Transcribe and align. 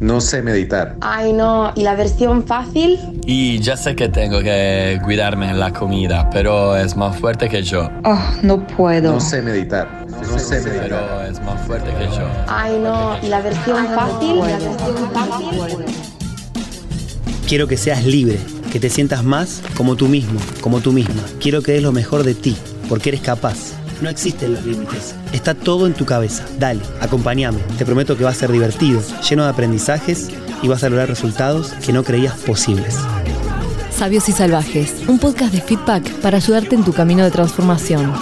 No 0.00 0.22
sé 0.22 0.40
meditar. 0.40 0.96
Ay, 1.02 1.34
no. 1.34 1.72
¿Y 1.76 1.82
la 1.82 1.94
versión 1.94 2.46
fácil? 2.46 2.98
Y 3.26 3.60
ya 3.60 3.76
sé 3.76 3.94
que 3.94 4.08
tengo 4.08 4.40
que 4.40 4.98
cuidarme 5.04 5.50
en 5.50 5.60
la 5.60 5.74
comida, 5.74 6.30
pero 6.30 6.74
es 6.74 6.96
más 6.96 7.18
fuerte 7.18 7.50
que 7.50 7.62
yo. 7.62 7.90
Oh, 8.04 8.18
no 8.42 8.66
puedo. 8.66 9.12
No 9.12 9.20
sé 9.20 9.42
meditar. 9.42 10.06
No 10.08 10.38
sé 10.38 10.62
meditar. 10.62 10.88
Pero 10.88 11.22
es 11.24 11.38
más 11.42 11.60
fuerte 11.66 11.90
que 11.98 12.06
yo. 12.16 12.26
Ay, 12.48 12.80
no. 12.82 13.18
¿Y 13.22 13.26
la 13.28 13.42
versión 13.42 13.86
fácil? 13.88 14.38
¿La 14.38 14.58
versión 14.58 15.10
fácil? 15.12 15.84
Quiero 17.46 17.68
que 17.68 17.76
seas 17.76 18.06
libre, 18.06 18.38
que 18.72 18.80
te 18.80 18.88
sientas 18.88 19.22
más 19.22 19.60
como 19.76 19.96
tú 19.96 20.08
mismo, 20.08 20.40
como 20.62 20.80
tú 20.80 20.92
misma. 20.92 21.22
Quiero 21.42 21.60
que 21.60 21.72
des 21.72 21.82
lo 21.82 21.92
mejor 21.92 22.22
de 22.24 22.34
ti, 22.34 22.56
porque 22.88 23.10
eres 23.10 23.20
capaz. 23.20 23.74
No 24.00 24.08
existen 24.08 24.54
los 24.54 24.64
límites. 24.64 25.14
Está 25.32 25.54
todo 25.54 25.86
en 25.86 25.94
tu 25.94 26.04
cabeza. 26.04 26.44
Dale, 26.58 26.80
acompáñame. 27.00 27.58
Te 27.78 27.84
prometo 27.84 28.16
que 28.16 28.24
va 28.24 28.30
a 28.30 28.34
ser 28.34 28.50
divertido, 28.50 29.02
lleno 29.28 29.44
de 29.44 29.50
aprendizajes 29.50 30.28
y 30.62 30.68
vas 30.68 30.82
a 30.84 30.88
lograr 30.88 31.08
resultados 31.08 31.72
que 31.84 31.92
no 31.92 32.02
creías 32.02 32.34
posibles. 32.34 32.96
Sabios 33.90 34.28
y 34.30 34.32
Salvajes, 34.32 34.94
un 35.08 35.18
podcast 35.18 35.52
de 35.52 35.60
feedback 35.60 36.10
para 36.20 36.38
ayudarte 36.38 36.74
en 36.74 36.84
tu 36.84 36.92
camino 36.94 37.22
de 37.22 37.30
transformación. 37.30 38.14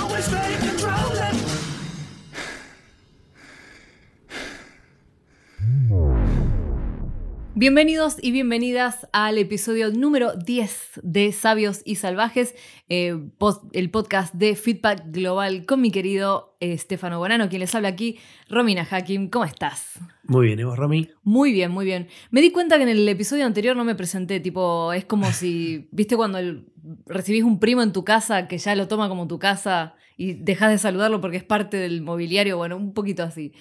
Bienvenidos 7.61 8.19
y 8.23 8.31
bienvenidas 8.31 9.09
al 9.13 9.37
episodio 9.37 9.91
número 9.91 10.33
10 10.37 11.01
de 11.03 11.33
Sabios 11.33 11.83
y 11.85 11.97
Salvajes, 11.97 12.55
eh, 12.89 13.19
post- 13.37 13.65
el 13.73 13.91
podcast 13.91 14.33
de 14.33 14.55
Feedback 14.55 15.03
Global 15.07 15.67
con 15.67 15.81
mi 15.81 15.91
querido 15.91 16.57
eh, 16.61 16.79
Stefano 16.79 17.19
Bonano, 17.19 17.49
quien 17.49 17.59
les 17.59 17.75
habla 17.75 17.89
aquí, 17.89 18.17
Romina 18.49 18.87
Hakim. 18.89 19.29
¿Cómo 19.29 19.45
estás? 19.45 19.99
Muy 20.23 20.47
bien, 20.47 20.61
¿y 20.61 20.63
vos, 20.63 20.79
Romy? 20.79 21.11
Muy 21.25 21.51
bien, 21.53 21.73
muy 21.73 21.85
bien. 21.85 22.07
Me 22.31 22.43
di 22.43 22.53
cuenta 22.53 22.77
que 22.77 22.85
en 22.85 22.91
el 22.91 23.09
episodio 23.09 23.45
anterior 23.45 23.75
no 23.77 23.83
me 23.85 23.97
presenté, 23.97 24.39
tipo, 24.39 24.93
es 24.93 25.05
como 25.05 25.33
si, 25.33 25.89
viste 25.91 26.17
cuando 26.17 26.39
el- 26.39 26.67
recibís 27.07 27.43
un 27.43 27.59
primo 27.59 27.83
en 27.83 27.93
tu 27.93 28.05
casa 28.05 28.47
que 28.47 28.59
ya 28.59 28.77
lo 28.77 28.87
toma 28.87 29.09
como 29.09 29.27
tu 29.27 29.41
casa 29.41 29.97
y 30.17 30.35
dejas 30.35 30.71
de 30.71 30.79
saludarlo 30.79 31.21
porque 31.21 31.39
es 31.39 31.45
parte 31.45 31.77
del 31.77 32.03
mobiliario, 32.03 32.57
bueno, 32.57 32.77
un 32.77 32.95
poquito 32.95 33.25
así. 33.25 33.53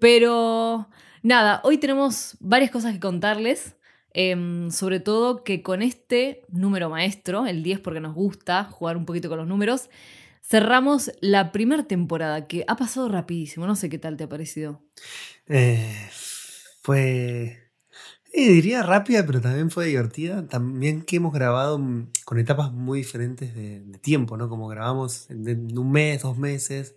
Pero 0.00 0.88
nada, 1.24 1.60
hoy 1.64 1.78
tenemos 1.78 2.36
varias 2.38 2.70
cosas 2.70 2.92
que 2.92 3.00
contarles, 3.00 3.74
em, 4.12 4.70
sobre 4.70 5.00
todo 5.00 5.42
que 5.42 5.62
con 5.62 5.82
este 5.82 6.42
número 6.48 6.88
maestro, 6.90 7.46
el 7.46 7.64
10 7.64 7.80
porque 7.80 8.00
nos 8.00 8.14
gusta 8.14 8.64
jugar 8.64 8.96
un 8.96 9.06
poquito 9.06 9.28
con 9.28 9.38
los 9.38 9.48
números, 9.48 9.90
cerramos 10.42 11.10
la 11.20 11.50
primera 11.50 11.84
temporada 11.84 12.46
que 12.46 12.64
ha 12.68 12.76
pasado 12.76 13.08
rapidísimo, 13.08 13.66
no 13.66 13.74
sé 13.74 13.88
qué 13.88 13.98
tal 13.98 14.16
te 14.16 14.24
ha 14.24 14.28
parecido. 14.28 14.82
Eh, 15.48 16.08
fue, 16.82 17.70
diría 18.32 18.82
rápida, 18.82 19.24
pero 19.24 19.40
también 19.40 19.70
fue 19.70 19.86
divertida. 19.86 20.46
También 20.46 21.02
que 21.02 21.16
hemos 21.16 21.32
grabado 21.32 21.78
mm, 21.78 22.08
con 22.26 22.38
etapas 22.38 22.70
muy 22.72 22.98
diferentes 22.98 23.54
de, 23.54 23.80
de 23.80 23.98
tiempo, 23.98 24.36
¿no? 24.36 24.50
Como 24.50 24.68
grabamos 24.68 25.30
en, 25.30 25.48
en 25.48 25.78
un 25.78 25.90
mes, 25.90 26.22
dos 26.22 26.36
meses. 26.36 26.94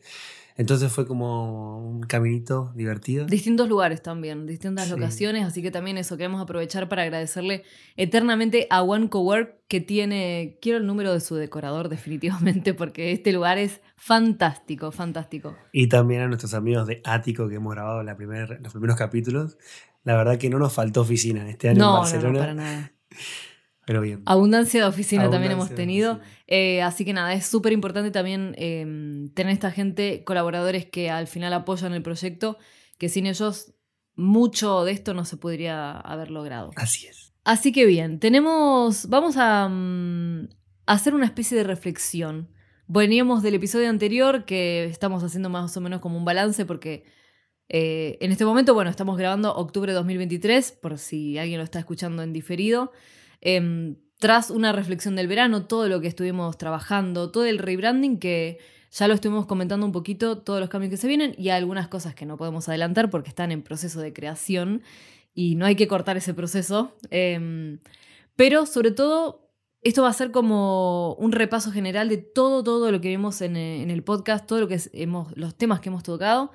Entonces 0.57 0.91
fue 0.91 1.05
como 1.05 1.79
un 1.87 2.01
caminito 2.01 2.71
divertido. 2.75 3.25
Distintos 3.27 3.69
lugares 3.69 4.01
también, 4.01 4.47
distintas 4.47 4.85
Sí. 4.85 4.91
locaciones, 4.91 5.45
así 5.45 5.61
que 5.61 5.69
también 5.71 5.97
eso 5.99 6.17
queremos 6.17 6.41
aprovechar 6.41 6.89
para 6.89 7.03
agradecerle 7.03 7.63
eternamente 7.95 8.65
a 8.71 8.81
One 8.81 9.09
Cowork 9.09 9.55
que 9.67 9.81
tiene, 9.81 10.57
quiero 10.61 10.79
el 10.79 10.87
número 10.87 11.13
de 11.13 11.19
su 11.19 11.35
decorador 11.35 11.89
definitivamente 11.89 12.73
porque 12.73 13.11
este 13.11 13.31
lugar 13.33 13.57
es 13.59 13.81
fantástico, 13.97 14.91
fantástico. 14.91 15.55
Y 15.71 15.87
también 15.89 16.21
a 16.21 16.27
nuestros 16.27 16.53
amigos 16.53 16.87
de 16.87 17.01
Ático 17.03 17.47
que 17.47 17.55
hemos 17.55 17.73
grabado 17.73 18.01
la 18.03 18.15
primer- 18.17 18.59
los 18.61 18.71
primeros 18.73 18.97
capítulos. 18.97 19.57
La 20.03 20.15
verdad 20.15 20.37
que 20.37 20.49
no 20.49 20.57
nos 20.57 20.73
faltó 20.73 21.01
oficina 21.01 21.47
este 21.49 21.67
año 21.69 21.75
en 21.75 21.79
No, 21.79 21.85
no, 21.87 21.93
no, 21.93 21.99
Barcelona. 22.01 22.39
para 22.39 22.53
nada. 22.53 22.91
Pero 23.87 24.01
bien. 24.01 24.21
Abundancia 24.25 24.81
de 24.81 24.85
oficina 24.85 25.29
también 25.29 25.53
hemos 25.53 25.73
tenido. 25.73 26.19
Eh, 26.45 26.81
así 26.81 27.05
que 27.05 27.13
nada, 27.13 27.33
es 27.33 27.45
súper 27.45 27.71
importante 27.71 28.11
también 28.11 28.53
eh, 28.57 29.29
tener 29.33 29.53
esta 29.53 29.71
gente, 29.71 30.25
colaboradores 30.25 30.85
que 30.85 31.09
al 31.09 31.25
final 31.27 31.53
apoyan 31.53 31.93
el 31.93 32.03
proyecto, 32.03 32.57
que 32.97 33.07
sin 33.07 33.25
ellos 33.27 33.73
mucho 34.17 34.83
de 34.83 34.91
esto 34.91 35.13
no 35.13 35.23
se 35.23 35.37
podría 35.37 35.91
haber 35.91 36.31
logrado. 36.31 36.71
Así 36.75 37.07
es. 37.07 37.31
Así 37.45 37.71
que 37.71 37.85
bien, 37.85 38.19
tenemos. 38.19 39.07
Vamos 39.07 39.37
a 39.37 39.69
mm, 39.69 40.49
hacer 40.85 41.15
una 41.15 41.25
especie 41.25 41.57
de 41.57 41.63
reflexión. 41.63 42.49
Veníamos 42.87 43.41
del 43.41 43.55
episodio 43.55 43.87
anterior 43.87 44.43
que 44.43 44.83
estamos 44.83 45.23
haciendo 45.23 45.47
más 45.47 45.77
o 45.77 45.79
menos 45.79 46.01
como 46.01 46.17
un 46.17 46.25
balance 46.25 46.65
porque 46.65 47.05
eh, 47.69 48.17
en 48.19 48.33
este 48.33 48.43
momento, 48.43 48.73
bueno, 48.73 48.89
estamos 48.89 49.17
grabando 49.17 49.55
octubre 49.55 49.93
de 49.93 49.95
2023, 49.95 50.73
por 50.73 50.97
si 50.97 51.37
alguien 51.37 51.59
lo 51.59 51.63
está 51.63 51.79
escuchando 51.79 52.21
en 52.21 52.33
diferido. 52.33 52.91
Em, 53.41 53.95
tras 54.19 54.49
una 54.49 54.71
reflexión 54.71 55.15
del 55.15 55.27
verano, 55.27 55.65
todo 55.65 55.87
lo 55.87 56.01
que 56.01 56.07
estuvimos 56.07 56.57
trabajando, 56.57 57.31
todo 57.31 57.45
el 57.45 57.59
rebranding 57.59 58.19
que 58.19 58.57
ya 58.91 59.07
lo 59.07 59.13
estuvimos 59.13 59.45
comentando 59.45 59.85
un 59.85 59.91
poquito, 59.91 60.39
todos 60.39 60.59
los 60.59 60.69
cambios 60.69 60.89
que 60.89 60.97
se 60.97 61.07
vienen 61.07 61.35
y 61.37 61.49
algunas 61.49 61.87
cosas 61.87 62.15
que 62.15 62.25
no 62.25 62.37
podemos 62.37 62.67
adelantar 62.67 63.09
porque 63.09 63.29
están 63.29 63.51
en 63.51 63.61
proceso 63.61 64.01
de 64.01 64.13
creación 64.13 64.81
y 65.33 65.55
no 65.55 65.65
hay 65.65 65.75
que 65.75 65.87
cortar 65.87 66.17
ese 66.17 66.33
proceso. 66.33 66.95
Em, 67.11 67.79
pero 68.35 68.65
sobre 68.65 68.91
todo, 68.91 69.51
esto 69.81 70.01
va 70.01 70.09
a 70.09 70.13
ser 70.13 70.31
como 70.31 71.13
un 71.15 71.31
repaso 71.31 71.71
general 71.71 72.09
de 72.09 72.17
todo, 72.17 72.63
todo 72.63 72.91
lo 72.91 73.01
que 73.01 73.09
vimos 73.09 73.41
en, 73.41 73.55
eh, 73.55 73.83
el 73.83 74.03
podcast, 74.03 74.47
todo 74.47 74.61
lo 74.61 74.67
que 74.67 74.79
hemos, 74.93 75.35
los 75.37 75.55
temas 75.55 75.79
que 75.79 75.89
hemos 75.89 76.03
tocado 76.03 76.51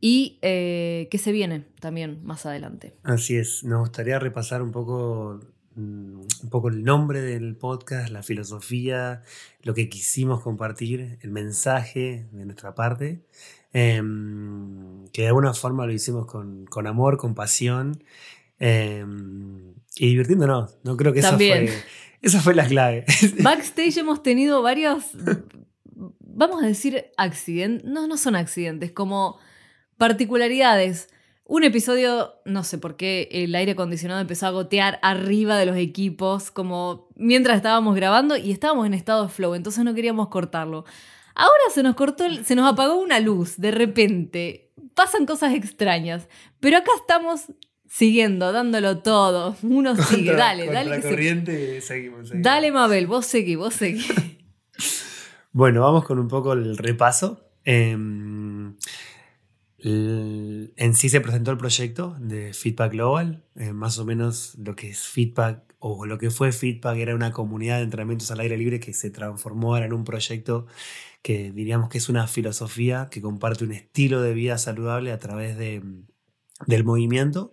y 0.00 0.38
eh, 0.42 1.08
qué 1.10 1.18
se 1.18 1.32
viene 1.32 1.64
también 1.80 2.20
más 2.22 2.46
adelante. 2.46 2.94
Así 3.02 3.36
es, 3.36 3.64
nos 3.64 3.80
gustaría 3.80 4.18
repasar 4.18 4.62
un 4.62 4.72
poco, 4.72 5.40
un 5.78 6.50
poco 6.50 6.68
el 6.68 6.82
nombre 6.84 7.20
del 7.20 7.56
podcast, 7.56 8.10
la 8.10 8.22
filosofía, 8.22 9.22
lo 9.62 9.74
que 9.74 9.88
quisimos 9.88 10.42
compartir, 10.42 11.18
el 11.20 11.30
mensaje 11.30 12.26
de 12.32 12.44
nuestra 12.44 12.74
parte, 12.74 13.20
em, 13.72 15.06
que 15.12 15.22
de 15.22 15.28
alguna 15.28 15.54
forma 15.54 15.86
lo 15.86 15.92
hicimos 15.92 16.26
con, 16.26 16.66
con 16.66 16.86
amor, 16.86 17.16
con 17.16 17.34
pasión 17.34 18.02
em, 18.58 19.74
y 19.96 20.08
divirtiéndonos. 20.08 20.78
No 20.82 20.96
creo 20.96 21.12
que 21.12 21.20
esa 21.20 21.30
También. 21.30 21.68
fue, 21.68 21.76
esa 22.22 22.40
fue 22.40 22.54
la 22.54 22.66
clave. 22.66 23.04
Backstage 23.42 23.98
hemos 23.98 24.22
tenido 24.22 24.62
varios, 24.62 25.04
vamos 26.18 26.62
a 26.62 26.66
decir 26.66 27.06
accidentes, 27.16 27.88
no, 27.88 28.08
no 28.08 28.16
son 28.16 28.36
accidentes, 28.36 28.90
como 28.90 29.38
particularidades. 29.96 31.08
Un 31.50 31.64
episodio, 31.64 32.34
no 32.44 32.62
sé 32.62 32.76
por 32.76 32.96
qué 32.96 33.26
el 33.32 33.54
aire 33.54 33.72
acondicionado 33.72 34.20
empezó 34.20 34.46
a 34.46 34.50
gotear 34.50 34.98
arriba 35.00 35.56
de 35.56 35.64
los 35.64 35.78
equipos, 35.78 36.50
como 36.50 37.08
mientras 37.16 37.56
estábamos 37.56 37.96
grabando 37.96 38.36
y 38.36 38.52
estábamos 38.52 38.86
en 38.86 38.92
estado 38.92 39.22
de 39.24 39.28
flow, 39.30 39.54
entonces 39.54 39.82
no 39.82 39.94
queríamos 39.94 40.28
cortarlo. 40.28 40.84
Ahora 41.34 41.62
se 41.72 41.82
nos 41.82 41.94
cortó, 41.94 42.24
se 42.44 42.54
nos 42.54 42.70
apagó 42.70 42.96
una 43.00 43.18
luz 43.18 43.56
de 43.56 43.70
repente. 43.70 44.72
Pasan 44.94 45.24
cosas 45.24 45.54
extrañas, 45.54 46.28
pero 46.60 46.76
acá 46.76 46.90
estamos 47.00 47.44
siguiendo, 47.88 48.52
dándolo 48.52 48.98
todo. 48.98 49.56
Uno 49.62 49.96
sigue, 49.96 50.26
Contra- 50.32 50.36
dale, 50.48 50.64
contra 50.66 50.84
dale. 50.84 51.02
se- 51.02 51.08
corriente, 51.08 51.80
seguimos, 51.80 52.28
seguimos. 52.28 52.44
Dale, 52.44 52.72
Mabel, 52.72 53.06
vos 53.06 53.24
seguí, 53.24 53.56
vos 53.56 53.72
seguí. 53.72 54.04
Bueno, 55.50 55.80
vamos 55.80 56.04
con 56.04 56.18
un 56.18 56.28
poco 56.28 56.52
el 56.52 56.76
repaso. 56.76 57.40
Em, 57.64 58.76
en 59.80 60.94
sí 60.94 61.08
se 61.08 61.20
presentó 61.20 61.50
el 61.52 61.58
proyecto 61.58 62.16
de 62.20 62.52
Feedback 62.52 62.92
Global. 62.92 63.44
eh, 63.56 63.72
más 63.72 63.98
o 63.98 64.04
menos 64.04 64.54
lo 64.58 64.74
que 64.74 64.90
es 64.90 65.00
Feedback 65.06 65.62
o 65.78 66.06
lo 66.06 66.18
que 66.18 66.30
fue 66.30 66.52
Feedback 66.52 66.98
era 66.98 67.14
una 67.14 67.32
comunidad 67.32 67.78
de 67.78 67.84
entrenamientos 67.84 68.30
al 68.30 68.40
aire 68.40 68.56
libre 68.56 68.80
que 68.80 68.92
se 68.92 69.10
transformó 69.10 69.74
ahora 69.74 69.86
en 69.86 69.92
un 69.92 70.04
proyecto 70.04 70.66
que 71.22 71.52
diríamos 71.52 71.88
que 71.88 71.98
es 71.98 72.08
una 72.08 72.26
filosofía 72.26 73.08
que 73.10 73.20
comparte 73.20 73.64
un 73.64 73.72
estilo 73.72 74.22
de 74.22 74.34
vida 74.34 74.58
saludable 74.58 75.12
a 75.12 75.18
través 75.18 75.56
de, 75.56 75.82
del 76.66 76.84
movimiento. 76.84 77.52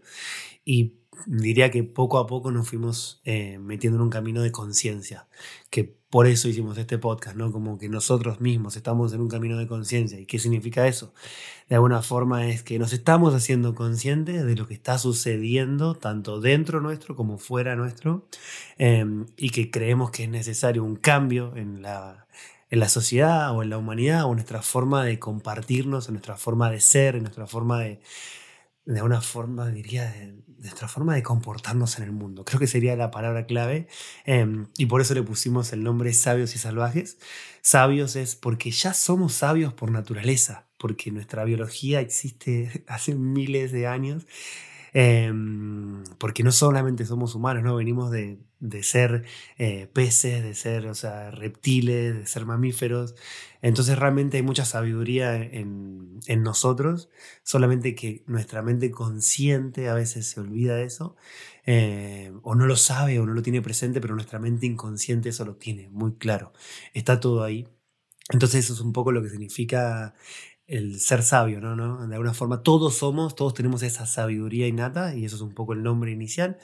Y 0.63 0.95
diría 1.27 1.71
que 1.71 1.83
poco 1.83 2.19
a 2.19 2.27
poco 2.27 2.51
nos 2.51 2.69
fuimos 2.69 3.21
eh, 3.25 3.57
metiendo 3.59 3.97
en 3.97 4.03
un 4.03 4.09
camino 4.09 4.41
de 4.41 4.51
conciencia, 4.51 5.27
que 5.69 5.97
por 6.15 6.27
eso 6.27 6.47
hicimos 6.47 6.77
este 6.77 6.97
podcast, 6.97 7.35
¿no? 7.35 7.51
Como 7.51 7.77
que 7.77 7.89
nosotros 7.89 8.39
mismos 8.39 8.77
estamos 8.77 9.11
en 9.11 9.19
un 9.19 9.27
camino 9.27 9.57
de 9.57 9.67
conciencia. 9.67 10.17
¿Y 10.17 10.25
qué 10.25 10.39
significa 10.39 10.87
eso? 10.87 11.13
De 11.67 11.75
alguna 11.75 12.01
forma 12.01 12.47
es 12.47 12.63
que 12.63 12.79
nos 12.79 12.93
estamos 12.93 13.33
haciendo 13.33 13.75
conscientes 13.75 14.45
de 14.45 14.55
lo 14.55 14.65
que 14.65 14.75
está 14.75 14.97
sucediendo 14.97 15.93
tanto 15.93 16.39
dentro 16.39 16.79
nuestro 16.79 17.17
como 17.17 17.37
fuera 17.37 17.75
nuestro 17.75 18.29
eh, 18.77 19.05
y 19.35 19.49
que 19.49 19.69
creemos 19.69 20.09
que 20.09 20.23
es 20.23 20.29
necesario 20.29 20.85
un 20.85 20.95
cambio 20.95 21.51
en 21.57 21.81
la, 21.81 22.27
en 22.69 22.79
la 22.79 22.87
sociedad 22.87 23.53
o 23.53 23.61
en 23.61 23.69
la 23.69 23.77
humanidad 23.77 24.23
o 24.23 24.33
nuestra 24.35 24.61
forma 24.61 25.03
de 25.03 25.19
compartirnos, 25.19 26.07
en 26.07 26.13
nuestra 26.13 26.37
forma 26.37 26.71
de 26.71 26.79
ser, 26.79 27.17
en 27.17 27.23
nuestra 27.23 27.45
forma 27.45 27.81
de, 27.81 27.99
de 28.85 28.97
alguna 28.97 29.21
forma, 29.21 29.69
diría, 29.69 30.11
de, 30.11 30.35
nuestra 30.59 30.87
forma 30.87 31.13
de 31.15 31.23
comportarnos 31.23 31.97
en 31.97 32.05
el 32.05 32.11
mundo. 32.11 32.43
Creo 32.43 32.59
que 32.59 32.67
sería 32.67 32.95
la 32.95 33.11
palabra 33.11 33.45
clave 33.45 33.87
eh, 34.25 34.65
y 34.77 34.85
por 34.87 35.01
eso 35.01 35.13
le 35.13 35.21
pusimos 35.21 35.71
el 35.73 35.83
nombre 35.83 36.13
Sabios 36.13 36.55
y 36.55 36.59
Salvajes. 36.59 37.17
Sabios 37.61 38.15
es 38.15 38.35
porque 38.35 38.71
ya 38.71 38.93
somos 38.93 39.33
sabios 39.33 39.73
por 39.73 39.91
naturaleza, 39.91 40.65
porque 40.77 41.11
nuestra 41.11 41.43
biología 41.43 41.99
existe 41.99 42.83
hace 42.87 43.15
miles 43.15 43.71
de 43.71 43.87
años. 43.87 44.25
Eh, 44.97 45.31
porque 46.17 46.41
no 46.43 46.53
solamente 46.53 47.05
somos 47.05 47.35
humanos, 47.35 47.63
¿no? 47.63 47.75
Venimos 47.75 48.11
de, 48.11 48.39
de 48.69 48.83
ser 48.83 49.25
eh, 49.57 49.87
peces, 49.93 50.43
de 50.43 50.53
ser, 50.55 50.87
o 50.87 50.95
sea, 50.95 51.31
reptiles, 51.31 52.15
de 52.15 52.27
ser 52.27 52.45
mamíferos. 52.45 53.15
Entonces 53.61 53.97
realmente 53.97 54.37
hay 54.37 54.43
mucha 54.43 54.65
sabiduría 54.65 55.35
en, 55.35 56.19
en 56.27 56.43
nosotros, 56.43 57.09
solamente 57.43 57.95
que 57.95 58.23
nuestra 58.27 58.61
mente 58.61 58.91
consciente 58.91 59.89
a 59.89 59.93
veces 59.95 60.27
se 60.27 60.39
olvida 60.39 60.75
de 60.75 60.85
eso, 60.85 61.15
eh, 61.65 62.31
o 62.43 62.55
no 62.55 62.65
lo 62.67 62.75
sabe 62.75 63.19
o 63.19 63.25
no 63.25 63.33
lo 63.33 63.41
tiene 63.41 63.61
presente, 63.61 64.01
pero 64.01 64.15
nuestra 64.15 64.39
mente 64.39 64.65
inconsciente 64.65 65.29
eso 65.29 65.45
lo 65.45 65.55
tiene 65.55 65.89
muy 65.89 66.13
claro. 66.15 66.53
Está 66.93 67.19
todo 67.19 67.43
ahí. 67.43 67.67
Entonces 68.31 68.65
eso 68.65 68.73
es 68.73 68.81
un 68.81 68.93
poco 68.93 69.11
lo 69.11 69.21
que 69.21 69.29
significa 69.29 70.15
el 70.67 70.99
ser 70.99 71.21
sabio, 71.23 71.61
¿no? 71.61 71.75
¿no? 71.75 72.07
De 72.07 72.15
alguna 72.15 72.33
forma 72.33 72.63
todos 72.63 72.95
somos, 72.97 73.35
todos 73.35 73.53
tenemos 73.53 73.83
esa 73.83 74.05
sabiduría 74.07 74.67
innata 74.67 75.15
y 75.15 75.25
eso 75.25 75.35
es 75.35 75.41
un 75.43 75.53
poco 75.53 75.73
el 75.73 75.83
nombre 75.83 76.11
inicial. 76.11 76.57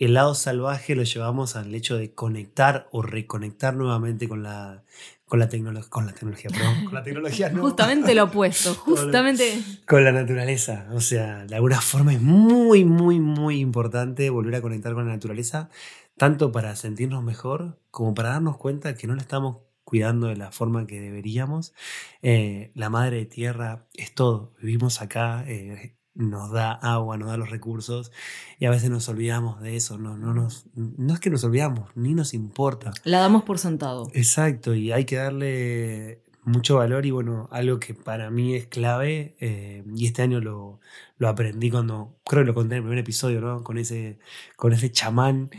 El 0.00 0.14
lado 0.14 0.34
salvaje 0.34 0.96
lo 0.96 1.02
llevamos 1.02 1.56
al 1.56 1.74
hecho 1.74 1.98
de 1.98 2.14
conectar 2.14 2.88
o 2.90 3.02
reconectar 3.02 3.76
nuevamente 3.76 4.28
con 4.28 4.42
la, 4.42 4.82
con 5.26 5.38
la, 5.38 5.46
con 5.90 6.06
la 6.06 6.12
tecnología, 6.14 6.50
perdón, 6.50 6.86
con 6.86 6.94
la 6.94 7.02
tecnología 7.02 7.50
no. 7.50 7.60
Justamente 7.60 8.14
lo 8.14 8.24
opuesto, 8.24 8.74
justamente. 8.86 9.62
Con 9.86 10.02
la 10.02 10.10
naturaleza, 10.10 10.88
o 10.94 11.02
sea, 11.02 11.44
de 11.44 11.54
alguna 11.54 11.82
forma 11.82 12.14
es 12.14 12.22
muy, 12.22 12.86
muy, 12.86 13.20
muy 13.20 13.60
importante 13.60 14.30
volver 14.30 14.54
a 14.54 14.62
conectar 14.62 14.94
con 14.94 15.06
la 15.06 15.12
naturaleza, 15.12 15.68
tanto 16.16 16.50
para 16.50 16.76
sentirnos 16.76 17.22
mejor 17.22 17.78
como 17.90 18.14
para 18.14 18.30
darnos 18.30 18.56
cuenta 18.56 18.94
que 18.94 19.06
no 19.06 19.14
le 19.14 19.20
estamos 19.20 19.58
cuidando 19.84 20.28
de 20.28 20.36
la 20.36 20.50
forma 20.50 20.86
que 20.86 20.98
deberíamos. 20.98 21.74
Eh, 22.22 22.70
la 22.74 22.88
madre 22.88 23.26
tierra 23.26 23.86
es 23.92 24.14
todo. 24.14 24.54
Vivimos 24.62 25.02
acá, 25.02 25.44
eh, 25.46 25.94
nos 26.14 26.50
da 26.50 26.72
agua, 26.72 27.16
nos 27.16 27.28
da 27.28 27.36
los 27.36 27.50
recursos 27.50 28.12
y 28.58 28.66
a 28.66 28.70
veces 28.70 28.90
nos 28.90 29.08
olvidamos 29.08 29.60
de 29.60 29.76
eso. 29.76 29.98
No, 29.98 30.16
no, 30.16 30.34
nos, 30.34 30.66
no 30.74 31.14
es 31.14 31.20
que 31.20 31.30
nos 31.30 31.44
olvidamos, 31.44 31.90
ni 31.94 32.14
nos 32.14 32.34
importa. 32.34 32.92
La 33.04 33.20
damos 33.20 33.44
por 33.44 33.58
sentado. 33.58 34.08
Exacto, 34.14 34.74
y 34.74 34.92
hay 34.92 35.04
que 35.04 35.16
darle 35.16 36.22
mucho 36.42 36.76
valor 36.76 37.06
y 37.06 37.10
bueno, 37.10 37.48
algo 37.52 37.78
que 37.78 37.94
para 37.94 38.30
mí 38.30 38.54
es 38.54 38.66
clave 38.66 39.36
eh, 39.40 39.84
y 39.94 40.06
este 40.06 40.22
año 40.22 40.40
lo, 40.40 40.80
lo, 41.18 41.28
aprendí 41.28 41.70
cuando, 41.70 42.16
creo 42.24 42.42
que 42.42 42.46
lo 42.46 42.54
conté 42.54 42.74
en 42.74 42.78
el 42.78 42.82
primer 42.84 42.98
episodio, 42.98 43.40
¿no? 43.40 43.62
Con 43.62 43.78
ese, 43.78 44.18
con 44.56 44.72
ese 44.72 44.90
chamán 44.90 45.50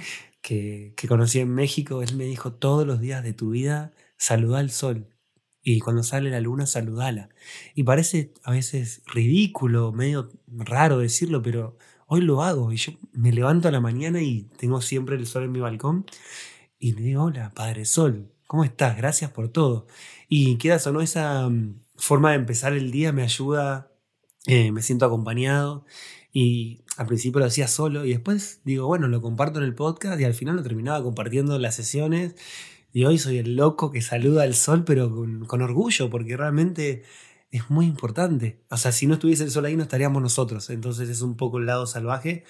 que, 0.41 0.93
que 0.95 1.07
conocí 1.07 1.39
en 1.39 1.53
México, 1.53 2.01
él 2.01 2.15
me 2.15 2.25
dijo 2.25 2.53
todos 2.53 2.85
los 2.85 2.99
días 2.99 3.23
de 3.23 3.33
tu 3.33 3.51
vida 3.51 3.91
saluda 4.21 4.59
al 4.59 4.69
sol. 4.69 5.07
Y 5.63 5.79
cuando 5.79 6.03
sale 6.03 6.29
la 6.29 6.41
luna, 6.41 6.65
saludala. 6.65 7.29
Y 7.75 7.83
parece 7.83 8.33
a 8.43 8.51
veces 8.51 9.03
ridículo, 9.05 9.91
medio 9.91 10.31
raro 10.47 10.97
decirlo, 10.97 11.41
pero 11.41 11.77
hoy 12.07 12.21
lo 12.21 12.41
hago. 12.43 12.71
Y 12.71 12.77
yo 12.77 12.93
me 13.13 13.31
levanto 13.31 13.67
a 13.67 13.71
la 13.71 13.79
mañana 13.79 14.21
y 14.21 14.49
tengo 14.57 14.81
siempre 14.81 15.15
el 15.15 15.27
sol 15.27 15.43
en 15.43 15.51
mi 15.51 15.59
balcón. 15.59 16.05
Y 16.79 16.93
le 16.93 17.01
digo, 17.03 17.23
hola, 17.23 17.51
Padre 17.53 17.85
Sol, 17.85 18.31
¿cómo 18.47 18.63
estás? 18.63 18.97
Gracias 18.97 19.29
por 19.31 19.49
todo. 19.49 19.85
Y 20.27 20.57
queda 20.57 20.79
o 20.83 20.91
no, 20.91 21.01
esa 21.01 21.47
mm, 21.47 21.79
forma 21.95 22.31
de 22.31 22.37
empezar 22.37 22.73
el 22.73 22.89
día 22.91 23.11
me 23.11 23.21
ayuda, 23.21 23.91
eh, 24.47 24.71
me 24.71 24.81
siento 24.81 25.05
acompañado. 25.05 25.85
Y 26.33 26.81
al 26.97 27.07
principio 27.07 27.39
lo 27.39 27.45
hacía 27.45 27.67
solo 27.67 28.05
y 28.05 28.09
después 28.09 28.61
digo, 28.63 28.87
bueno, 28.87 29.07
lo 29.07 29.21
comparto 29.21 29.59
en 29.59 29.65
el 29.65 29.75
podcast 29.75 30.19
y 30.19 30.23
al 30.23 30.33
final 30.33 30.55
lo 30.55 30.63
terminaba 30.63 31.03
compartiendo 31.03 31.55
en 31.55 31.61
las 31.61 31.75
sesiones 31.75 32.35
y 32.93 33.05
hoy 33.05 33.17
soy 33.17 33.37
el 33.37 33.55
loco 33.55 33.91
que 33.91 34.01
saluda 34.01 34.43
al 34.43 34.55
sol, 34.55 34.83
pero 34.83 35.13
con, 35.47 35.61
orgullo, 35.61 36.09
porque 36.09 36.35
realmente 36.35 37.03
es 37.51 37.69
muy 37.69 37.85
importante. 37.85 38.61
O 38.69 38.77
sea, 38.77 38.91
si 38.91 39.07
no 39.07 39.15
estuviese 39.15 39.43
el 39.43 39.51
sol 39.51 39.65
ahí, 39.65 39.75
no 39.75 39.83
estaríamos 39.83 40.21
nosotros. 40.21 40.69
Entonces 40.69 41.09
es 41.09 41.21
un 41.21 41.35
poco 41.35 41.57
el 41.57 41.65
lado 41.65 41.85
salvaje. 41.87 42.43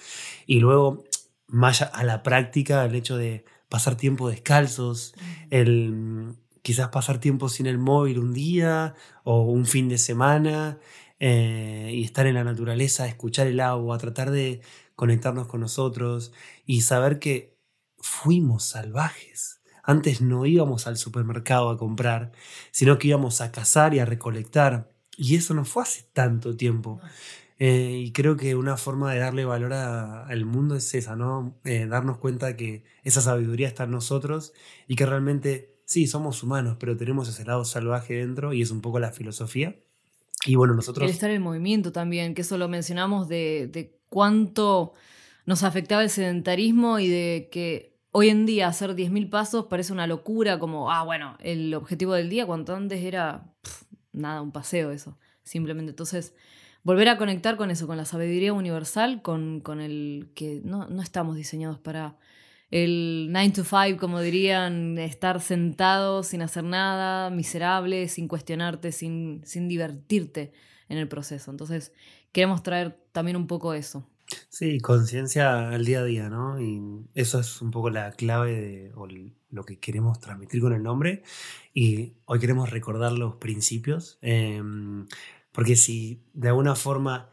Y 0.46 0.60
luego, 0.60 1.04
más 1.46 1.82
a 1.82 2.04
la 2.04 2.22
práctica, 2.22 2.84
el 2.84 2.94
hecho 2.94 3.16
de 3.16 3.44
pasar 3.68 3.96
tiempo 3.96 4.28
descalzos, 4.28 5.14
el 5.50 6.36
quizás 6.62 6.88
pasar 6.88 7.18
tiempo 7.18 7.48
sin 7.48 7.66
el 7.66 7.78
móvil 7.78 8.18
un 8.18 8.32
día 8.32 8.94
o 9.24 9.42
un 9.42 9.66
fin 9.66 9.88
de 9.88 9.98
semana 9.98 10.78
eh, 11.18 11.90
y 11.92 12.04
estar 12.04 12.26
en 12.26 12.34
la 12.34 12.44
naturaleza, 12.44 13.08
escuchar 13.08 13.48
el 13.48 13.60
agua, 13.60 13.98
tratar 13.98 14.30
de 14.30 14.60
conectarnos 14.94 15.48
con 15.48 15.60
nosotros 15.60 16.32
y 16.64 16.82
saber 16.82 17.18
que 17.18 17.56
fuimos 17.98 18.64
salvajes. 18.64 19.61
Antes 19.82 20.20
no 20.20 20.46
íbamos 20.46 20.86
al 20.86 20.96
supermercado 20.96 21.70
a 21.70 21.78
comprar, 21.78 22.32
sino 22.70 22.98
que 22.98 23.08
íbamos 23.08 23.40
a 23.40 23.50
cazar 23.50 23.94
y 23.94 23.98
a 23.98 24.04
recolectar. 24.04 24.90
Y 25.16 25.36
eso 25.36 25.54
no 25.54 25.64
fue 25.64 25.82
hace 25.82 26.04
tanto 26.12 26.56
tiempo. 26.56 27.00
Eh, 27.58 28.02
y 28.06 28.12
creo 28.12 28.36
que 28.36 28.54
una 28.54 28.76
forma 28.76 29.12
de 29.12 29.20
darle 29.20 29.44
valor 29.44 29.72
al 29.72 30.44
mundo 30.44 30.74
es 30.74 30.94
esa, 30.94 31.14
¿no? 31.14 31.60
Eh, 31.64 31.86
darnos 31.86 32.18
cuenta 32.18 32.56
que 32.56 32.84
esa 33.04 33.20
sabiduría 33.20 33.68
está 33.68 33.84
en 33.84 33.92
nosotros 33.92 34.52
y 34.88 34.96
que 34.96 35.06
realmente, 35.06 35.76
sí, 35.84 36.06
somos 36.06 36.42
humanos, 36.42 36.76
pero 36.80 36.96
tenemos 36.96 37.28
ese 37.28 37.44
lado 37.44 37.64
salvaje 37.64 38.14
dentro 38.14 38.52
y 38.52 38.62
es 38.62 38.70
un 38.70 38.80
poco 38.80 38.98
la 38.98 39.12
filosofía. 39.12 39.76
Y 40.44 40.56
bueno, 40.56 40.74
nosotros... 40.74 41.04
El 41.04 41.14
estar 41.14 41.30
en 41.30 41.42
movimiento 41.42 41.92
también, 41.92 42.34
que 42.34 42.42
eso 42.42 42.58
lo 42.58 42.68
mencionamos 42.68 43.28
de, 43.28 43.68
de 43.72 43.96
cuánto 44.08 44.92
nos 45.46 45.62
afectaba 45.62 46.02
el 46.02 46.10
sedentarismo 46.10 46.98
y 46.98 47.08
de 47.08 47.48
que 47.52 47.91
Hoy 48.14 48.28
en 48.28 48.44
día 48.44 48.68
hacer 48.68 48.94
10.000 48.94 49.30
pasos 49.30 49.66
parece 49.66 49.90
una 49.92 50.06
locura, 50.06 50.58
como, 50.58 50.92
ah, 50.92 51.02
bueno, 51.02 51.36
el 51.40 51.72
objetivo 51.72 52.12
del 52.12 52.28
día, 52.28 52.44
cuanto 52.44 52.76
antes 52.76 53.02
era, 53.02 53.50
nada, 54.12 54.42
un 54.42 54.52
paseo 54.52 54.90
eso, 54.90 55.18
simplemente. 55.42 55.90
Entonces, 55.90 56.34
volver 56.82 57.08
a 57.08 57.16
conectar 57.16 57.56
con 57.56 57.70
eso, 57.70 57.86
con 57.86 57.96
la 57.96 58.04
sabiduría 58.04 58.52
universal, 58.52 59.22
con, 59.22 59.60
con 59.60 59.80
el 59.80 60.30
que 60.34 60.60
no, 60.62 60.88
no 60.88 61.00
estamos 61.00 61.36
diseñados 61.36 61.78
para 61.78 62.18
el 62.70 63.28
9 63.30 63.50
to 63.50 63.64
5, 63.64 63.98
como 63.98 64.20
dirían, 64.20 64.98
estar 64.98 65.40
sentado 65.40 66.22
sin 66.22 66.42
hacer 66.42 66.64
nada, 66.64 67.30
miserable, 67.30 68.08
sin 68.08 68.28
cuestionarte, 68.28 68.92
sin, 68.92 69.40
sin 69.46 69.68
divertirte 69.68 70.52
en 70.90 70.98
el 70.98 71.08
proceso. 71.08 71.50
Entonces, 71.50 71.94
queremos 72.30 72.62
traer 72.62 72.94
también 73.12 73.38
un 73.38 73.46
poco 73.46 73.72
eso. 73.72 74.06
Sí, 74.48 74.80
conciencia 74.80 75.70
al 75.70 75.84
día 75.84 76.00
a 76.00 76.04
día, 76.04 76.28
¿no? 76.28 76.60
Y 76.60 76.80
eso 77.14 77.40
es 77.40 77.60
un 77.62 77.70
poco 77.70 77.90
la 77.90 78.12
clave 78.12 78.52
de 78.60 78.92
lo 79.50 79.64
que 79.64 79.78
queremos 79.78 80.20
transmitir 80.20 80.60
con 80.60 80.72
el 80.72 80.82
nombre. 80.82 81.22
Y 81.74 82.14
hoy 82.26 82.38
queremos 82.38 82.70
recordar 82.70 83.12
los 83.12 83.36
principios, 83.36 84.18
em, 84.22 85.06
porque 85.52 85.76
si 85.76 86.22
de 86.34 86.48
alguna 86.48 86.74
forma 86.74 87.30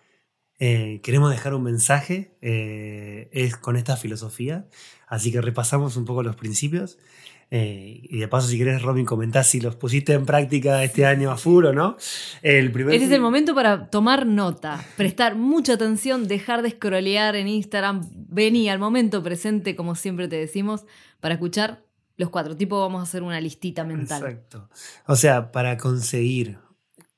eh, 0.60 1.00
queremos 1.04 1.32
dejar 1.32 1.54
un 1.56 1.64
mensaje, 1.64 2.38
eh, 2.42 3.30
es 3.32 3.56
con 3.58 3.78
esta 3.78 3.96
filosofía. 3.98 4.68
Así 5.08 5.32
que 5.32 5.42
repasamos 5.42 5.96
un 5.98 6.06
poco 6.06 6.24
los 6.24 6.36
principios. 6.36 6.98
Eh, 7.52 8.02
y 8.04 8.20
de 8.20 8.28
paso, 8.28 8.48
si 8.48 8.58
querés, 8.60 8.84
Robin, 8.84 9.06
comentás 9.06 9.48
si 9.48 9.60
los 9.60 9.76
pusiste 9.76 10.14
en 10.14 10.26
práctica 10.26 10.84
este 10.84 11.06
año 11.06 11.32
a 11.32 11.38
full 11.38 11.66
o 11.66 11.74
no. 11.74 11.98
El 12.44 12.72
primer... 12.72 12.94
Este 12.94 13.08
es 13.08 13.12
el 13.12 13.22
momento 13.22 13.56
para 13.56 13.90
tomar 13.90 14.28
nota, 14.28 14.86
prestar 14.98 15.36
mucha 15.36 15.74
atención, 15.74 16.28
dejar 16.28 16.62
de 16.62 16.72
scrollear 16.72 17.36
en 17.36 17.48
Instagram, 17.48 18.08
vení 18.14 18.70
al 18.70 18.78
momento 18.78 19.24
presente, 19.24 19.76
como 19.76 19.96
siempre 19.96 20.28
te 20.28 20.36
decimos, 20.36 20.86
para 21.20 21.36
escuchar 21.36 21.84
los 22.18 22.30
cuatro. 22.30 22.56
Tipo, 22.56 22.80
vamos 22.80 23.00
a 23.00 23.04
hacer 23.04 23.24
una 23.24 23.42
listita 23.42 23.84
mental. 23.84 24.24
Exacto. 24.24 24.70
O 25.08 25.16
sea, 25.16 25.52
para 25.52 25.78
conseguir 25.78 26.60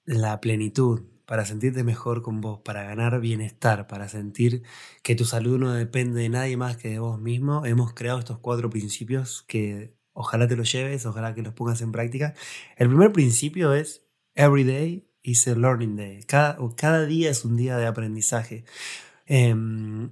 la 0.05 0.39
plenitud, 0.39 1.01
para 1.25 1.45
sentirte 1.45 1.83
mejor 1.83 2.21
con 2.21 2.39
vos, 2.39 2.59
para 2.63 2.83
ganar 2.83 3.19
bienestar, 3.19 3.88
para 3.88 4.07
sentir 4.07 4.63
que 5.03 5.15
tu 5.15 5.25
salud 5.25 5.59
no 5.59 5.73
depende 5.73 6.21
de 6.21 6.29
nadie 6.29 6.55
más 6.55 6.77
que 6.77 6.89
de 6.89 7.00
vos 7.00 7.19
mismo, 7.19 7.65
hemos 7.65 7.93
creado 7.93 8.19
estos 8.19 8.39
cuatro 8.39 8.69
principios 8.69 9.43
que 9.47 9.93
Ojalá 10.13 10.48
te 10.48 10.56
los 10.56 10.72
lleves, 10.72 11.06
ojalá 11.06 11.34
que 11.34 11.41
los 11.41 11.53
pongas 11.53 11.82
en 11.82 11.91
práctica. 11.91 12.34
El 12.77 12.89
primer 12.89 13.12
principio 13.12 13.74
es 13.74 14.06
every 14.36 14.63
day 14.63 15.08
is 15.24 15.48
a 15.48 15.56
learning 15.56 15.96
day. 15.96 16.24
Cada, 16.24 16.58
cada 16.75 17.06
día 17.06 17.30
es 17.30 17.46
un 17.46 17.56
día 17.56 17.77
de 17.77 17.86
aprendizaje. 17.86 18.65
Em, 19.25 20.12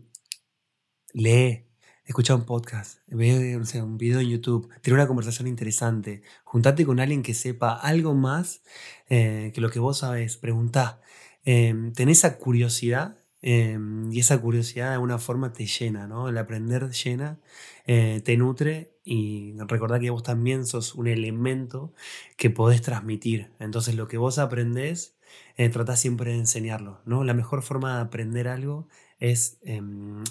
lee, 1.13 1.65
escucha 2.05 2.35
un 2.35 2.45
podcast, 2.45 2.99
ve 3.07 3.57
un 3.57 3.97
video 3.97 4.19
en 4.19 4.29
YouTube, 4.29 4.69
tiene 4.81 4.95
una 4.95 5.07
conversación 5.07 5.47
interesante, 5.47 6.21
juntate 6.43 6.85
con 6.85 6.99
alguien 6.99 7.21
que 7.21 7.33
sepa 7.33 7.73
algo 7.73 8.15
más 8.15 8.61
eh, 9.09 9.51
que 9.53 9.61
lo 9.61 9.69
que 9.69 9.79
vos 9.79 9.99
sabes, 9.99 10.37
preguntá. 10.37 11.01
Eh, 11.45 11.91
esa 11.97 12.37
curiosidad 12.37 13.17
em, 13.41 14.11
y 14.11 14.19
esa 14.19 14.39
curiosidad 14.39 14.89
de 14.89 14.93
alguna 14.95 15.17
forma 15.17 15.53
te 15.53 15.65
llena, 15.65 16.07
¿no? 16.07 16.29
El 16.29 16.37
aprender 16.37 16.89
llena, 16.91 17.39
eh, 17.85 18.21
te 18.23 18.37
nutre 18.37 18.97
y 19.03 19.55
recordad 19.59 19.99
que 19.99 20.09
vos 20.11 20.23
también 20.23 20.65
sos 20.65 20.93
un 20.95 21.07
elemento 21.07 21.93
que 22.37 22.49
podés 22.49 22.81
transmitir. 22.81 23.51
Entonces 23.59 23.95
lo 23.95 24.07
que 24.07 24.17
vos 24.17 24.37
aprendés, 24.39 25.17
eh, 25.57 25.69
tratás 25.69 25.99
siempre 25.99 26.31
de 26.31 26.37
enseñarlo. 26.37 27.01
¿no? 27.05 27.23
La 27.23 27.33
mejor 27.33 27.61
forma 27.63 27.95
de 27.95 28.01
aprender 28.01 28.47
algo 28.47 28.87
es 29.19 29.57
em, 29.63 30.23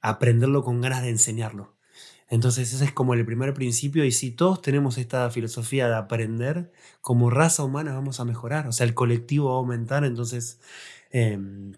aprenderlo 0.00 0.64
con 0.64 0.80
ganas 0.80 1.02
de 1.02 1.10
enseñarlo. 1.10 1.76
Entonces 2.28 2.72
ese 2.72 2.84
es 2.86 2.92
como 2.92 3.14
el 3.14 3.24
primer 3.26 3.54
principio 3.54 4.04
y 4.04 4.12
si 4.12 4.30
todos 4.30 4.62
tenemos 4.62 4.98
esta 4.98 5.30
filosofía 5.30 5.88
de 5.88 5.96
aprender, 5.96 6.72
como 7.00 7.30
raza 7.30 7.62
humana 7.62 7.94
vamos 7.94 8.20
a 8.20 8.24
mejorar, 8.24 8.66
o 8.66 8.72
sea, 8.72 8.86
el 8.86 8.94
colectivo 8.94 9.50
va 9.50 9.56
a 9.56 9.58
aumentar, 9.58 10.04
entonces 10.04 10.58
em, 11.10 11.72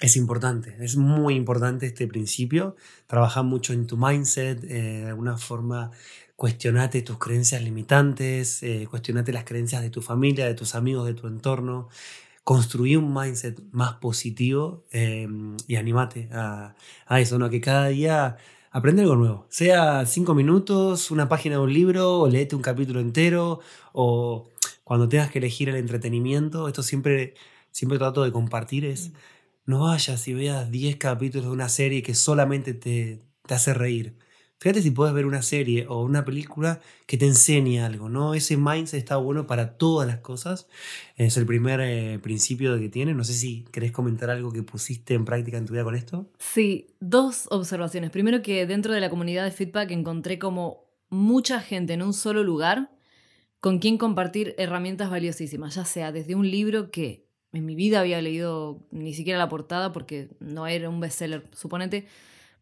es 0.00 0.16
importante, 0.16 0.76
es 0.80 0.96
muy 0.96 1.34
importante 1.34 1.86
este 1.86 2.06
principio. 2.06 2.74
Trabajar 3.06 3.44
mucho 3.44 3.72
en 3.74 3.86
tu 3.86 3.96
mindset, 3.98 4.64
eh, 4.64 5.02
de 5.02 5.06
alguna 5.08 5.36
forma 5.36 5.90
cuestionate 6.36 7.02
tus 7.02 7.18
creencias 7.18 7.62
limitantes, 7.62 8.62
eh, 8.62 8.86
cuestionate 8.90 9.30
las 9.30 9.44
creencias 9.44 9.82
de 9.82 9.90
tu 9.90 10.00
familia, 10.00 10.46
de 10.46 10.54
tus 10.54 10.74
amigos, 10.74 11.06
de 11.06 11.12
tu 11.12 11.26
entorno. 11.26 11.88
Construir 12.44 12.96
un 12.96 13.12
mindset 13.12 13.60
más 13.72 13.94
positivo 13.96 14.86
eh, 14.90 15.28
y 15.68 15.76
animate 15.76 16.30
a, 16.32 16.74
a 17.06 17.20
eso, 17.20 17.38
¿no? 17.38 17.50
Que 17.50 17.60
cada 17.60 17.88
día 17.88 18.38
aprende 18.70 19.02
algo 19.02 19.16
nuevo. 19.16 19.46
Sea 19.50 20.06
cinco 20.06 20.34
minutos, 20.34 21.10
una 21.10 21.28
página 21.28 21.56
de 21.56 21.60
un 21.60 21.72
libro, 21.74 22.20
o 22.20 22.28
leete 22.28 22.56
un 22.56 22.62
capítulo 22.62 23.00
entero, 23.00 23.60
o 23.92 24.48
cuando 24.82 25.08
tengas 25.08 25.30
que 25.30 25.38
elegir 25.38 25.68
el 25.68 25.76
entretenimiento, 25.76 26.68
esto 26.68 26.82
siempre, 26.82 27.34
siempre 27.70 27.98
trato 27.98 28.24
de 28.24 28.32
compartir, 28.32 28.86
es 28.86 29.12
no 29.64 29.80
vayas 29.80 30.26
y 30.28 30.34
veas 30.34 30.70
10 30.70 30.96
capítulos 30.96 31.46
de 31.46 31.52
una 31.52 31.68
serie 31.68 32.02
que 32.02 32.14
solamente 32.14 32.74
te, 32.74 33.22
te 33.46 33.54
hace 33.54 33.74
reír. 33.74 34.16
Fíjate 34.62 34.82
si 34.82 34.90
puedes 34.90 35.14
ver 35.14 35.24
una 35.24 35.40
serie 35.40 35.86
o 35.88 36.02
una 36.02 36.26
película 36.26 36.80
que 37.06 37.16
te 37.16 37.26
enseñe 37.26 37.78
algo, 37.80 38.10
¿no? 38.10 38.34
Ese 38.34 38.58
mindset 38.58 38.98
está 38.98 39.16
bueno 39.16 39.46
para 39.46 39.78
todas 39.78 40.06
las 40.06 40.18
cosas. 40.18 40.68
Es 41.16 41.38
el 41.38 41.46
primer 41.46 41.80
eh, 41.80 42.18
principio 42.18 42.78
que 42.78 42.90
tiene. 42.90 43.14
No 43.14 43.24
sé 43.24 43.32
si 43.32 43.64
querés 43.72 43.90
comentar 43.90 44.28
algo 44.28 44.52
que 44.52 44.62
pusiste 44.62 45.14
en 45.14 45.24
práctica 45.24 45.56
en 45.56 45.64
tu 45.64 45.72
vida 45.72 45.82
con 45.82 45.94
esto. 45.94 46.30
Sí, 46.38 46.88
dos 47.00 47.46
observaciones. 47.50 48.10
Primero 48.10 48.42
que 48.42 48.66
dentro 48.66 48.92
de 48.92 49.00
la 49.00 49.08
comunidad 49.08 49.44
de 49.46 49.50
feedback 49.50 49.92
encontré 49.92 50.38
como 50.38 50.84
mucha 51.08 51.60
gente 51.60 51.94
en 51.94 52.02
un 52.02 52.12
solo 52.12 52.44
lugar 52.44 52.90
con 53.60 53.78
quien 53.78 53.96
compartir 53.96 54.54
herramientas 54.58 55.08
valiosísimas, 55.08 55.74
ya 55.74 55.86
sea 55.86 56.12
desde 56.12 56.34
un 56.34 56.50
libro 56.50 56.90
que 56.90 57.29
en 57.52 57.66
mi 57.66 57.74
vida 57.74 58.00
había 58.00 58.20
leído 58.22 58.86
ni 58.90 59.14
siquiera 59.14 59.38
la 59.38 59.48
portada 59.48 59.92
porque 59.92 60.28
no 60.40 60.66
era 60.66 60.88
un 60.88 61.00
bestseller, 61.00 61.48
suponete, 61.52 62.06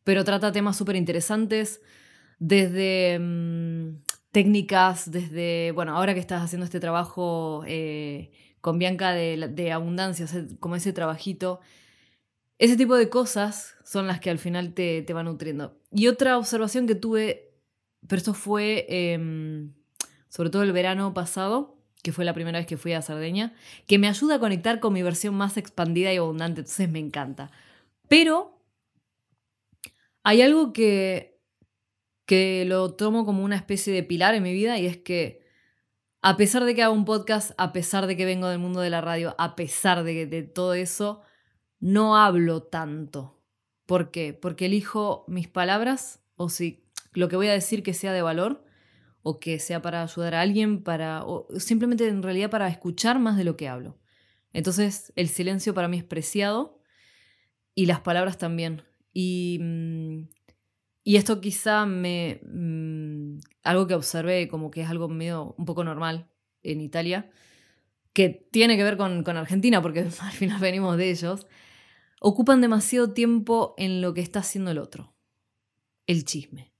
pero 0.04 0.24
trata 0.24 0.52
temas 0.52 0.76
súper 0.76 0.96
interesantes, 0.96 1.82
desde 2.38 3.18
mm, 3.18 4.02
técnicas, 4.30 5.10
desde, 5.10 5.72
bueno, 5.72 5.96
ahora 5.96 6.14
que 6.14 6.20
estás 6.20 6.42
haciendo 6.42 6.64
este 6.64 6.80
trabajo 6.80 7.62
eh, 7.66 8.30
con 8.60 8.78
Bianca 8.78 9.12
de, 9.12 9.72
abundancia, 9.72 10.26
como 10.60 10.76
ese 10.76 10.92
trabajito, 10.92 11.60
ese 12.58 12.76
tipo 12.76 12.96
de 12.96 13.08
cosas 13.08 13.74
son 13.84 14.06
las 14.06 14.20
que 14.20 14.30
al 14.30 14.38
final 14.38 14.74
te, 14.74 15.02
te 15.02 15.12
van 15.12 15.26
nutriendo. 15.26 15.78
Y 15.90 16.08
otra 16.08 16.38
observación 16.38 16.86
que 16.86 16.94
tuve, 16.94 17.52
pero 18.06 18.18
esto 18.18 18.34
fue 18.34 18.86
em, 18.88 19.72
sobre 20.28 20.50
todo 20.50 20.62
el 20.62 20.72
verano 20.72 21.14
pasado, 21.14 21.77
que 22.02 22.12
fue 22.12 22.24
la 22.24 22.34
primera 22.34 22.58
vez 22.58 22.66
que 22.66 22.76
fui 22.76 22.92
a 22.92 23.02
Sardeña, 23.02 23.54
que 23.86 23.98
me 23.98 24.08
ayuda 24.08 24.36
a 24.36 24.38
conectar 24.38 24.80
con 24.80 24.92
mi 24.92 25.02
versión 25.02 25.34
más 25.34 25.56
expandida 25.56 26.12
y 26.12 26.16
abundante, 26.16 26.60
entonces 26.60 26.90
me 26.90 26.98
encanta. 26.98 27.50
Pero 28.08 28.62
hay 30.22 30.42
algo 30.42 30.72
que, 30.72 31.40
que 32.26 32.64
lo 32.66 32.94
tomo 32.94 33.24
como 33.24 33.44
una 33.44 33.56
especie 33.56 33.92
de 33.92 34.02
pilar 34.02 34.34
en 34.34 34.42
mi 34.42 34.52
vida 34.52 34.78
y 34.78 34.86
es 34.86 34.96
que 34.96 35.46
a 36.20 36.36
pesar 36.36 36.64
de 36.64 36.74
que 36.74 36.82
hago 36.82 36.94
un 36.94 37.04
podcast, 37.04 37.52
a 37.58 37.72
pesar 37.72 38.06
de 38.06 38.16
que 38.16 38.24
vengo 38.24 38.48
del 38.48 38.58
mundo 38.58 38.80
de 38.80 38.90
la 38.90 39.00
radio, 39.00 39.34
a 39.38 39.54
pesar 39.56 40.02
de, 40.02 40.26
de 40.26 40.42
todo 40.42 40.74
eso, 40.74 41.22
no 41.80 42.16
hablo 42.16 42.62
tanto. 42.62 43.40
¿Por 43.86 44.10
qué? 44.10 44.34
Porque 44.34 44.66
elijo 44.66 45.24
mis 45.28 45.48
palabras 45.48 46.20
o 46.36 46.48
si 46.48 46.84
lo 47.12 47.28
que 47.28 47.36
voy 47.36 47.48
a 47.48 47.52
decir 47.52 47.82
que 47.82 47.94
sea 47.94 48.12
de 48.12 48.22
valor 48.22 48.64
o 49.22 49.40
que 49.40 49.58
sea 49.58 49.82
para 49.82 50.02
ayudar 50.02 50.34
a 50.34 50.40
alguien, 50.40 50.82
para, 50.82 51.24
o 51.24 51.46
simplemente 51.58 52.06
en 52.06 52.22
realidad 52.22 52.50
para 52.50 52.68
escuchar 52.68 53.18
más 53.18 53.36
de 53.36 53.44
lo 53.44 53.56
que 53.56 53.68
hablo. 53.68 53.98
Entonces 54.52 55.12
el 55.16 55.28
silencio 55.28 55.74
para 55.74 55.88
mí 55.88 55.98
es 55.98 56.04
preciado 56.04 56.80
y 57.74 57.86
las 57.86 58.00
palabras 58.00 58.38
también. 58.38 58.82
Y, 59.12 59.58
mm, 59.60 60.28
y 61.04 61.16
esto 61.16 61.40
quizá 61.40 61.86
me... 61.86 62.40
Mm, 62.44 63.38
algo 63.62 63.86
que 63.86 63.94
observé 63.94 64.48
como 64.48 64.70
que 64.70 64.82
es 64.82 64.88
algo 64.88 65.08
medio 65.08 65.54
un 65.58 65.64
poco 65.64 65.84
normal 65.84 66.30
en 66.62 66.80
Italia, 66.80 67.30
que 68.12 68.48
tiene 68.50 68.76
que 68.76 68.84
ver 68.84 68.96
con, 68.96 69.22
con 69.22 69.36
Argentina, 69.36 69.80
porque 69.82 70.00
al 70.20 70.32
final 70.32 70.60
venimos 70.60 70.96
de 70.96 71.10
ellos, 71.10 71.46
ocupan 72.20 72.60
demasiado 72.60 73.12
tiempo 73.12 73.74
en 73.78 74.00
lo 74.00 74.14
que 74.14 74.20
está 74.20 74.40
haciendo 74.40 74.70
el 74.70 74.78
otro. 74.78 75.14
El 76.06 76.24
chisme. 76.24 76.72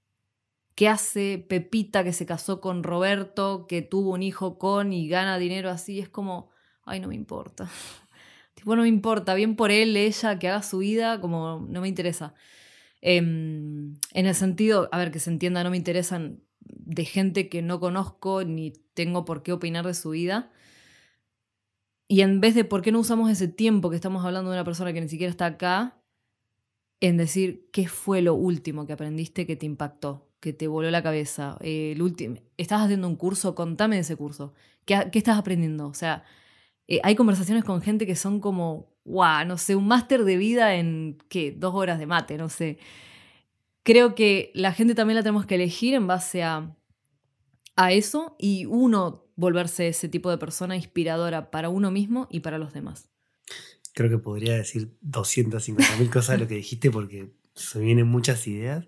¿Qué 0.79 0.87
hace 0.87 1.45
Pepita 1.45 2.05
que 2.05 2.13
se 2.13 2.25
casó 2.25 2.61
con 2.61 2.83
Roberto, 2.83 3.67
que 3.67 3.81
tuvo 3.81 4.13
un 4.13 4.23
hijo 4.23 4.57
con 4.57 4.93
y 4.93 5.09
gana 5.09 5.37
dinero 5.37 5.69
así? 5.69 5.99
Es 5.99 6.07
como, 6.07 6.51
ay, 6.85 7.01
no 7.01 7.09
me 7.09 7.15
importa. 7.15 7.69
Tipo, 8.53 8.77
no 8.77 8.83
me 8.83 8.87
importa, 8.87 9.33
bien 9.33 9.57
por 9.57 9.71
él, 9.71 9.97
ella, 9.97 10.39
que 10.39 10.47
haga 10.47 10.63
su 10.63 10.77
vida, 10.77 11.19
como 11.19 11.67
no 11.67 11.81
me 11.81 11.89
interesa. 11.89 12.33
Em, 13.01 13.95
en 14.13 14.25
el 14.25 14.33
sentido, 14.35 14.87
a 14.93 14.97
ver, 14.97 15.11
que 15.11 15.19
se 15.19 15.29
entienda, 15.29 15.65
no 15.65 15.69
me 15.69 15.75
interesan 15.75 16.43
de 16.61 17.03
gente 17.03 17.49
que 17.49 17.61
no 17.61 17.81
conozco 17.81 18.45
ni 18.45 18.71
tengo 18.93 19.25
por 19.25 19.43
qué 19.43 19.51
opinar 19.51 19.85
de 19.85 19.93
su 19.93 20.11
vida. 20.11 20.49
Y 22.07 22.21
en 22.21 22.39
vez 22.39 22.55
de 22.55 22.63
por 22.63 22.83
qué 22.83 22.93
no 22.93 22.99
usamos 22.99 23.29
ese 23.29 23.49
tiempo 23.49 23.89
que 23.89 23.97
estamos 23.97 24.23
hablando 24.23 24.49
de 24.49 24.55
una 24.55 24.63
persona 24.63 24.93
que 24.93 25.01
ni 25.01 25.09
siquiera 25.09 25.29
está 25.29 25.45
acá, 25.45 26.01
en 27.01 27.17
decir 27.17 27.67
qué 27.73 27.89
fue 27.89 28.21
lo 28.21 28.33
último 28.33 28.87
que 28.87 28.93
aprendiste 28.93 29.45
que 29.45 29.57
te 29.57 29.65
impactó, 29.65 30.28
que 30.39 30.53
te 30.53 30.67
voló 30.67 30.89
la 30.91 31.03
cabeza. 31.03 31.57
el 31.61 32.01
último, 32.01 32.37
estás 32.57 32.81
haciendo 32.81 33.07
un 33.07 33.15
curso, 33.15 33.55
contame 33.55 33.95
de 33.95 34.01
ese 34.01 34.15
curso. 34.15 34.53
¿Qué, 34.85 35.09
qué 35.11 35.19
estás 35.19 35.37
aprendiendo? 35.37 35.87
O 35.87 35.93
sea, 35.93 36.23
eh, 36.87 36.99
hay 37.03 37.15
conversaciones 37.15 37.63
con 37.63 37.81
gente 37.81 38.07
que 38.07 38.15
son 38.15 38.39
como, 38.39 38.91
wow, 39.05 39.45
no 39.45 39.59
sé, 39.59 39.75
un 39.75 39.87
máster 39.87 40.23
de 40.23 40.37
vida 40.37 40.75
en, 40.75 41.19
¿qué? 41.29 41.51
Dos 41.51 41.75
horas 41.75 41.99
de 41.99 42.07
mate, 42.07 42.35
no 42.37 42.49
sé. 42.49 42.79
Creo 43.83 44.15
que 44.15 44.51
la 44.55 44.73
gente 44.73 44.95
también 44.95 45.15
la 45.15 45.21
tenemos 45.21 45.45
que 45.45 45.55
elegir 45.55 45.93
en 45.93 46.07
base 46.07 46.41
a, 46.41 46.75
a 47.75 47.91
eso 47.91 48.35
y 48.39 48.65
uno 48.65 49.27
volverse 49.35 49.87
ese 49.87 50.09
tipo 50.09 50.31
de 50.31 50.39
persona 50.39 50.75
inspiradora 50.75 51.51
para 51.51 51.69
uno 51.69 51.91
mismo 51.91 52.27
y 52.31 52.39
para 52.39 52.57
los 52.57 52.73
demás. 52.73 53.07
Creo 53.93 54.09
que 54.09 54.17
podría 54.17 54.55
decir 54.55 54.97
250 55.01 55.95
mil 55.97 56.09
cosas 56.09 56.37
de 56.37 56.43
lo 56.43 56.47
que 56.47 56.55
dijiste 56.55 56.89
porque 56.89 57.33
se 57.59 57.79
vienen 57.79 58.07
muchas 58.07 58.47
ideas. 58.47 58.87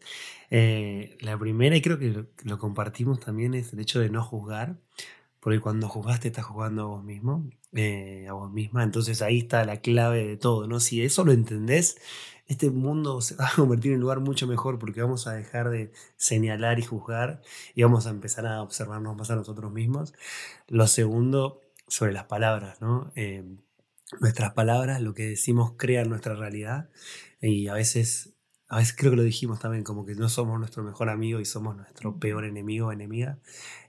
Eh, 0.49 1.17
la 1.21 1.37
primera, 1.37 1.75
y 1.75 1.81
creo 1.81 1.99
que 1.99 2.25
lo, 2.43 2.59
compartimos 2.59 3.19
también, 3.19 3.53
es 3.53 3.73
el 3.73 3.79
hecho 3.79 3.99
de 3.99 4.09
no 4.09 4.23
juzgar, 4.23 4.77
porque 5.39 5.59
cuando 5.59 5.87
juzgaste 5.89 6.27
estás 6.29 6.45
jugando 6.45 6.83
a 6.83 6.85
vos 6.85 7.03
mismo. 7.03 7.49
Eh, 7.73 8.27
a 8.29 8.33
vos 8.33 8.51
misma. 8.51 8.83
Entonces 8.83 9.21
ahí 9.21 9.39
está 9.39 9.65
la 9.65 9.81
clave 9.81 10.27
de 10.27 10.37
todo, 10.37 10.67
¿no? 10.67 10.79
Si 10.79 11.01
eso 11.03 11.23
lo 11.23 11.31
entendés, 11.31 11.97
este 12.47 12.69
mundo 12.69 13.21
se 13.21 13.35
va 13.35 13.47
a 13.47 13.51
convertir 13.55 13.91
en 13.91 13.97
un 13.97 14.01
lugar 14.01 14.19
mucho 14.19 14.47
mejor 14.47 14.77
porque 14.77 15.01
vamos 15.01 15.27
a 15.27 15.33
dejar 15.33 15.69
de 15.69 15.91
señalar 16.17 16.79
y 16.79 16.83
juzgar 16.83 17.41
y 17.75 17.83
vamos 17.83 18.07
a 18.07 18.09
empezar 18.09 18.45
a 18.45 18.61
observarnos 18.61 19.15
más 19.15 19.31
a 19.31 19.35
nosotros 19.35 19.71
mismos. 19.71 20.13
Lo 20.67 20.87
segundo, 20.87 21.61
sobre 21.87 22.13
las 22.13 22.25
palabras, 22.25 22.81
¿no? 22.81 23.11
Eh, 23.15 23.45
nuestras 24.19 24.53
palabras, 24.53 25.01
lo 25.01 25.13
que 25.13 25.27
decimos, 25.27 25.73
crea 25.77 26.03
nuestra 26.05 26.35
realidad 26.35 26.89
y 27.41 27.67
a 27.67 27.73
veces 27.73 28.33
a 28.71 28.77
veces 28.77 28.95
creo 28.97 29.11
que 29.11 29.17
lo 29.17 29.23
dijimos 29.23 29.59
también, 29.59 29.83
como 29.83 30.05
que 30.05 30.15
no 30.15 30.29
somos 30.29 30.57
nuestro 30.57 30.81
mejor 30.81 31.09
amigo 31.09 31.41
y 31.41 31.45
somos 31.45 31.75
nuestro 31.75 32.17
peor 32.19 32.45
enemigo 32.45 32.87
o 32.87 32.91
enemiga. 32.93 33.37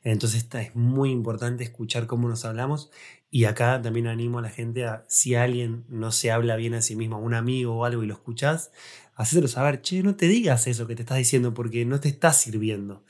Entonces 0.02 0.48
es 0.52 0.74
muy 0.74 1.12
importante 1.12 1.62
escuchar 1.62 2.08
cómo 2.08 2.28
nos 2.28 2.44
hablamos 2.44 2.90
y 3.30 3.44
acá 3.44 3.80
también 3.80 4.08
animo 4.08 4.40
a 4.40 4.42
la 4.42 4.50
gente 4.50 4.84
a, 4.84 5.04
si 5.06 5.36
alguien 5.36 5.84
no 5.88 6.10
se 6.10 6.32
habla 6.32 6.56
bien 6.56 6.74
a 6.74 6.82
sí 6.82 6.96
mismo, 6.96 7.14
a 7.14 7.20
un 7.20 7.32
amigo 7.32 7.76
o 7.76 7.84
algo 7.84 8.02
y 8.02 8.08
lo 8.08 8.14
escuchás, 8.14 8.72
hacérselo 9.14 9.46
saber, 9.46 9.82
che, 9.82 10.02
no 10.02 10.16
te 10.16 10.26
digas 10.26 10.66
eso 10.66 10.88
que 10.88 10.96
te 10.96 11.02
estás 11.02 11.18
diciendo 11.18 11.54
porque 11.54 11.84
no 11.84 12.00
te 12.00 12.08
está 12.08 12.32
sirviendo. 12.32 13.04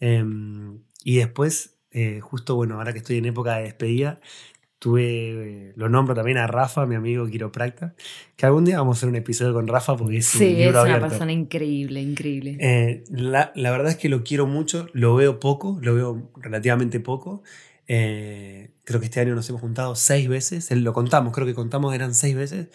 Um, 0.00 0.78
y 1.04 1.16
después, 1.18 1.76
eh, 1.90 2.20
justo 2.20 2.54
bueno, 2.56 2.76
ahora 2.76 2.94
que 2.94 3.00
estoy 3.00 3.18
en 3.18 3.26
época 3.26 3.56
de 3.56 3.64
despedida, 3.64 4.22
Tuve, 4.80 5.74
lo 5.76 5.90
nombro 5.90 6.14
también 6.14 6.38
a 6.38 6.46
Rafa, 6.46 6.86
mi 6.86 6.94
amigo 6.94 7.26
quiropracta, 7.26 7.92
que 8.34 8.46
algún 8.46 8.64
día 8.64 8.78
vamos 8.78 8.96
a 8.96 8.98
hacer 8.98 9.10
un 9.10 9.16
episodio 9.16 9.52
con 9.52 9.68
Rafa 9.68 9.94
porque 9.94 10.16
es 10.16 10.26
sí, 10.26 10.38
un 10.38 10.54
libro 10.54 10.70
es 10.70 10.76
abierto. 10.76 11.00
una 11.00 11.08
persona 11.10 11.32
increíble, 11.32 12.00
increíble. 12.00 12.56
Eh, 12.58 13.04
la, 13.10 13.52
la, 13.54 13.70
verdad 13.72 13.90
es 13.90 13.98
que 13.98 14.08
lo 14.08 14.24
quiero 14.24 14.46
mucho, 14.46 14.88
lo 14.94 15.14
veo 15.14 15.38
poco, 15.38 15.78
lo 15.82 15.94
veo 15.94 16.30
relativamente 16.36 16.98
poco. 16.98 17.42
Eh, 17.88 18.70
creo 18.84 19.00
que 19.00 19.06
este 19.06 19.20
año 19.20 19.34
nos 19.34 19.48
hemos 19.50 19.60
juntado 19.60 19.94
seis 19.96 20.28
veces, 20.28 20.70
lo 20.70 20.92
contamos, 20.94 21.34
creo 21.34 21.46
que 21.46 21.54
contamos 21.54 21.94
eran 21.94 22.14
seis 22.14 22.34
veces, 22.34 22.68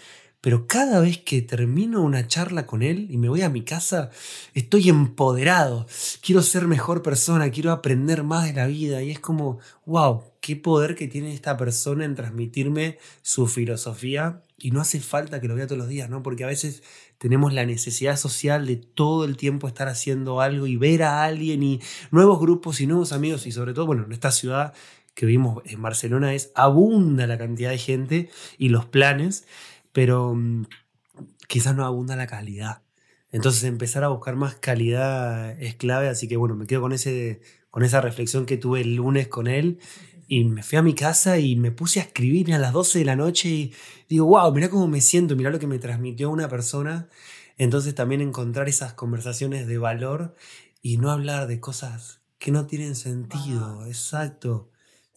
pero 0.45 0.67
cada 0.67 0.99
vez 0.99 1.17
que 1.17 1.41
termino 1.41 2.03
una 2.03 2.27
charla 2.27 2.67
con 2.67 2.83
él 2.83 3.07
y 3.09 3.17
me 3.17 3.29
voy 3.29 3.41
a 3.41 3.49
mi 3.49 3.63
casa, 3.63 4.11
estoy 4.53 4.89
empoderado, 4.89 5.87
quiero 6.21 6.43
ser 6.43 6.67
mejor 6.67 7.01
persona, 7.01 7.49
quiero 7.49 7.71
aprender 7.71 8.21
más 8.21 8.45
de 8.45 8.53
la 8.53 8.67
vida. 8.67 9.01
Y 9.01 9.09
es 9.09 9.19
como, 9.19 9.57
wow, 9.87 10.21
qué 10.41 10.55
poder 10.55 10.93
que 10.93 11.07
tiene 11.07 11.33
esta 11.33 11.57
persona 11.57 12.05
en 12.05 12.13
transmitirme 12.13 12.99
su 13.23 13.47
filosofía 13.47 14.43
y 14.59 14.69
no 14.69 14.81
hace 14.81 14.99
falta 14.99 15.41
que 15.41 15.47
lo 15.47 15.55
vea 15.55 15.65
todos 15.65 15.79
los 15.79 15.89
días, 15.89 16.11
¿no? 16.11 16.21
Porque 16.21 16.43
a 16.43 16.47
veces 16.47 16.83
tenemos 17.17 17.51
la 17.51 17.65
necesidad 17.65 18.15
social 18.15 18.67
de 18.67 18.75
todo 18.75 19.25
el 19.25 19.37
tiempo 19.37 19.67
estar 19.67 19.87
haciendo 19.87 20.41
algo 20.41 20.67
y 20.67 20.75
ver 20.75 21.01
a 21.01 21.23
alguien 21.23 21.63
y 21.63 21.81
nuevos 22.11 22.39
grupos 22.39 22.81
y 22.81 22.85
nuevos 22.85 23.13
amigos. 23.13 23.47
Y 23.47 23.51
sobre 23.51 23.73
todo, 23.73 23.87
bueno, 23.87 24.05
en 24.05 24.11
esta 24.11 24.29
ciudad 24.29 24.75
que 25.15 25.25
vivimos 25.25 25.63
en 25.65 25.81
Barcelona 25.81 26.35
es 26.35 26.51
abunda 26.53 27.25
la 27.25 27.39
cantidad 27.39 27.71
de 27.71 27.77
gente 27.79 28.29
y 28.59 28.69
los 28.69 28.85
planes, 28.85 29.45
pero 29.95 30.37
quizás 31.47 31.73
no 31.73 31.85
abunda 31.85 32.17
la 32.17 32.27
calidad. 32.27 32.81
Entonces 33.31 33.63
empezar 33.63 34.03
a 34.03 34.09
buscar 34.09 34.35
más 34.35 34.55
calidad 34.55 35.57
es 35.61 35.75
clave, 35.75 36.09
así 36.09 36.27
que 36.27 36.35
bueno, 36.35 36.53
me 36.53 36.67
quedo 36.67 36.81
con, 36.81 36.91
ese, 36.91 37.39
con 37.71 37.81
esa 37.81 38.01
reflexión 38.01 38.45
que 38.45 38.57
tuve 38.57 38.81
el 38.81 38.95
lunes 38.95 39.29
con 39.29 39.47
él 39.47 39.79
y 40.27 40.43
me 40.43 40.63
fui 40.63 40.77
a 40.77 40.81
mi 40.81 40.95
casa 40.95 41.39
y 41.39 41.55
me 41.55 41.71
puse 41.71 42.01
a 42.01 42.03
escribir 42.03 42.53
a 42.53 42.59
las 42.59 42.73
12 42.73 42.99
de 42.99 43.05
la 43.05 43.15
noche 43.15 43.47
y 43.47 43.73
digo, 44.09 44.25
wow, 44.25 44.51
mira 44.51 44.69
cómo 44.69 44.85
me 44.89 44.99
siento, 44.99 45.37
mira 45.37 45.49
lo 45.49 45.59
que 45.59 45.67
me 45.67 45.79
transmitió 45.79 46.29
una 46.29 46.49
persona. 46.49 47.07
Entonces 47.57 47.95
también 47.95 48.19
encontrar 48.19 48.67
esas 48.67 48.95
conversaciones 48.95 49.65
de 49.65 49.77
valor 49.77 50.35
y 50.81 50.97
no 50.97 51.09
hablar 51.09 51.47
de 51.47 51.61
cosas 51.61 52.19
que 52.37 52.51
no 52.51 52.67
tienen 52.67 52.95
sentido, 52.95 53.85
exacto. 53.85 54.71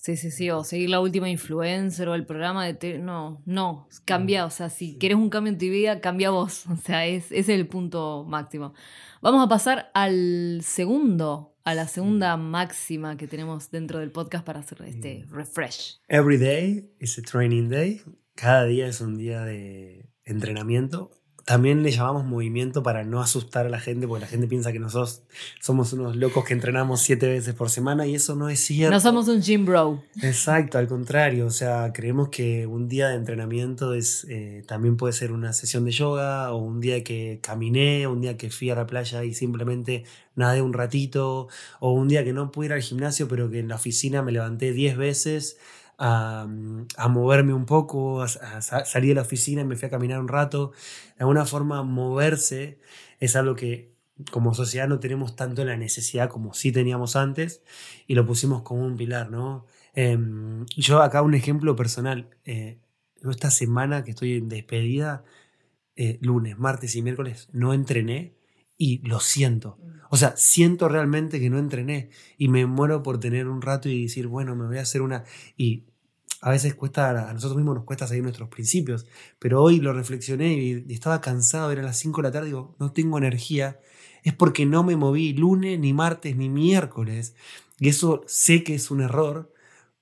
Sí, 0.08 0.16
sí, 0.16 0.30
sí, 0.30 0.48
o 0.50 0.64
seguir 0.64 0.88
la 0.88 1.00
última 1.00 1.28
influencer 1.28 2.08
o 2.08 2.14
el 2.14 2.24
programa 2.24 2.64
de... 2.64 2.72
te- 2.72 2.98
No, 2.98 3.42
no, 3.44 3.86
cambia, 4.06 4.46
o 4.46 4.50
sea, 4.50 4.70
si 4.70 4.96
quieres 4.96 5.18
un 5.18 5.28
cambio 5.28 5.52
en 5.52 5.58
tu 5.58 5.66
vida, 5.66 6.00
cambia 6.00 6.30
vos, 6.30 6.64
o 6.72 6.76
sea, 6.76 7.04
es, 7.04 7.26
ese 7.26 7.38
es 7.40 7.48
el 7.50 7.66
punto 7.68 8.24
máximo. 8.26 8.72
Vamos 9.20 9.44
a 9.44 9.50
pasar 9.50 9.90
al 9.92 10.60
segundo, 10.62 11.54
a 11.62 11.74
la 11.74 11.86
segunda 11.88 12.38
máxima 12.38 13.18
que 13.18 13.26
tenemos 13.28 13.70
dentro 13.70 13.98
del 13.98 14.10
podcast 14.10 14.46
para 14.46 14.60
hacer 14.60 14.80
este 14.86 15.26
refresh. 15.30 16.00
Every 16.08 16.38
day 16.38 16.88
is 17.00 17.18
a 17.18 17.22
training 17.22 17.68
day. 17.68 18.00
Cada 18.34 18.64
día 18.64 18.86
es 18.86 19.02
un 19.02 19.18
día 19.18 19.42
de 19.42 20.08
entrenamiento. 20.24 21.10
También 21.48 21.82
le 21.82 21.90
llamamos 21.90 22.26
movimiento 22.26 22.82
para 22.82 23.04
no 23.04 23.22
asustar 23.22 23.64
a 23.64 23.70
la 23.70 23.80
gente, 23.80 24.06
porque 24.06 24.20
la 24.20 24.26
gente 24.26 24.46
piensa 24.46 24.70
que 24.70 24.78
nosotros 24.78 25.22
somos 25.62 25.94
unos 25.94 26.14
locos 26.14 26.44
que 26.44 26.52
entrenamos 26.52 27.00
siete 27.00 27.26
veces 27.26 27.54
por 27.54 27.70
semana 27.70 28.06
y 28.06 28.16
eso 28.16 28.34
no 28.34 28.50
es 28.50 28.60
cierto. 28.60 28.92
No 28.92 29.00
somos 29.00 29.28
un 29.28 29.40
gym 29.40 29.64
bro. 29.64 30.04
Exacto, 30.20 30.76
al 30.76 30.88
contrario. 30.88 31.46
O 31.46 31.50
sea, 31.50 31.90
creemos 31.94 32.28
que 32.28 32.66
un 32.66 32.86
día 32.86 33.08
de 33.08 33.14
entrenamiento 33.14 33.94
es, 33.94 34.26
eh, 34.28 34.62
también 34.68 34.98
puede 34.98 35.14
ser 35.14 35.32
una 35.32 35.54
sesión 35.54 35.86
de 35.86 35.92
yoga 35.92 36.52
o 36.52 36.58
un 36.58 36.82
día 36.82 37.02
que 37.02 37.38
caminé, 37.42 38.06
un 38.06 38.20
día 38.20 38.36
que 38.36 38.50
fui 38.50 38.68
a 38.68 38.74
la 38.74 38.86
playa 38.86 39.24
y 39.24 39.32
simplemente 39.32 40.04
nadé 40.34 40.60
un 40.60 40.74
ratito, 40.74 41.48
o 41.80 41.92
un 41.92 42.08
día 42.08 42.24
que 42.24 42.34
no 42.34 42.52
pude 42.52 42.66
ir 42.66 42.72
al 42.74 42.82
gimnasio, 42.82 43.26
pero 43.26 43.50
que 43.50 43.58
en 43.58 43.68
la 43.68 43.76
oficina 43.76 44.22
me 44.22 44.32
levanté 44.32 44.72
10 44.74 44.98
veces 44.98 45.56
a, 45.98 46.46
a 46.96 47.08
moverme 47.08 47.52
un 47.54 47.66
poco, 47.66 48.22
a, 48.22 48.24
a 48.26 48.62
sa- 48.62 48.84
salí 48.84 49.08
de 49.08 49.14
la 49.16 49.22
oficina 49.22 49.62
y 49.62 49.64
me 49.64 49.76
fui 49.76 49.86
a 49.86 49.90
caminar 49.90 50.20
un 50.20 50.28
rato. 50.28 50.72
De 51.16 51.20
alguna 51.24 51.44
forma, 51.46 51.82
moverse 51.82 52.78
es 53.20 53.36
algo 53.36 53.54
que 53.54 53.92
como 54.32 54.54
sociedad 54.54 54.88
no 54.88 54.98
tenemos 55.00 55.36
tanto 55.36 55.64
la 55.64 55.76
necesidad 55.76 56.28
como 56.28 56.52
sí 56.54 56.72
teníamos 56.72 57.14
antes 57.16 57.62
y 58.06 58.14
lo 58.14 58.26
pusimos 58.26 58.62
como 58.62 58.84
un 58.84 58.96
pilar, 58.96 59.30
¿no? 59.30 59.66
Em, 59.94 60.66
yo 60.76 61.02
acá 61.02 61.22
un 61.22 61.34
ejemplo 61.34 61.76
personal. 61.76 62.30
eh, 62.44 62.80
esta 63.30 63.50
semana 63.50 64.04
que 64.04 64.10
estoy 64.12 64.34
en 64.36 64.48
despedida, 64.48 65.24
eh, 65.96 66.18
lunes, 66.22 66.58
martes 66.58 66.94
y 66.96 67.02
miércoles, 67.02 67.48
no 67.52 67.74
entrené 67.74 68.34
y 68.78 69.06
lo 69.06 69.20
siento. 69.20 69.76
O 70.10 70.16
sea, 70.16 70.34
siento 70.36 70.88
realmente 70.88 71.40
que 71.40 71.50
no 71.50 71.58
entrené 71.58 72.08
y 72.38 72.48
me 72.48 72.64
muero 72.64 73.02
por 73.02 73.20
tener 73.20 73.46
un 73.48 73.60
rato 73.60 73.88
y 73.88 74.04
decir, 74.04 74.26
bueno, 74.28 74.56
me 74.56 74.66
voy 74.66 74.78
a 74.78 74.82
hacer 74.82 75.02
una... 75.02 75.24
Y 75.56 75.84
a 76.40 76.50
veces 76.50 76.74
cuesta, 76.74 77.28
a 77.28 77.34
nosotros 77.34 77.56
mismos 77.56 77.74
nos 77.74 77.84
cuesta 77.84 78.06
seguir 78.06 78.22
nuestros 78.22 78.48
principios, 78.48 79.06
pero 79.38 79.62
hoy 79.62 79.80
lo 79.80 79.92
reflexioné 79.92 80.54
y, 80.54 80.84
estaba 80.88 81.20
cansado, 81.20 81.70
era 81.72 81.82
las 81.82 81.98
5 81.98 82.22
de 82.22 82.28
la 82.28 82.32
tarde, 82.32 82.46
digo, 82.46 82.76
no 82.78 82.92
tengo 82.92 83.18
energía, 83.18 83.80
es 84.22 84.32
porque 84.34 84.64
no 84.64 84.84
me 84.84 84.96
moví 84.96 85.32
lunes, 85.32 85.78
ni 85.78 85.92
martes, 85.92 86.36
ni 86.36 86.48
miércoles. 86.48 87.34
Y 87.80 87.88
eso 87.88 88.22
sé 88.26 88.62
que 88.62 88.74
es 88.74 88.90
un 88.90 89.02
error, 89.02 89.52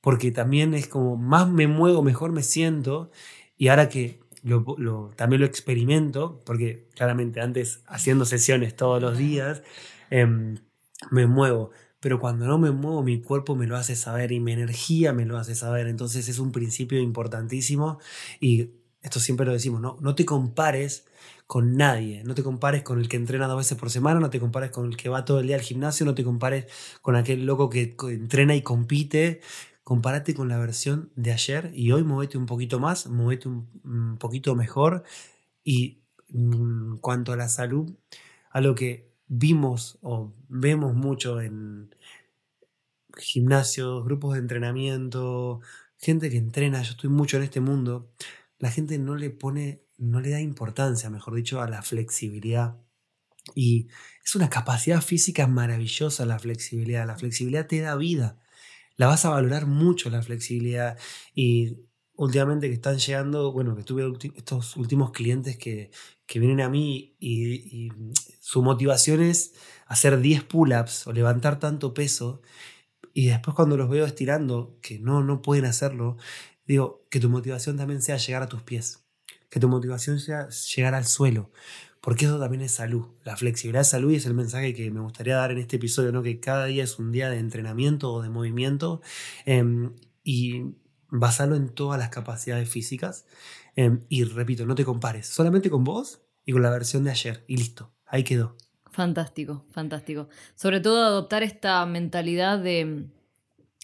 porque 0.00 0.30
también 0.30 0.74
es 0.74 0.88
como 0.88 1.16
más 1.16 1.48
me 1.48 1.66
muevo, 1.66 2.02
mejor 2.02 2.32
me 2.32 2.42
siento. 2.42 3.10
Y 3.56 3.68
ahora 3.68 3.88
que 3.88 4.20
lo, 4.46 5.10
también 5.16 5.40
lo 5.40 5.46
experimento, 5.46 6.42
porque 6.44 6.88
claramente 6.94 7.40
antes 7.40 7.82
haciendo 7.86 8.24
sesiones 8.24 8.76
todos 8.76 9.02
los 9.02 9.18
días, 9.18 9.62
em, 10.10 10.58
me 11.10 11.26
muevo. 11.26 11.70
Pero 12.00 12.20
cuando 12.20 12.46
no 12.46 12.58
me 12.58 12.70
muevo, 12.70 13.02
mi 13.02 13.20
cuerpo 13.20 13.56
me 13.56 13.66
lo 13.66 13.76
hace 13.76 13.96
saber 13.96 14.30
y 14.30 14.38
mi 14.40 14.52
energía 14.52 15.12
me 15.12 15.24
lo 15.24 15.38
hace 15.38 15.54
saber. 15.54 15.88
Entonces 15.88 16.28
es 16.28 16.38
un 16.38 16.52
principio 16.52 17.00
importantísimo. 17.00 17.98
Y 18.40 18.70
esto 19.02 19.18
siempre 19.18 19.46
lo 19.46 19.52
decimos, 19.52 19.80
¿no? 19.80 19.96
No 20.00 20.14
te 20.14 20.24
compares 20.24 21.06
con 21.46 21.76
nadie. 21.76 22.22
No 22.24 22.34
te 22.34 22.42
compares 22.42 22.82
con 22.82 23.00
el 23.00 23.08
que 23.08 23.16
entrena 23.16 23.48
dos 23.48 23.58
veces 23.58 23.78
por 23.78 23.90
semana, 23.90 24.20
no 24.20 24.30
te 24.30 24.40
compares 24.40 24.70
con 24.70 24.86
el 24.86 24.96
que 24.96 25.08
va 25.08 25.24
todo 25.24 25.40
el 25.40 25.48
día 25.48 25.56
al 25.56 25.62
gimnasio, 25.62 26.06
no 26.06 26.14
te 26.14 26.24
compares 26.24 26.66
con 27.02 27.16
aquel 27.16 27.46
loco 27.46 27.70
que 27.70 27.96
entrena 28.10 28.54
y 28.54 28.62
compite. 28.62 29.40
Compárate 29.86 30.34
con 30.34 30.48
la 30.48 30.58
versión 30.58 31.12
de 31.14 31.30
ayer 31.30 31.70
y 31.72 31.92
hoy 31.92 32.02
movete 32.02 32.36
un 32.36 32.46
poquito 32.46 32.80
más, 32.80 33.06
movete 33.06 33.46
un, 33.46 34.16
poquito 34.18 34.56
mejor. 34.56 35.04
Y 35.62 36.02
mm, 36.30 36.94
en 36.94 36.98
cuanto 36.98 37.32
a 37.32 37.36
la 37.36 37.48
salud, 37.48 37.94
algo 38.50 38.74
que 38.74 39.12
vimos 39.28 39.98
o 40.02 40.34
vemos 40.48 40.92
mucho 40.96 41.40
en 41.40 41.94
gimnasios, 43.16 44.04
grupos 44.04 44.34
de 44.34 44.40
entrenamiento, 44.40 45.60
gente 45.98 46.30
que 46.30 46.38
entrena, 46.38 46.82
yo 46.82 46.90
estoy 46.90 47.10
mucho 47.10 47.36
en 47.36 47.44
este 47.44 47.60
mundo, 47.60 48.10
la 48.58 48.72
gente 48.72 48.98
no 48.98 49.14
le 49.14 49.30
pone, 49.30 49.84
no 49.98 50.18
le 50.18 50.30
da 50.30 50.40
importancia, 50.40 51.10
mejor 51.10 51.36
dicho, 51.36 51.60
a 51.62 51.68
la 51.70 51.82
flexibilidad. 51.82 52.76
Y 53.54 53.86
es 54.24 54.34
una 54.34 54.50
capacidad 54.50 55.00
física 55.00 55.46
maravillosa 55.46 56.26
la 56.26 56.40
flexibilidad. 56.40 57.06
La 57.06 57.16
flexibilidad 57.16 57.68
te 57.68 57.78
da 57.78 57.94
vida. 57.94 58.40
La 58.96 59.06
vas 59.06 59.24
a 59.24 59.30
valorar 59.30 59.66
mucho 59.66 60.10
la 60.10 60.22
flexibilidad. 60.22 60.98
Y 61.34 61.78
últimamente 62.14 62.68
que 62.68 62.74
están 62.74 62.98
llegando, 62.98 63.52
bueno, 63.52 63.76
que 63.76 63.82
tuve 63.82 64.04
estos 64.36 64.76
últimos 64.76 65.12
clientes 65.12 65.56
que, 65.56 65.90
que 66.26 66.38
vienen 66.38 66.60
a 66.60 66.68
mí 66.68 67.16
y, 67.18 67.86
y 67.86 67.92
su 68.40 68.62
motivación 68.62 69.22
es 69.22 69.54
hacer 69.86 70.20
10 70.20 70.44
pull-ups 70.44 71.06
o 71.06 71.12
levantar 71.12 71.58
tanto 71.58 71.94
peso. 71.94 72.42
Y 73.12 73.28
después 73.28 73.54
cuando 73.54 73.76
los 73.76 73.88
veo 73.88 74.04
estirando, 74.04 74.78
que 74.82 74.98
no, 74.98 75.22
no 75.22 75.42
pueden 75.42 75.64
hacerlo, 75.64 76.16
digo, 76.66 77.06
que 77.10 77.20
tu 77.20 77.30
motivación 77.30 77.76
también 77.76 78.02
sea 78.02 78.16
llegar 78.16 78.42
a 78.42 78.48
tus 78.48 78.62
pies. 78.62 79.04
Que 79.50 79.60
tu 79.60 79.68
motivación 79.68 80.18
sea 80.20 80.48
llegar 80.48 80.94
al 80.94 81.06
suelo. 81.06 81.50
Porque 82.06 82.26
eso 82.26 82.38
también 82.38 82.62
es 82.62 82.70
salud. 82.70 83.04
La 83.24 83.36
flexibilidad 83.36 83.82
es 83.82 83.88
salud 83.88 84.12
y 84.12 84.14
es 84.14 84.26
el 84.26 84.34
mensaje 84.34 84.72
que 84.74 84.92
me 84.92 85.00
gustaría 85.00 85.34
dar 85.38 85.50
en 85.50 85.58
este 85.58 85.74
episodio, 85.74 86.12
¿no? 86.12 86.22
Que 86.22 86.38
cada 86.38 86.66
día 86.66 86.84
es 86.84 87.00
un 87.00 87.10
día 87.10 87.28
de 87.30 87.38
entrenamiento 87.40 88.12
o 88.12 88.22
de 88.22 88.28
movimiento 88.30 89.00
em, 89.44 89.92
y 90.22 90.76
basarlo 91.08 91.56
en 91.56 91.68
todas 91.68 91.98
las 91.98 92.10
capacidades 92.10 92.68
físicas. 92.68 93.26
Em, 93.74 94.04
y 94.08 94.22
repito, 94.22 94.66
no 94.66 94.76
te 94.76 94.84
compares, 94.84 95.26
solamente 95.26 95.68
con 95.68 95.82
vos 95.82 96.20
y 96.44 96.52
con 96.52 96.62
la 96.62 96.70
versión 96.70 97.02
de 97.02 97.10
ayer. 97.10 97.44
Y 97.48 97.56
listo, 97.56 97.92
ahí 98.06 98.22
quedó. 98.22 98.54
Fantástico, 98.92 99.64
fantástico. 99.72 100.28
Sobre 100.54 100.78
todo 100.78 101.02
adoptar 101.02 101.42
esta 101.42 101.84
mentalidad 101.86 102.60
de, 102.60 103.08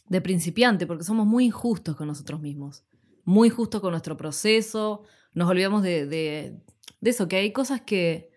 de 0.09 0.21
principiante, 0.21 0.87
porque 0.87 1.03
somos 1.03 1.27
muy 1.27 1.47
injustos 1.47 1.97
con 1.97 2.07
nosotros 2.07 2.41
mismos. 2.41 2.85
Muy 3.25 3.49
injustos 3.49 3.81
con 3.81 3.91
nuestro 3.91 4.17
proceso. 4.17 5.03
Nos 5.35 5.51
olvidamos 5.51 5.83
de, 5.83 6.07
de- 6.07 6.61
de 7.03 7.11
eso, 7.11 7.29
que 7.29 7.37
hay 7.37 7.53
cosas 7.53 7.83
que 7.83 8.31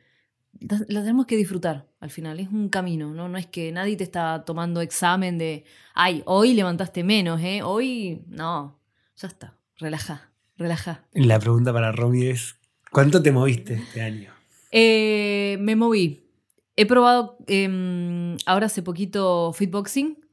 las 0.59 1.03
tenemos 1.03 1.27
que 1.27 1.37
disfrutar 1.37 1.87
al 1.99 2.09
final. 2.09 2.39
Es 2.39 2.49
un 2.49 2.67
camino, 2.69 3.13
¿no? 3.13 3.29
No 3.29 3.37
es 3.37 3.45
que 3.45 3.71
nadie 3.71 3.95
te 3.95 4.03
está 4.03 4.43
tomando 4.43 4.81
examen 4.81 5.37
de, 5.37 5.65
ay, 5.93 6.23
hoy 6.25 6.55
levantaste 6.55 7.03
menos, 7.03 7.39
¿eh? 7.41 7.61
Hoy, 7.63 8.23
no, 8.27 8.79
ya 9.15 9.27
está. 9.27 9.55
Relaja, 9.77 10.31
relaja. 10.57 11.05
La 11.13 11.39
pregunta 11.39 11.71
para 11.71 11.91
Romy 11.91 12.25
es, 12.25 12.55
¿cuánto 12.91 13.21
te 13.21 13.31
moviste 13.31 13.75
este 13.75 14.01
año? 14.01 14.31
Eh, 14.71 15.57
me 15.59 15.75
moví. 15.75 16.27
He 16.75 16.87
probado 16.87 17.37
em, 17.47 18.35
ahora 18.47 18.65
hace 18.65 18.81
poquito 18.81 19.53
fitboxing. 19.53 20.25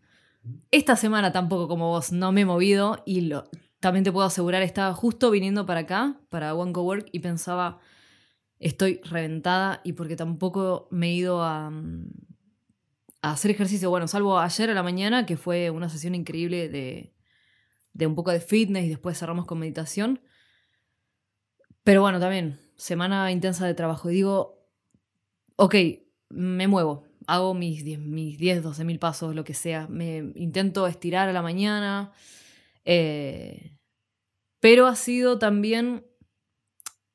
Esta 0.70 0.96
semana 0.96 1.32
tampoco 1.32 1.68
como 1.68 1.90
vos 1.90 2.12
no 2.12 2.32
me 2.32 2.40
he 2.40 2.44
movido 2.46 3.02
y 3.04 3.22
lo, 3.22 3.44
también 3.78 4.04
te 4.04 4.12
puedo 4.12 4.26
asegurar, 4.26 4.62
estaba 4.62 4.94
justo 4.94 5.30
viniendo 5.30 5.66
para 5.66 5.80
acá, 5.80 6.16
para 6.30 6.54
One 6.54 6.72
Go 6.72 6.82
Work, 6.82 7.08
y 7.10 7.18
pensaba, 7.18 7.80
estoy 8.62 9.00
reventada 9.04 9.80
y 9.84 9.92
porque 9.92 10.16
tampoco 10.16 10.88
me 10.90 11.08
he 11.08 11.12
ido 11.14 11.42
a, 11.42 11.70
mm, 11.70 12.10
a 13.22 13.32
hacer 13.32 13.50
ejercicio. 13.50 13.90
Bueno, 13.90 14.08
salvo 14.08 14.38
ayer 14.38 14.70
a 14.70 14.74
la 14.74 14.82
mañana, 14.82 15.26
que 15.26 15.36
fue 15.36 15.70
una 15.70 15.88
sesión 15.88 16.14
increíble 16.14 16.68
de, 16.68 17.14
de 17.92 18.06
un 18.06 18.14
poco 18.14 18.30
de 18.30 18.40
fitness 18.40 18.84
y 18.84 18.88
después 18.88 19.18
cerramos 19.18 19.46
con 19.46 19.58
meditación. 19.58 20.20
Pero 21.84 22.00
bueno, 22.02 22.20
también, 22.20 22.58
semana 22.76 23.30
intensa 23.32 23.66
de 23.66 23.74
trabajo. 23.74 24.10
Y 24.10 24.14
digo, 24.14 24.64
ok, 25.56 25.74
me 26.30 26.68
muevo, 26.68 27.04
hago 27.26 27.54
mis 27.54 27.84
10, 27.84 27.98
mis 27.98 28.38
10 28.38 28.62
12 28.62 28.84
mil 28.84 28.98
pasos, 28.98 29.34
lo 29.34 29.44
que 29.44 29.54
sea. 29.54 29.88
Me 29.88 30.18
intento 30.36 30.86
estirar 30.86 31.28
a 31.28 31.32
la 31.32 31.42
mañana. 31.42 32.12
eh, 32.84 33.76
pero 34.60 34.86
ha 34.86 34.94
sido 34.94 35.40
también 35.40 36.06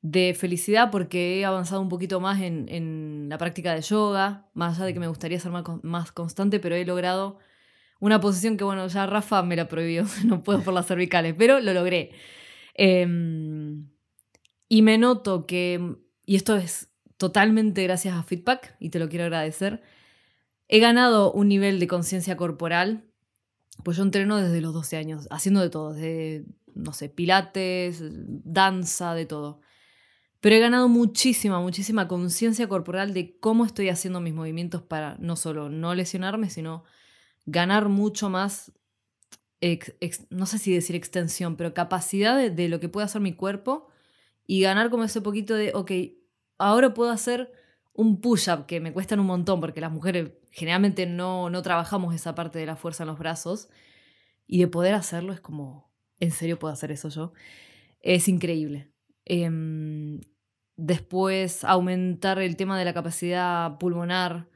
de 0.00 0.34
felicidad 0.34 0.90
porque 0.90 1.40
he 1.40 1.44
avanzado 1.44 1.80
un 1.80 1.88
poquito 1.88 2.20
más 2.20 2.40
en, 2.40 2.68
en 2.68 3.28
la 3.28 3.38
práctica 3.38 3.74
de 3.74 3.82
yoga, 3.82 4.48
más 4.54 4.76
allá 4.76 4.86
de 4.86 4.94
que 4.94 5.00
me 5.00 5.08
gustaría 5.08 5.40
ser 5.40 5.50
más, 5.50 5.64
más 5.82 6.12
constante, 6.12 6.60
pero 6.60 6.76
he 6.76 6.84
logrado 6.84 7.38
una 8.00 8.20
posición 8.20 8.56
que, 8.56 8.64
bueno, 8.64 8.86
ya 8.86 9.06
Rafa 9.06 9.42
me 9.42 9.56
la 9.56 9.68
prohibió, 9.68 10.04
no 10.24 10.42
puedo 10.42 10.62
por 10.62 10.74
las 10.74 10.86
cervicales, 10.86 11.34
pero 11.36 11.60
lo 11.60 11.72
logré. 11.72 12.12
Em, 12.74 13.88
y 14.68 14.82
me 14.82 14.98
noto 14.98 15.46
que 15.46 15.96
y 16.28 16.36
esto 16.36 16.56
es 16.56 16.90
totalmente 17.16 17.82
gracias 17.84 18.14
a 18.14 18.22
Feedback 18.22 18.76
y 18.78 18.90
te 18.90 18.98
lo 18.98 19.08
quiero 19.08 19.24
agradecer, 19.24 19.80
he 20.68 20.78
ganado 20.78 21.32
un 21.32 21.48
nivel 21.48 21.80
de 21.80 21.86
conciencia 21.86 22.36
corporal, 22.36 23.06
pues 23.82 23.96
yo 23.96 24.02
entreno 24.02 24.36
desde 24.36 24.60
los 24.60 24.74
12 24.74 24.98
años, 24.98 25.26
haciendo 25.30 25.62
de 25.62 25.70
todo, 25.70 25.94
de, 25.94 26.44
no 26.74 26.92
sé, 26.92 27.08
pilates, 27.08 28.02
danza, 28.44 29.14
de 29.14 29.24
todo. 29.24 29.62
Pero 30.40 30.54
he 30.54 30.60
ganado 30.60 30.88
muchísima, 30.88 31.60
muchísima 31.60 32.06
conciencia 32.06 32.68
corporal 32.68 33.12
de 33.12 33.38
cómo 33.40 33.64
estoy 33.64 33.88
haciendo 33.88 34.20
mis 34.20 34.34
movimientos 34.34 34.82
para 34.82 35.16
no 35.18 35.34
solo 35.36 35.68
no 35.68 35.94
lesionarme, 35.94 36.48
sino 36.48 36.84
ganar 37.44 37.88
mucho 37.88 38.30
más, 38.30 38.72
no 40.30 40.46
sé 40.46 40.58
si 40.58 40.72
decir 40.72 40.94
extensión, 40.94 41.56
pero 41.56 41.74
capacidad 41.74 42.36
de, 42.36 42.50
de 42.50 42.68
lo 42.68 42.78
que 42.78 42.88
puede 42.88 43.06
hacer 43.06 43.20
mi 43.20 43.32
cuerpo 43.32 43.88
y 44.46 44.60
ganar 44.60 44.90
como 44.90 45.04
ese 45.04 45.20
poquito 45.20 45.54
de, 45.54 45.72
ok, 45.74 45.90
ahora 46.58 46.94
puedo 46.94 47.10
hacer 47.10 47.52
un 47.92 48.20
push-up 48.20 48.66
que 48.66 48.78
me 48.80 48.92
cuestan 48.92 49.18
un 49.18 49.26
montón 49.26 49.60
porque 49.60 49.80
las 49.80 49.90
mujeres 49.90 50.30
generalmente 50.52 51.04
no, 51.06 51.50
no 51.50 51.62
trabajamos 51.62 52.14
esa 52.14 52.36
parte 52.36 52.60
de 52.60 52.66
la 52.66 52.76
fuerza 52.76 53.02
en 53.02 53.08
los 53.08 53.18
brazos 53.18 53.68
y 54.46 54.60
de 54.60 54.68
poder 54.68 54.94
hacerlo 54.94 55.32
es 55.32 55.40
como, 55.40 55.90
¿en 56.20 56.30
serio 56.30 56.58
puedo 56.60 56.72
hacer 56.72 56.92
eso 56.92 57.08
yo? 57.08 57.32
Es 58.00 58.28
increíble. 58.28 58.92
Em, 59.28 60.20
después 60.76 61.64
aumentar 61.64 62.38
el 62.38 62.56
tema 62.56 62.78
de 62.78 62.84
la 62.84 62.94
capacidad 62.94 63.78
pulmonar, 63.78 64.48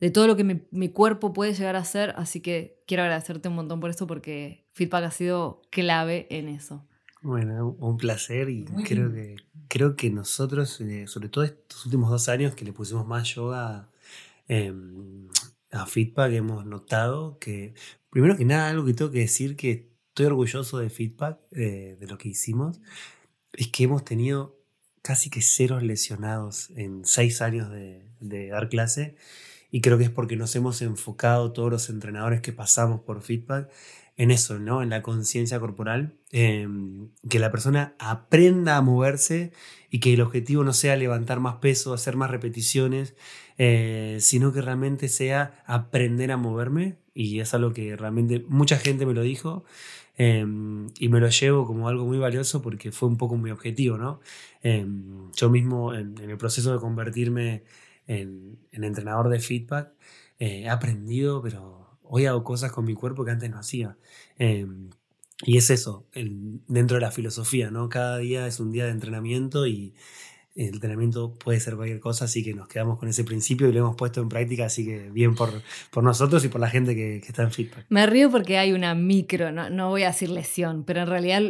de 0.00 0.10
todo 0.10 0.26
lo 0.26 0.36
que 0.36 0.44
mi, 0.44 0.62
mi 0.70 0.88
cuerpo 0.88 1.32
puede 1.32 1.52
llegar 1.52 1.76
a 1.76 1.80
hacer, 1.80 2.14
así 2.16 2.40
que 2.40 2.82
quiero 2.86 3.02
agradecerte 3.02 3.48
un 3.48 3.54
montón 3.54 3.80
por 3.80 3.90
esto 3.90 4.06
porque 4.06 4.64
Feedback 4.72 5.04
ha 5.04 5.10
sido 5.10 5.62
clave 5.70 6.26
en 6.30 6.48
eso. 6.48 6.86
Bueno, 7.22 7.76
un 7.78 7.98
placer 7.98 8.48
y 8.48 8.64
Muy 8.64 8.84
creo 8.84 9.12
que, 9.12 9.36
creo 9.68 9.94
que 9.94 10.10
nosotros, 10.10 10.80
eh, 10.80 11.06
sobre 11.06 11.28
todo 11.28 11.44
estos 11.44 11.84
últimos 11.84 12.10
dos 12.10 12.28
años 12.30 12.54
que 12.54 12.64
le 12.64 12.72
pusimos 12.72 13.06
más 13.06 13.34
yoga 13.34 13.90
eh, 14.48 14.72
a 15.70 15.84
Feedback, 15.84 16.32
hemos 16.32 16.64
notado 16.64 17.38
que, 17.38 17.74
primero 18.08 18.36
que 18.36 18.46
nada, 18.46 18.70
algo 18.70 18.86
que 18.86 18.94
tengo 18.94 19.10
que 19.10 19.18
decir 19.18 19.54
que 19.54 19.90
estoy 20.08 20.26
orgulloso 20.26 20.78
de 20.78 20.88
Feedback, 20.88 21.38
eh, 21.52 21.98
de 22.00 22.06
lo 22.06 22.16
que 22.16 22.30
hicimos, 22.30 22.80
es 23.52 23.68
que 23.68 23.84
hemos 23.84 24.04
tenido 24.04 24.58
casi 25.02 25.30
que 25.30 25.42
ceros 25.42 25.82
lesionados 25.82 26.70
en 26.76 27.04
seis 27.04 27.40
años 27.42 27.70
de, 27.70 28.08
dar 28.48 28.68
clase 28.68 29.16
y 29.70 29.80
creo 29.80 29.96
que 29.98 30.04
es 30.04 30.10
porque 30.10 30.36
nos 30.36 30.54
hemos 30.56 30.82
enfocado 30.82 31.52
todos 31.52 31.70
los 31.70 31.88
entrenadores 31.88 32.40
que 32.40 32.52
pasamos 32.52 33.00
por 33.00 33.22
feedback 33.22 33.70
en 34.16 34.30
eso, 34.30 34.58
¿no? 34.58 34.82
En 34.82 34.90
la 34.90 35.00
conciencia 35.00 35.58
corporal, 35.60 36.18
eh, 36.32 36.68
que 37.30 37.38
la 37.38 37.50
persona 37.50 37.94
aprenda 37.98 38.76
a 38.76 38.82
moverse 38.82 39.52
y 39.88 40.00
que 40.00 40.12
el 40.12 40.20
objetivo 40.20 40.64
no 40.64 40.74
sea 40.74 40.96
levantar 40.96 41.40
más 41.40 41.56
peso, 41.56 41.94
hacer 41.94 42.16
más 42.16 42.30
repeticiones, 42.30 43.14
eh, 43.56 44.18
sino 44.20 44.52
que 44.52 44.60
realmente 44.60 45.08
sea 45.08 45.62
aprender 45.66 46.32
a 46.32 46.36
moverme 46.36 46.98
y 47.14 47.40
es 47.40 47.54
algo 47.54 47.72
que 47.72 47.96
realmente 47.96 48.44
mucha 48.48 48.76
gente 48.76 49.06
me 49.06 49.14
lo 49.14 49.22
dijo 49.22 49.64
eh, 50.22 50.44
y 50.98 51.08
me 51.08 51.18
lo 51.18 51.30
llevo 51.30 51.66
como 51.66 51.88
algo 51.88 52.04
muy 52.04 52.18
valioso 52.18 52.60
porque 52.60 52.92
fue 52.92 53.08
un 53.08 53.16
poco 53.16 53.38
mi 53.38 53.50
objetivo, 53.50 53.96
¿no? 53.96 54.20
Eh, 54.62 54.86
yo 55.34 55.48
mismo 55.48 55.94
en, 55.94 56.18
el 56.18 56.36
proceso 56.36 56.74
de 56.74 56.78
convertirme 56.78 57.64
en, 58.06 58.58
en 58.70 58.84
entrenador 58.84 59.30
de 59.30 59.40
feedback 59.40 59.94
eh, 60.38 60.62
he 60.64 60.68
aprendido, 60.68 61.40
pero 61.42 61.98
hoy 62.02 62.26
hago 62.26 62.44
cosas 62.44 62.70
con 62.70 62.84
mi 62.84 62.94
cuerpo 62.94 63.24
que 63.24 63.30
antes 63.30 63.48
no 63.50 63.58
hacía. 63.58 63.96
Eh, 64.38 64.66
y 65.42 65.56
es 65.56 65.70
eso, 65.70 66.06
dentro 66.12 66.96
de 66.96 67.00
la 67.00 67.10
filosofía, 67.12 67.70
¿no? 67.70 67.88
Cada 67.88 68.18
día 68.18 68.46
es 68.46 68.60
un 68.60 68.72
día 68.72 68.84
de 68.84 68.90
entrenamiento 68.90 69.66
y 69.66 69.94
el 70.68 70.74
entrenamiento 70.74 71.34
puede 71.38 71.58
ser 71.60 71.76
cualquier 71.76 72.00
cosa, 72.00 72.26
así 72.26 72.42
que 72.44 72.54
nos 72.54 72.68
quedamos 72.68 72.98
con 72.98 73.08
ese 73.08 73.24
principio 73.24 73.68
y 73.68 73.72
lo 73.72 73.80
hemos 73.80 73.96
puesto 73.96 74.20
en 74.20 74.28
práctica, 74.28 74.66
así 74.66 74.84
que 74.84 75.10
bien 75.10 75.34
por, 75.34 75.50
por 75.90 76.04
nosotros 76.04 76.44
y 76.44 76.48
por 76.48 76.60
la 76.60 76.68
gente 76.68 76.94
que, 76.94 77.20
que 77.22 77.28
está 77.28 77.42
en 77.42 77.50
feedback. 77.52 77.86
Me 77.88 78.06
río 78.06 78.30
porque 78.30 78.58
hay 78.58 78.72
una 78.72 78.94
micro, 78.94 79.52
no, 79.52 79.70
no 79.70 79.88
voy 79.88 80.02
a 80.02 80.08
decir 80.08 80.30
lesión, 80.30 80.84
pero 80.84 81.00
en 81.02 81.06
realidad 81.08 81.42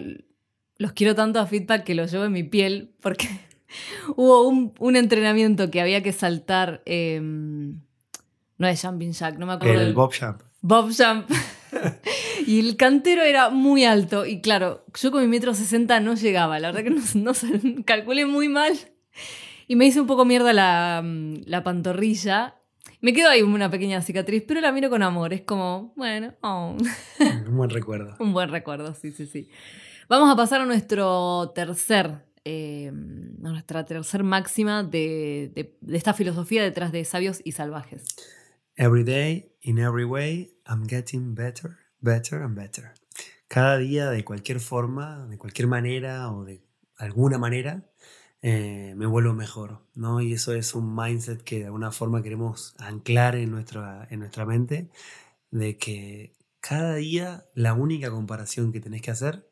los 0.77 0.92
quiero 0.92 1.14
tanto 1.14 1.40
a 1.40 1.46
feedback 1.46 1.85
que 1.85 1.94
los 1.94 2.11
llevo 2.12 2.25
en 2.25 2.33
mi 2.33 2.42
piel 2.44 2.94
porque 3.01 3.29
hubo 4.16 4.46
un, 4.49 4.73
un 4.79 4.96
entrenamiento 4.96 5.70
que 5.70 5.81
había 5.81 6.03
que 6.03 6.12
saltar, 6.12 6.83
eh, 6.87 7.20
no 7.23 8.68
es 8.68 8.81
jumping 8.83 9.12
jack, 9.12 9.38
no 9.38 9.46
me 9.46 9.55
acuerdo. 9.55 9.75
El 9.75 9.87
del- 9.87 9.94
Bob 9.94 10.12
Champ. 10.12 10.42
Bob 10.62 10.90
Jump. 10.96 11.29
y 12.46 12.61
el 12.61 12.77
cantero 12.77 13.23
era 13.23 13.49
muy 13.51 13.85
alto 13.85 14.27
y 14.27 14.40
claro, 14.40 14.85
yo 15.01 15.11
con 15.11 15.23
mi 15.23 15.29
metro 15.29 15.55
sesenta 15.55 16.01
no 16.01 16.14
llegaba, 16.14 16.59
la 16.59 16.70
verdad 16.73 16.85
que 16.85 16.90
no, 16.90 17.33
no 17.33 17.85
calculé 17.85 18.27
muy 18.27 18.49
mal 18.49 18.77
y 19.70 19.76
me 19.76 19.87
hice 19.87 20.00
un 20.00 20.09
poco 20.09 20.24
mierda 20.24 20.52
la, 20.52 21.00
mm, 21.00 21.42
la 21.46 21.62
pantorrilla. 21.62 22.56
Me 23.00 23.12
quedó 23.12 23.28
ahí 23.28 23.40
una 23.42 23.70
pequeña 23.70 24.02
cicatriz, 24.02 24.42
pero 24.44 24.61
la 24.61 24.72
miro 24.72 24.90
con 24.90 25.00
amor, 25.04 25.33
es 25.33 25.42
como, 25.42 25.92
bueno, 25.96 26.35
oh. 26.42 26.76
Un 27.46 27.56
buen 27.56 27.70
recuerdo. 27.70 28.16
Un 28.18 28.33
buen 28.33 28.50
recuerdo, 28.50 28.94
sí, 28.94 29.12
sí, 29.12 29.26
sí. 29.26 29.48
Vamos 30.09 30.28
a 30.28 30.35
pasar 30.35 30.61
a 30.61 30.66
nuestro 30.66 31.52
tercer, 31.54 32.24
eh, 32.44 32.88
a 32.88 33.48
nuestra 33.48 33.85
tercer 33.85 34.24
máxima 34.24 34.83
de, 34.83 35.52
de- 35.54 35.76
de 35.80 35.96
esta 35.96 36.14
filosofía 36.14 36.64
detrás 36.64 36.90
de 36.90 37.04
sabios 37.04 37.40
y 37.44 37.52
salvajes. 37.52 38.02
Every 38.74 39.04
day, 39.04 39.52
in 39.61 39.78
every 39.78 40.04
way, 40.04 40.56
I'm 40.66 40.85
getting 40.88 41.37
better, 41.37 41.76
better 42.00 42.42
and 42.42 42.56
better. 42.56 42.90
Cada 43.46 43.76
día, 43.78 44.11
de 44.11 44.24
cualquier 44.24 44.59
forma, 44.59 45.26
de 45.28 45.38
cualquier 45.38 45.68
manera 45.68 46.33
o 46.33 46.42
de 46.44 46.61
alguna 46.96 47.38
manera, 47.38 47.85
eh, 48.42 48.94
me 48.96 49.07
vuelvo 49.07 49.35
mejor, 49.35 49.83
¿no? 49.94 50.20
Y 50.20 50.33
eso 50.33 50.55
es 50.55 50.74
un 50.74 50.94
mindset 50.94 51.42
que 51.42 51.61
de 51.61 51.66
alguna 51.66 51.92
forma 51.92 52.22
queremos 52.22 52.74
anclar 52.79 53.37
en 53.37 53.50
nuestra, 53.50 54.07
en 54.11 54.20
nuestra 54.20 54.46
mente, 54.46 54.90
de 55.50 55.76
que 55.79 56.35
cada 56.61 56.96
día 56.96 57.46
la 57.55 57.74
única 57.74 58.11
comparación 58.11 58.72
que 58.72 58.81
tenés 58.81 59.03
que 59.03 59.11
hacer 59.11 59.50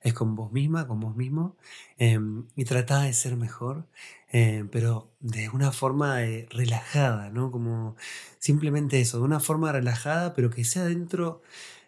es 0.00 0.14
con 0.14 0.36
vos 0.36 0.52
misma, 0.52 0.86
con 0.86 1.00
vos 1.00 1.16
mismo, 1.16 1.56
eh, 1.98 2.18
y 2.56 2.64
tratá 2.64 3.02
de 3.02 3.12
ser 3.12 3.36
mejor, 3.36 3.88
eh, 4.32 4.64
pero 4.70 5.12
de 5.20 5.48
una 5.48 5.72
forma 5.72 6.22
eh, 6.24 6.46
relajada, 6.50 7.30
¿no? 7.30 7.50
Como 7.50 7.96
simplemente 8.38 9.00
eso, 9.00 9.18
de 9.18 9.24
una 9.24 9.40
forma 9.40 9.72
relajada, 9.72 10.34
pero 10.34 10.50
que 10.50 10.64
sea 10.64 10.84
dentro, 10.84 11.42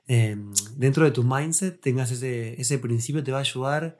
eh, 0.09 0.37
dentro 0.77 1.05
de 1.05 1.13
tu 1.13 1.23
mindset, 1.25 1.81
tengas 1.81 2.11
ese, 2.11 2.61
ese 2.61 2.79
principio, 2.79 3.23
te 3.23 3.33
va 3.33 3.39
a 3.39 3.41
ayudar 3.43 3.99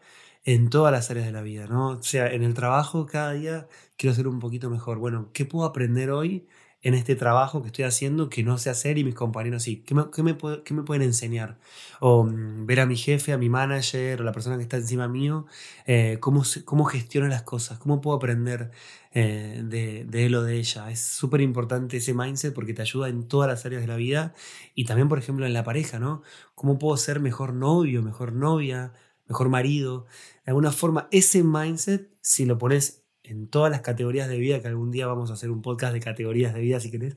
en 0.55 0.69
todas 0.69 0.93
las 0.93 1.11
áreas 1.11 1.27
de 1.27 1.33
la 1.33 1.43
vida, 1.43 1.67
¿no? 1.69 1.91
O 1.91 2.03
sea, 2.03 2.27
en 2.33 2.43
el 2.43 2.55
trabajo 2.55 3.07
cada 3.07 3.33
día 3.33 3.69
quiero 3.97 4.15
ser 4.17 4.27
un 4.27 4.41
poquito 4.41 4.69
mejor. 4.69 4.99
Bueno, 4.99 5.31
¿qué 5.33 5.45
puedo 5.45 5.65
aprender 5.65 6.11
hoy 6.11 6.49
en 6.83 6.95
este 6.95 7.15
trabajo 7.15 7.61
que 7.61 7.69
estoy 7.69 7.85
haciendo 7.85 8.31
que 8.31 8.43
no 8.43 8.59
sé 8.59 8.69
hacer 8.71 8.99
y 8.99 9.05
mis 9.05 9.15
compañeros 9.15 9.63
sí? 9.63 9.85
¿Qué 9.87 9.95
me, 9.95 10.11
qué 10.11 10.25
me, 10.25 10.37
qué 10.65 10.75
pueden 10.75 11.03
enseñar? 11.03 11.59
O 12.01 12.25
mm, 12.25 12.67
ver 12.67 12.81
a 12.81 12.87
mi 12.87 12.97
jefe, 12.97 13.33
a 13.33 13.39
mi 13.39 13.49
manager 13.49 14.21
o 14.21 14.25
la 14.25 14.33
persona 14.33 14.57
que 14.57 14.63
está 14.65 14.77
encima 14.77 15.07
mío, 15.07 15.47
eh, 15.87 16.19
cómo, 16.21 16.43
cómo 16.65 16.85
gestiona 16.85 17.29
las 17.29 17.43
cosas, 17.43 17.79
cómo 17.79 18.01
puedo 18.01 18.17
aprender 18.17 18.73
eh, 19.13 19.63
de, 19.65 20.05
de 20.05 20.27
él 20.27 20.33
de 20.33 20.57
ella. 20.57 20.91
Es 20.91 21.01
súper 21.01 21.43
importante 21.43 21.99
ese 21.99 22.13
mindset 22.13 22.53
porque 22.53 22.75
te 22.75 22.83
ayuda 22.83 23.09
en 23.09 23.29
todas 23.29 23.49
las 23.49 23.65
áreas 23.67 23.83
de 23.83 23.89
la 23.89 23.97
vida 23.97 24.35
y 24.75 24.85
también, 24.85 25.09
por 25.09 25.19
ejemplo, 25.19 25.47
en 25.47 25.53
la 25.53 25.63
pareja, 25.63 26.01
¿no? 26.01 26.23
¿Cómo 26.57 26.79
puedo 26.79 26.97
ser 26.97 27.21
mejor 27.21 27.55
novio, 27.55 28.03
mejor 28.03 28.33
novia, 28.33 28.93
mejor 29.31 29.49
marido? 29.49 30.07
De 30.45 30.51
alguna 30.51 30.73
forma, 30.73 31.09
ese 31.11 31.43
mindset, 31.43 32.11
si 32.21 32.45
lo 32.45 32.59
pones 32.59 33.05
en 33.23 33.49
todas 33.49 33.71
las 33.71 33.81
categorías 33.83 34.29
de 34.29 34.39
vida, 34.39 34.61
que 34.61 34.69
algún 34.69 34.91
día 34.91 35.07
vamos 35.07 35.31
a 35.31 35.35
hacer 35.35 35.51
un 35.51 35.63
podcast 35.63 35.93
de 35.95 36.01
categorías 36.01 36.53
de 36.55 36.61
vida, 36.61 36.81
si 36.81 36.91
querés, 36.91 37.17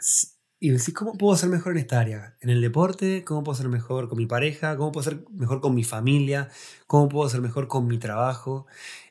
s- 0.00 0.28
y 0.58 0.70
decís, 0.70 0.94
¿cómo 0.94 1.12
puedo 1.18 1.36
ser 1.36 1.50
mejor 1.50 1.72
en 1.72 1.78
esta 1.78 2.00
área? 2.00 2.36
En 2.40 2.48
el 2.48 2.62
deporte, 2.62 3.24
¿cómo 3.24 3.44
puedo 3.44 3.56
ser 3.56 3.68
mejor 3.68 4.08
con 4.08 4.16
mi 4.18 4.26
pareja? 4.26 4.76
¿Cómo 4.76 4.90
puedo 4.90 5.04
ser 5.04 5.24
mejor 5.30 5.60
con 5.60 5.74
mi 5.74 5.84
familia? 5.84 6.48
¿Cómo 6.86 7.08
puedo 7.10 7.28
ser 7.28 7.42
mejor 7.42 7.68
con 7.68 7.86
mi 7.86 7.98
trabajo? 7.98 8.66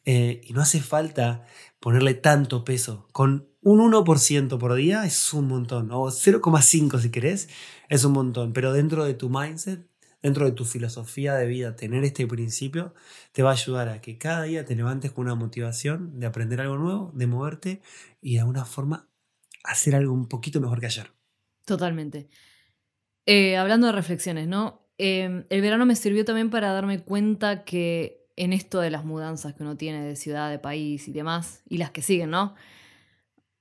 Eh, 0.05 0.41
y 0.43 0.53
no 0.53 0.61
hace 0.61 0.81
falta 0.81 1.45
ponerle 1.79 2.15
tanto 2.15 2.63
peso. 2.65 3.07
Con 3.11 3.47
un 3.61 3.79
1% 3.79 4.57
por 4.59 4.73
día 4.73 5.05
es 5.05 5.33
un 5.33 5.47
montón, 5.47 5.91
o 5.91 6.09
0,5 6.11 6.99
si 6.99 7.11
querés, 7.11 7.47
es 7.89 8.03
un 8.05 8.13
montón. 8.13 8.51
Pero 8.51 8.73
dentro 8.73 9.05
de 9.05 9.13
tu 9.13 9.29
mindset, 9.29 9.87
dentro 10.25 10.45
de 10.45 10.53
tu 10.53 10.65
filosofía 10.65 11.35
de 11.35 11.45
vida, 11.45 11.75
tener 11.75 12.03
este 12.03 12.25
principio 12.25 12.95
te 13.31 13.43
va 13.43 13.51
a 13.51 13.53
ayudar 13.53 13.89
a 13.89 14.01
que 14.01 14.17
cada 14.17 14.41
día 14.41 14.65
te 14.65 14.75
levantes 14.75 15.11
con 15.11 15.25
una 15.25 15.35
motivación 15.35 16.19
de 16.19 16.25
aprender 16.25 16.59
algo 16.61 16.77
nuevo, 16.77 17.11
de 17.13 17.27
moverte 17.27 17.81
y 18.21 18.33
de 18.33 18.39
alguna 18.39 18.65
forma 18.65 19.07
hacer 19.63 19.93
algo 19.93 20.13
un 20.13 20.27
poquito 20.27 20.59
mejor 20.59 20.79
que 20.79 20.87
ayer. 20.87 21.11
Totalmente. 21.63 22.27
Eh, 23.27 23.55
hablando 23.55 23.85
de 23.85 23.93
reflexiones, 23.93 24.47
¿no? 24.47 24.89
Eh, 24.97 25.45
el 25.47 25.61
verano 25.61 25.85
me 25.85 25.95
sirvió 25.95 26.25
también 26.25 26.49
para 26.49 26.73
darme 26.73 27.03
cuenta 27.03 27.63
que 27.63 28.25
en 28.35 28.51
esto 28.51 28.79
de 28.79 28.89
las 28.89 29.05
mudanzas 29.05 29.53
que 29.53 29.61
uno 29.61 29.77
tiene 29.77 30.03
de 30.03 30.15
ciudad, 30.15 30.49
de 30.49 30.57
país 30.57 31.07
y 31.07 31.11
demás, 31.11 31.61
y 31.69 31.77
las 31.77 31.91
que 31.91 32.01
siguen, 32.01 32.31
¿no? 32.31 32.55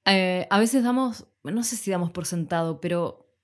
Eh, 0.07 0.47
a 0.49 0.59
veces 0.59 0.83
damos, 0.83 1.27
no 1.43 1.63
sé 1.63 1.77
si 1.77 1.91
damos 1.91 2.11
por 2.11 2.25
sentado, 2.25 2.81
pero 2.81 3.37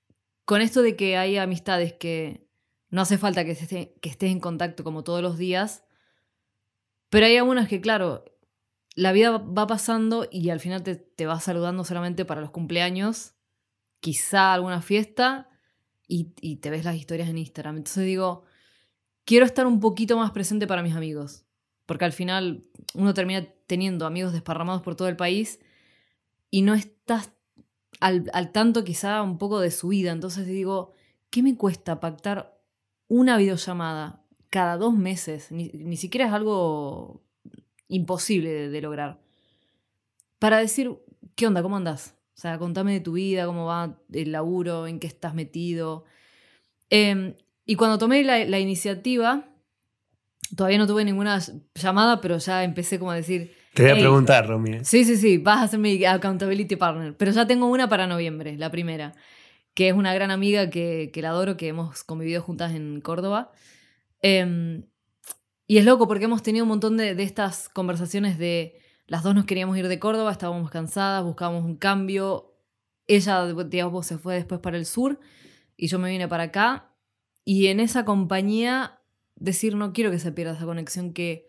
con 0.45 0.61
esto 0.61 0.81
de 0.81 0.95
que 0.95 1.17
hay 1.17 1.37
amistades 1.37 1.93
que 1.93 2.50
no 2.91 3.01
hace 3.01 3.17
falta 3.17 3.43
que, 3.45 3.51
esté- 3.51 3.95
estés 4.01 4.31
en 4.31 4.39
contacto 4.39 4.83
como 4.83 5.03
todos 5.03 5.21
los 5.21 5.37
días, 5.37 5.83
pero 7.09 7.25
hay 7.25 7.37
algunas 7.37 7.67
que, 7.67 7.81
claro, 7.81 8.23
la 8.95 9.11
vida 9.11 9.37
va 9.37 9.67
pasando 9.67 10.27
y 10.31 10.49
al 10.49 10.59
final 10.59 10.83
te, 10.83 11.25
vas 11.25 11.43
saludando 11.43 11.83
solamente 11.83 12.25
para 12.25 12.41
los 12.41 12.51
cumpleaños, 12.51 13.33
quizá 13.99 14.53
alguna 14.53 14.81
fiesta, 14.81 15.49
y, 16.07 16.25
te 16.57 16.69
ves 16.69 16.83
las 16.83 16.97
historias 16.97 17.29
en 17.29 17.37
Instagram. 17.37 17.77
Entonces 17.77 18.05
digo, 18.05 18.43
quiero 19.23 19.45
estar 19.45 19.65
un 19.65 19.79
poquito 19.79 20.17
más 20.17 20.31
presente 20.31 20.67
para 20.67 20.83
mis 20.83 20.93
amigos, 20.93 21.45
porque 21.85 22.03
al 22.03 22.11
final 22.11 22.65
uno 22.93 23.13
termina 23.13 23.47
teniendo 23.65 24.05
amigos 24.05 24.33
desparramados 24.33 24.81
por 24.81 24.95
todo 24.95 25.07
el 25.07 25.15
país 25.15 25.59
y 26.49 26.63
no 26.63 26.73
estás 26.73 27.31
al 28.01 28.51
tanto 28.51 28.83
quizá 28.83 29.21
un 29.21 29.37
poco 29.37 29.59
de 29.59 29.71
su 29.71 29.89
vida. 29.89 30.11
Entonces 30.11 30.47
digo, 30.47 30.93
¿qué 31.29 31.43
me 31.43 31.55
cuesta 31.55 31.99
pactar 31.99 32.60
una 33.11 33.37
videollamada 33.37 34.23
cada 34.49 34.77
dos 34.77 34.93
meses? 34.93 35.51
Ni, 35.51 35.69
ni 35.73 35.97
siquiera 35.97 36.27
es 36.27 36.33
algo 36.33 37.21
imposible 37.89 38.49
de, 38.49 38.69
de 38.69 38.81
lograr. 38.81 39.19
Para 40.39 40.59
decir, 40.59 40.97
¿qué 41.35 41.45
onda? 41.45 41.61
¿Cómo 41.61 41.75
andás? 41.75 42.15
O 42.37 42.41
sea, 42.41 42.57
contame 42.57 42.93
de 42.93 43.01
tu 43.01 43.13
vida, 43.13 43.45
cómo 43.45 43.65
va 43.65 43.99
el 44.13 44.31
laburo, 44.31 44.87
en 44.87 44.99
qué 44.99 45.07
estás 45.07 45.33
metido. 45.33 46.05
Eh, 46.89 47.35
y 47.65 47.75
cuando 47.75 47.97
tomé 47.97 48.23
la, 48.23 48.45
la, 48.45 48.59
iniciativa, 48.59 49.45
todavía 50.55 50.77
no 50.77 50.87
tuve 50.87 51.03
ninguna 51.03 51.39
llamada, 51.75 52.21
pero 52.21 52.37
ya 52.37 52.63
empecé 52.63 52.97
como 52.97 53.11
a 53.11 53.15
decir... 53.15 53.53
Te 53.73 53.83
voy 53.83 53.91
a 53.91 53.95
hey, 53.95 54.01
preguntar, 54.01 54.47
Romy. 54.47 54.85
Sí, 54.85 55.03
sí, 55.03 55.17
sí, 55.17 55.37
vas 55.37 55.63
a 55.63 55.67
ser 55.67 55.79
mi 55.79 56.03
accountability 56.05 56.77
partner. 56.77 57.15
Pero 57.17 57.31
ya 57.31 57.45
tengo 57.45 57.67
una 57.67 57.89
para 57.89 58.07
noviembre, 58.07 58.57
la 58.57 58.71
primera, 58.71 59.13
que 59.73 59.89
es 59.89 59.93
una 59.93 60.13
gran 60.13 60.31
amiga 60.31 60.69
que, 60.69 61.11
que 61.13 61.21
la 61.21 61.29
adoro, 61.29 61.57
que 61.57 61.67
hemos 61.67 62.03
convivido 62.03 62.41
juntas 62.41 62.73
en 62.73 63.01
Córdoba. 63.01 63.51
Eh, 64.21 64.83
y 65.67 65.77
es 65.77 65.85
loco 65.85 66.07
porque 66.07 66.25
hemos 66.25 66.43
tenido 66.43 66.65
un 66.65 66.69
montón 66.69 66.97
de, 66.97 67.15
de 67.15 67.23
estas 67.23 67.69
conversaciones 67.69 68.37
de 68.37 68.81
las 69.11 69.23
dos 69.23 69.35
nos 69.35 69.43
queríamos 69.43 69.77
ir 69.77 69.89
de 69.89 69.99
Córdoba, 69.99 70.31
estábamos 70.31 70.71
cansadas, 70.71 71.23
buscábamos 71.23 71.65
un 71.65 71.75
cambio. 71.75 72.55
Ella, 73.07 73.45
digamos, 73.65 74.07
se 74.07 74.17
fue 74.17 74.35
después 74.35 74.61
para 74.61 74.77
el 74.77 74.85
sur 74.85 75.19
y 75.75 75.87
yo 75.87 75.99
me 75.99 76.09
vine 76.09 76.29
para 76.29 76.43
acá. 76.43 76.95
Y 77.43 77.67
en 77.67 77.81
esa 77.81 78.05
compañía, 78.05 79.01
decir 79.35 79.75
no 79.75 79.91
quiero 79.91 80.11
que 80.11 80.19
se 80.19 80.31
pierda 80.31 80.53
esa 80.53 80.63
conexión, 80.63 81.11
que 81.11 81.47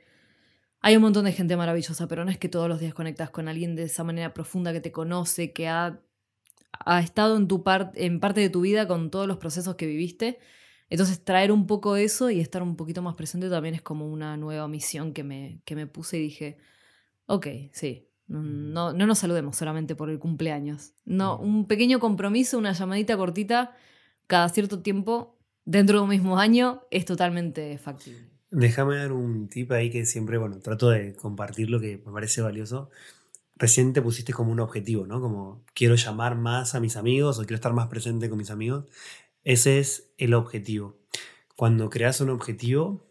hay 0.80 0.96
un 0.96 1.02
montón 1.02 1.24
de 1.24 1.32
gente 1.32 1.56
maravillosa, 1.56 2.08
pero 2.08 2.24
no 2.24 2.32
es 2.32 2.38
que 2.38 2.48
todos 2.48 2.68
los 2.68 2.80
días 2.80 2.94
conectas 2.94 3.30
con 3.30 3.46
alguien 3.46 3.76
de 3.76 3.84
esa 3.84 4.02
manera 4.02 4.34
profunda 4.34 4.72
que 4.72 4.80
te 4.80 4.90
conoce, 4.90 5.52
que 5.52 5.68
ha, 5.68 6.00
ha 6.72 7.00
estado 7.00 7.36
en, 7.36 7.48
tu 7.48 7.62
part, 7.62 7.96
en 7.96 8.20
parte 8.20 8.40
de 8.40 8.50
tu 8.50 8.62
vida 8.62 8.88
con 8.88 9.10
todos 9.10 9.26
los 9.26 9.38
procesos 9.38 9.76
que 9.76 9.86
viviste. 9.86 10.38
Entonces 10.90 11.24
traer 11.24 11.52
un 11.52 11.66
poco 11.66 11.96
eso 11.96 12.30
y 12.30 12.40
estar 12.40 12.62
un 12.62 12.76
poquito 12.76 13.02
más 13.02 13.14
presente 13.16 13.48
también 13.48 13.74
es 13.74 13.82
como 13.82 14.06
una 14.10 14.36
nueva 14.36 14.68
misión 14.68 15.12
que 15.12 15.24
me, 15.24 15.62
que 15.64 15.74
me 15.74 15.86
puse 15.86 16.18
y 16.18 16.22
dije, 16.22 16.58
Ok, 17.26 17.46
sí. 17.72 18.08
No, 18.28 18.92
no 18.92 19.06
nos 19.06 19.18
saludemos 19.18 19.56
solamente 19.56 19.94
por 19.94 20.08
el 20.08 20.18
cumpleaños. 20.18 20.94
No, 21.04 21.38
un 21.38 21.66
pequeño 21.66 21.98
compromiso, 21.98 22.56
una 22.56 22.72
llamadita 22.72 23.16
cortita 23.16 23.74
cada 24.26 24.48
cierto 24.48 24.80
tiempo 24.80 25.38
dentro 25.64 25.98
de 25.98 26.04
un 26.04 26.10
mismo 26.10 26.38
año 26.38 26.82
es 26.90 27.04
totalmente 27.04 27.76
factible. 27.78 28.30
Déjame 28.50 28.96
dar 28.96 29.12
un 29.12 29.48
tip 29.48 29.72
ahí 29.72 29.90
que 29.90 30.06
siempre, 30.06 30.38
bueno, 30.38 30.58
trato 30.60 30.90
de 30.90 31.14
compartir 31.14 31.70
lo 31.70 31.80
que 31.80 32.02
me 32.04 32.12
parece 32.12 32.42
valioso. 32.42 32.90
Recién 33.62 33.92
te 33.92 34.02
pusiste 34.02 34.32
como 34.32 34.50
un 34.50 34.58
objetivo, 34.58 35.06
¿no? 35.06 35.20
Como 35.20 35.64
quiero 35.72 35.94
llamar 35.94 36.34
más 36.34 36.74
a 36.74 36.80
mis 36.80 36.96
amigos 36.96 37.38
o 37.38 37.42
quiero 37.42 37.54
estar 37.54 37.72
más 37.72 37.86
presente 37.86 38.28
con 38.28 38.36
mis 38.36 38.50
amigos. 38.50 38.86
Ese 39.44 39.78
es 39.78 40.12
el 40.18 40.34
objetivo. 40.34 40.98
Cuando 41.54 41.88
creas 41.88 42.20
un 42.20 42.30
objetivo, 42.30 43.06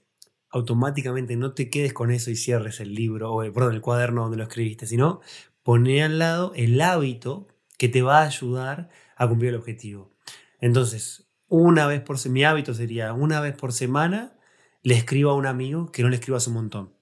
automáticamente 0.50 1.38
no 1.38 1.54
te 1.54 1.70
quedes 1.70 1.94
con 1.94 2.12
eso 2.12 2.32
y 2.32 2.36
cierres 2.36 2.82
el 2.82 2.94
libro, 2.94 3.32
o 3.32 3.44
el 3.44 3.82
cuaderno 3.82 4.24
donde 4.24 4.36
lo 4.36 4.44
escribiste, 4.44 4.88
sino 4.88 5.22
poné 5.64 6.04
al 6.04 6.20
lado 6.20 6.52
el 6.54 6.82
hábito 6.82 7.48
que 7.78 7.88
te 7.88 8.02
va 8.02 8.20
a 8.20 8.26
ayudar 8.26 8.90
a 9.16 9.30
cumplir 9.30 9.52
el 9.52 9.56
objetivo. 9.56 10.12
Entonces, 10.60 11.30
una 11.48 11.88
vez 11.88 12.02
por 12.02 12.18
mi 12.28 12.44
hábito 12.44 12.74
sería 12.74 13.14
una 13.14 13.40
vez 13.40 13.56
por 13.56 13.72
semana 13.72 14.38
le 14.84 14.96
escribo 14.96 15.32
a 15.32 15.36
un 15.36 15.46
amigo 15.46 15.94
que 15.94 16.04
no 16.04 16.10
le 16.10 16.18
escribas 16.18 16.46
un 16.48 16.56
montón. 16.56 17.01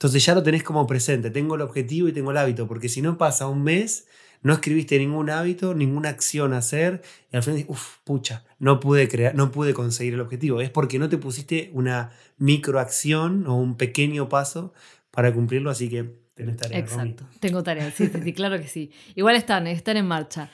Entonces 0.00 0.24
ya 0.24 0.34
lo 0.34 0.42
tenés 0.42 0.62
como 0.62 0.86
presente, 0.86 1.30
tengo 1.30 1.56
el 1.56 1.60
objetivo 1.60 2.08
y 2.08 2.12
tengo 2.12 2.30
el 2.30 2.38
hábito, 2.38 2.66
porque 2.66 2.88
si 2.88 3.02
no 3.02 3.18
pasa 3.18 3.48
un 3.48 3.62
mes 3.62 4.06
no 4.40 4.54
escribiste 4.54 4.98
ningún 4.98 5.28
hábito, 5.28 5.74
ninguna 5.74 6.08
acción 6.08 6.54
a 6.54 6.58
hacer, 6.58 7.02
y 7.30 7.36
al 7.36 7.42
final, 7.42 7.66
uff, 7.68 7.98
pucha, 8.04 8.44
no 8.58 8.80
pude, 8.80 9.08
crear, 9.08 9.34
no 9.34 9.52
pude 9.52 9.74
conseguir 9.74 10.14
el 10.14 10.20
objetivo. 10.20 10.62
Es 10.62 10.70
porque 10.70 10.98
no 10.98 11.10
te 11.10 11.18
pusiste 11.18 11.70
una 11.74 12.12
microacción 12.38 13.46
o 13.46 13.56
un 13.56 13.76
pequeño 13.76 14.30
paso 14.30 14.72
para 15.10 15.34
cumplirlo, 15.34 15.68
así 15.68 15.90
que 15.90 16.14
tenés 16.32 16.56
tarea. 16.56 16.78
Exacto, 16.78 17.26
tengo 17.38 17.62
tarea, 17.62 17.90
sí, 17.90 18.06
sí, 18.06 18.20
sí, 18.24 18.32
claro 18.32 18.58
que 18.58 18.68
sí. 18.68 18.90
Igual 19.14 19.36
están, 19.36 19.66
están 19.66 19.98
en 19.98 20.06
marcha. 20.06 20.50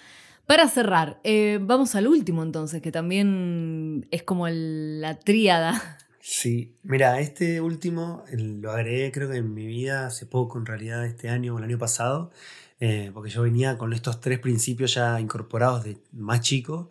Para 0.46 0.68
cerrar, 0.68 1.20
eh, 1.22 1.61
vamos 1.61 1.94
al 1.94 2.09
último 2.09 2.42
entonces, 2.42 2.82
que 2.82 2.90
también 2.90 4.09
es 4.11 4.24
como 4.24 4.48
la 4.48 5.18
tríada. 5.20 5.98
Sí, 6.29 6.77
mira, 6.83 7.21
este 7.21 7.61
último 7.61 8.25
lo 8.33 8.73
agregué 8.73 9.12
creo 9.12 9.31
que 9.31 9.37
en 9.37 9.55
mi 9.55 9.65
vida 9.65 10.07
hace 10.07 10.27
poco, 10.27 10.59
en 10.59 10.67
realidad 10.67 11.07
este 11.07 11.29
año 11.29 11.55
o 11.55 11.59
el 11.59 11.62
año 11.65 11.79
pasado, 11.79 12.33
eh, 12.81 13.12
porque 13.15 13.31
yo 13.31 13.43
venía 13.43 13.79
con 13.79 13.93
estos 13.93 14.21
tres 14.21 14.41
principios 14.41 14.95
ya 14.95 15.21
incorporados 15.21 15.85
de 15.85 15.99
más 16.11 16.41
chico, 16.41 16.91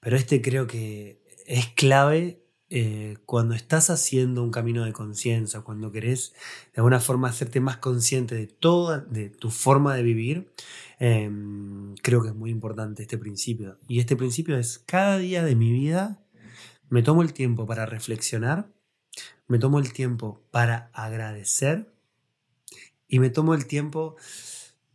pero 0.00 0.16
este 0.16 0.42
creo 0.42 0.66
que 0.66 1.22
es 1.46 1.68
clave 1.68 2.44
eh, 2.68 3.16
cuando 3.24 3.54
estás 3.54 3.88
haciendo 3.88 4.42
un 4.42 4.50
camino 4.50 4.84
de 4.84 4.92
conciencia, 4.92 5.62
cuando 5.62 5.90
querés 5.90 6.34
de 6.74 6.80
alguna 6.80 7.00
forma 7.00 7.30
hacerte 7.30 7.60
más 7.60 7.78
consciente 7.78 8.34
de 8.34 8.48
toda 8.48 8.98
de 8.98 9.30
tu 9.30 9.50
forma 9.50 9.94
de 9.94 10.02
vivir, 10.02 10.52
eh, 11.00 11.30
creo 12.02 12.20
que 12.22 12.28
es 12.28 12.34
muy 12.34 12.50
importante 12.50 13.02
este 13.02 13.16
principio. 13.16 13.78
Y 13.88 14.00
este 14.00 14.14
principio 14.14 14.58
es 14.58 14.78
cada 14.78 15.16
día 15.16 15.42
de 15.42 15.56
mi 15.56 15.72
vida 15.72 16.23
me 16.88 17.02
tomo 17.02 17.22
el 17.22 17.32
tiempo 17.32 17.66
para 17.66 17.86
reflexionar, 17.86 18.68
me 19.46 19.58
tomo 19.58 19.78
el 19.78 19.92
tiempo 19.92 20.42
para 20.50 20.90
agradecer 20.92 21.92
y 23.08 23.18
me 23.18 23.30
tomo 23.30 23.54
el 23.54 23.66
tiempo 23.66 24.16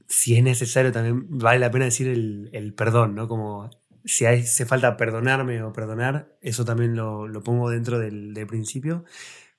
si 0.07 0.35
es 0.35 0.43
necesario, 0.43 0.91
también 0.91 1.25
vale 1.29 1.59
la 1.59 1.71
pena 1.71 1.85
decir 1.85 2.07
el, 2.07 2.49
el 2.51 2.73
perdón, 2.73 3.13
¿no? 3.13 3.27
Como 3.27 3.69
si 4.05 4.25
hace 4.25 4.65
falta 4.65 4.97
perdonarme 4.97 5.61
o 5.61 5.71
perdonar, 5.71 6.35
eso 6.41 6.65
también 6.65 6.95
lo, 6.95 7.27
lo 7.27 7.43
pongo 7.43 7.69
dentro 7.69 7.99
del, 7.99 8.33
del, 8.33 8.47
principio, 8.47 9.05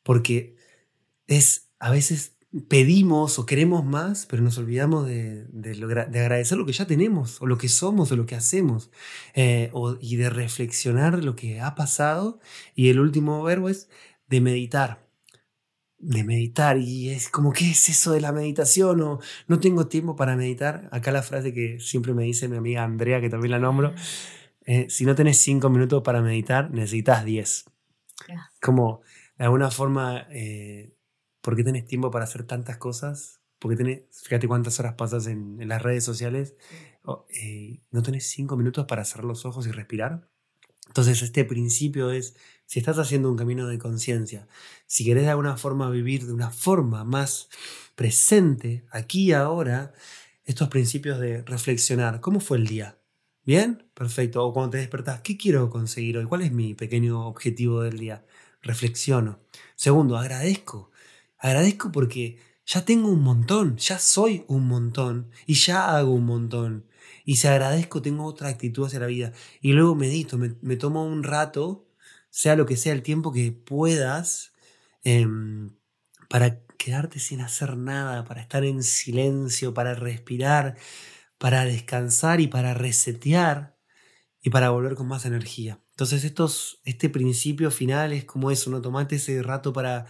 porque 0.03 0.57
es 1.29 1.71
a 1.79 1.91
veces 1.91 2.37
pedimos 2.69 3.39
o 3.39 3.47
queremos 3.47 3.85
más, 3.85 4.27
pero 4.27 4.43
nos 4.43 4.59
olvidamos 4.59 5.07
de, 5.07 5.45
de, 5.47 5.75
de 5.75 6.21
agradecer 6.21 6.59
lo 6.59 6.67
que 6.67 6.73
ya 6.73 6.87
tenemos, 6.87 7.41
o 7.41 7.47
lo 7.47 7.59
que 7.59 7.69
somos, 7.69 8.11
o 8.13 8.17
lo 8.17 8.27
que 8.27 8.35
hacemos, 8.35 8.91
eh, 9.35 9.71
o, 9.73 9.97
y 10.01 10.17
de 10.17 10.31
reflexionar 10.31 11.23
lo 11.23 11.37
que 11.37 11.61
ha 11.61 11.75
pasado. 11.75 12.41
Y 12.75 12.89
el 12.89 13.01
último 13.01 13.43
verbo 13.43 13.69
es 13.69 13.89
de 14.29 14.41
meditar 14.41 15.11
de 16.01 16.25
meditar 16.25 16.79
y 16.79 17.11
es 17.11 17.29
como, 17.29 17.53
¿qué 17.53 17.71
es 17.71 17.89
eso 17.91 18.13
de 18.13 18.23
la 18.23 18.33
meditación? 18.33 19.03
O 19.03 19.21
no 19.49 19.61
tengo 19.61 19.87
tiempo 19.87 20.17
para 20.17 20.35
meditar. 20.35 20.89
Acá 20.93 21.13
la 21.13 21.23
frase 21.23 21.53
que 21.53 21.79
siempre 21.79 22.15
me 22.15 22.25
dice 22.25 22.49
mi 22.49 22.57
amiga 22.57 22.85
Andrea, 22.85 23.21
que 23.21 23.29
también 23.29 23.53
la 23.53 23.59
nombro, 23.59 23.93
eh, 24.65 24.89
si 24.89 25.05
no 25.05 25.15
tenés 25.15 25.39
cinco 25.39 25.69
minutos 25.69 26.03
para 26.03 26.23
meditar, 26.23 26.71
necesitas 26.71 27.25
diez. 27.25 27.65
Como, 28.61 29.03
de 29.39 29.45
alguna 29.45 29.71
forma, 29.71 30.27
eh, 30.31 30.95
¿por 31.41 31.57
qué 31.57 31.65
tenés 31.65 31.87
tiempo 31.87 32.11
para 32.11 32.25
hacer 32.25 32.45
tantas 32.45 32.77
cosas? 32.79 33.41
Porque 33.59 33.77
tenés, 33.77 34.03
fíjate 34.11 34.49
cuántas 34.49 34.81
horas 34.81 34.95
pasas 34.95 35.27
en, 35.27 35.69
las 35.69 35.83
redes 35.83 36.05
sociales. 36.05 36.57
Eh, 37.29 37.83
¿No 37.91 38.03
tenés 38.03 38.27
cinco 38.29 38.57
minutos 38.57 38.87
para 38.87 39.05
cerrar 39.05 39.25
los 39.25 39.45
ojos 39.45 39.67
y 39.67 39.71
respirar? 39.71 40.29
Entonces, 40.87 41.23
este 41.23 41.45
principio 41.45 42.11
es 42.11 42.37
si 42.67 42.79
estás 42.79 42.99
haciendo 42.99 43.31
un 43.31 43.37
camino 43.37 43.69
de 43.69 43.79
conciencia, 43.79 44.49
si 44.87 45.05
querés 45.05 45.25
de 45.25 45.31
alguna 45.31 45.57
forma 45.57 45.91
vivir 45.91 46.27
de 46.27 46.33
una 46.33 46.51
forma 46.51 47.05
más 47.05 47.49
presente, 47.95 48.85
aquí 48.91 49.27
y 49.27 49.33
ahora, 49.33 49.93
estos 50.45 50.69
principios 50.69 51.21
de 51.21 51.43
reflexionar, 51.43 52.21
¿cómo 52.21 52.41
fue 52.41 52.59
el 52.59 52.67
día? 52.67 52.99
¿Bien? 53.45 53.91
Perfecto. 53.95 54.45
O 54.45 54.53
cuando 54.53 54.71
te 54.71 54.79
despertás, 54.79 55.21
¿qué 55.23 55.37
quiero 55.37 55.71
conseguir 55.71 56.19
hoy? 56.19 56.27
¿Cuál 56.27 56.43
es 56.43 56.53
mi 56.53 56.75
pequeño 56.75 57.27
objetivo 57.27 57.83
del 57.83 57.99
día? 57.99 58.25
Reflexiono. 58.63 59.41
Segundo, 59.77 60.17
agradezco. 60.17 60.90
Agradezco 61.41 61.91
porque 61.91 62.39
ya 62.67 62.85
tengo 62.85 63.09
un 63.09 63.23
montón, 63.23 63.77
ya 63.77 63.99
soy 63.99 64.45
un 64.47 64.69
montón 64.69 65.31
y 65.47 65.55
ya 65.55 65.97
hago 65.97 66.13
un 66.13 66.27
montón. 66.27 66.87
Y 67.25 67.37
si 67.37 67.49
agradezco, 67.49 68.03
tengo 68.03 68.25
otra 68.25 68.49
actitud 68.49 68.87
hacia 68.87 69.01
la 69.01 69.07
vida. 69.07 69.33
Y 69.61 69.73
luego 69.73 69.95
medito, 69.95 70.39
me, 70.39 70.55
me 70.63 70.77
tomo 70.77 71.05
un 71.05 71.23
rato 71.23 71.87
sea 72.31 72.57
lo 72.57 72.65
que 72.65 72.77
sea 72.77 72.93
el 72.93 73.03
tiempo 73.03 73.33
que 73.33 73.53
puedas, 73.53 74.53
eh, 75.05 75.27
para 76.29 76.65
quedarte 76.79 77.19
sin 77.19 77.41
hacer 77.41 77.77
nada, 77.77 78.25
para 78.25 78.41
estar 78.41 78.65
en 78.65 78.83
silencio, 78.83 79.75
para 79.75 79.95
respirar, 79.95 80.77
para 81.39 81.65
descansar 81.65 82.41
y 82.41 82.47
para 82.47 82.73
resetear 82.75 83.77
y 84.43 84.51
para 84.51 84.71
volver 84.71 84.95
con 84.95 85.09
más 85.09 85.27
energía. 85.27 85.81
Entonces 85.91 86.25
estos, 86.25 86.81
este 86.85 87.11
principio 87.11 87.71
final 87.71 88.13
es 88.13 88.25
como 88.25 88.51
eso, 88.51 88.71
no 88.71 88.81
tomate 88.81 89.17
ese 89.17 89.43
rato 89.43 89.73
para 89.73 90.07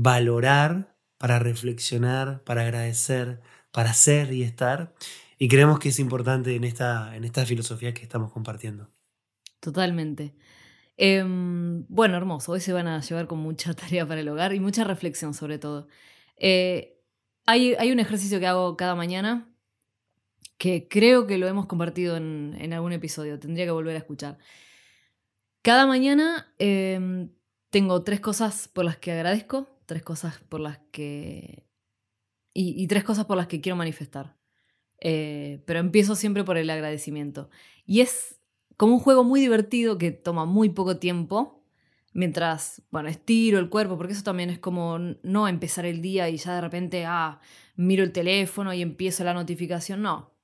valorar 0.00 0.96
para 1.18 1.40
reflexionar, 1.40 2.44
para 2.44 2.62
agradecer, 2.62 3.40
para 3.72 3.92
ser 3.92 4.32
y 4.32 4.44
estar. 4.44 4.94
Y 5.38 5.48
creemos 5.48 5.80
que 5.80 5.88
es 5.88 5.98
importante 5.98 6.54
en 6.54 6.64
esta, 6.64 7.16
en 7.16 7.32
filosofía 7.46 7.92
que 7.94 8.02
estamos 8.02 8.32
compartiendo. 8.32 8.90
Totalmente. 9.60 10.36
Em, 10.96 11.84
bueno, 11.88 12.16
hermoso. 12.16 12.52
Hoy 12.52 12.60
se 12.60 12.72
van 12.72 12.86
a 12.86 13.00
llevar 13.00 13.26
con 13.26 13.38
mucha 13.40 13.74
tarea 13.74 14.06
para 14.06 14.20
el 14.20 14.28
hogar 14.28 14.54
y 14.54 14.60
mucha 14.60 14.84
reflexión 14.84 15.34
sobre 15.34 15.58
todo. 15.58 15.88
Eh, 16.36 17.00
hay, 17.46 17.74
hay, 17.74 17.90
un 17.90 17.98
ejercicio 17.98 18.38
que 18.38 18.46
hago 18.46 18.76
cada 18.76 18.94
mañana 18.94 19.52
que 20.58 20.86
creo 20.88 21.26
que 21.26 21.38
lo 21.38 21.48
hemos 21.48 21.66
compartido 21.66 22.16
en, 22.16 22.56
en 22.58 22.72
algún 22.72 22.92
episodio. 22.92 23.38
Tendría 23.40 23.64
que 23.64 23.72
volver 23.72 23.96
a 23.96 23.98
escuchar. 23.98 24.38
Cada 25.62 25.86
mañana 25.86 26.52
em, 26.58 27.30
tengo 27.70 28.02
tres 28.02 28.20
cosas 28.20 28.68
por 28.68 28.84
las 28.84 28.96
que 28.96 29.12
agradezco, 29.12 29.77
tres 29.88 30.02
cosas 30.02 30.38
por 30.48 30.60
las 30.60 30.78
que... 30.92 31.66
y, 32.52 32.86
tres 32.88 33.04
cosas 33.04 33.24
por 33.24 33.38
las 33.38 33.46
que 33.46 33.62
quiero 33.62 33.76
manifestar. 33.76 34.36
Eh, 35.00 35.62
pero 35.66 35.80
empiezo 35.80 36.14
siempre 36.14 36.44
por 36.44 36.58
el 36.58 36.68
agradecimiento. 36.68 37.48
Y 37.86 38.02
es 38.02 38.38
como 38.76 38.94
un 38.94 39.00
juego 39.00 39.24
muy 39.24 39.40
divertido 39.40 39.96
que 39.96 40.10
toma 40.10 40.44
muy 40.44 40.68
poco 40.68 40.98
tiempo, 40.98 41.64
mientras, 42.12 42.82
bueno, 42.90 43.08
estiro 43.08 43.58
el 43.58 43.70
cuerpo, 43.70 43.96
porque 43.96 44.12
eso 44.12 44.22
también 44.22 44.50
es 44.50 44.58
como 44.58 44.98
no 45.22 45.48
empezar 45.48 45.86
el 45.86 46.02
día 46.02 46.28
y 46.28 46.36
ya 46.36 46.54
de 46.54 46.60
repente, 46.60 47.06
ah, 47.06 47.40
miro 47.74 48.04
el 48.04 48.12
teléfono 48.12 48.74
y 48.74 48.82
empiezo 48.82 49.24
la 49.24 49.32
notificación. 49.32 50.02
No. 50.02 50.34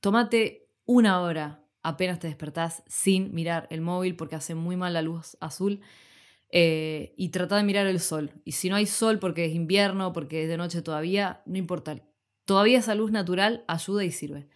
Tómate 0.00 0.70
una 0.84 1.20
hora 1.20 1.68
apenas 1.82 2.18
te 2.18 2.26
despertás 2.26 2.82
sin 2.86 3.34
mirar 3.34 3.66
el 3.70 3.80
móvil 3.80 4.16
porque 4.16 4.36
hace 4.36 4.54
muy 4.54 4.76
mal 4.76 4.92
la 4.92 5.02
luz 5.02 5.36
azul. 5.40 5.80
Eh, 6.50 7.14
y 7.16 7.28
trata 7.28 7.56
de 7.56 7.62
mirar 7.64 7.86
el 7.86 8.00
sol. 8.00 8.32
Y 8.44 8.52
si 8.52 8.70
no 8.70 8.76
hay 8.76 8.86
sol 8.86 9.18
porque 9.18 9.44
es 9.44 9.54
invierno, 9.54 10.12
porque 10.12 10.44
es 10.44 10.48
de 10.48 10.56
noche 10.56 10.82
todavía, 10.82 11.42
no 11.46 11.58
importa. 11.58 11.96
Todavía 12.44 12.78
esa 12.78 12.94
luz 12.94 13.10
natural 13.10 13.64
ayuda 13.68 14.04
y 14.04 14.10
sirve. 14.10 14.48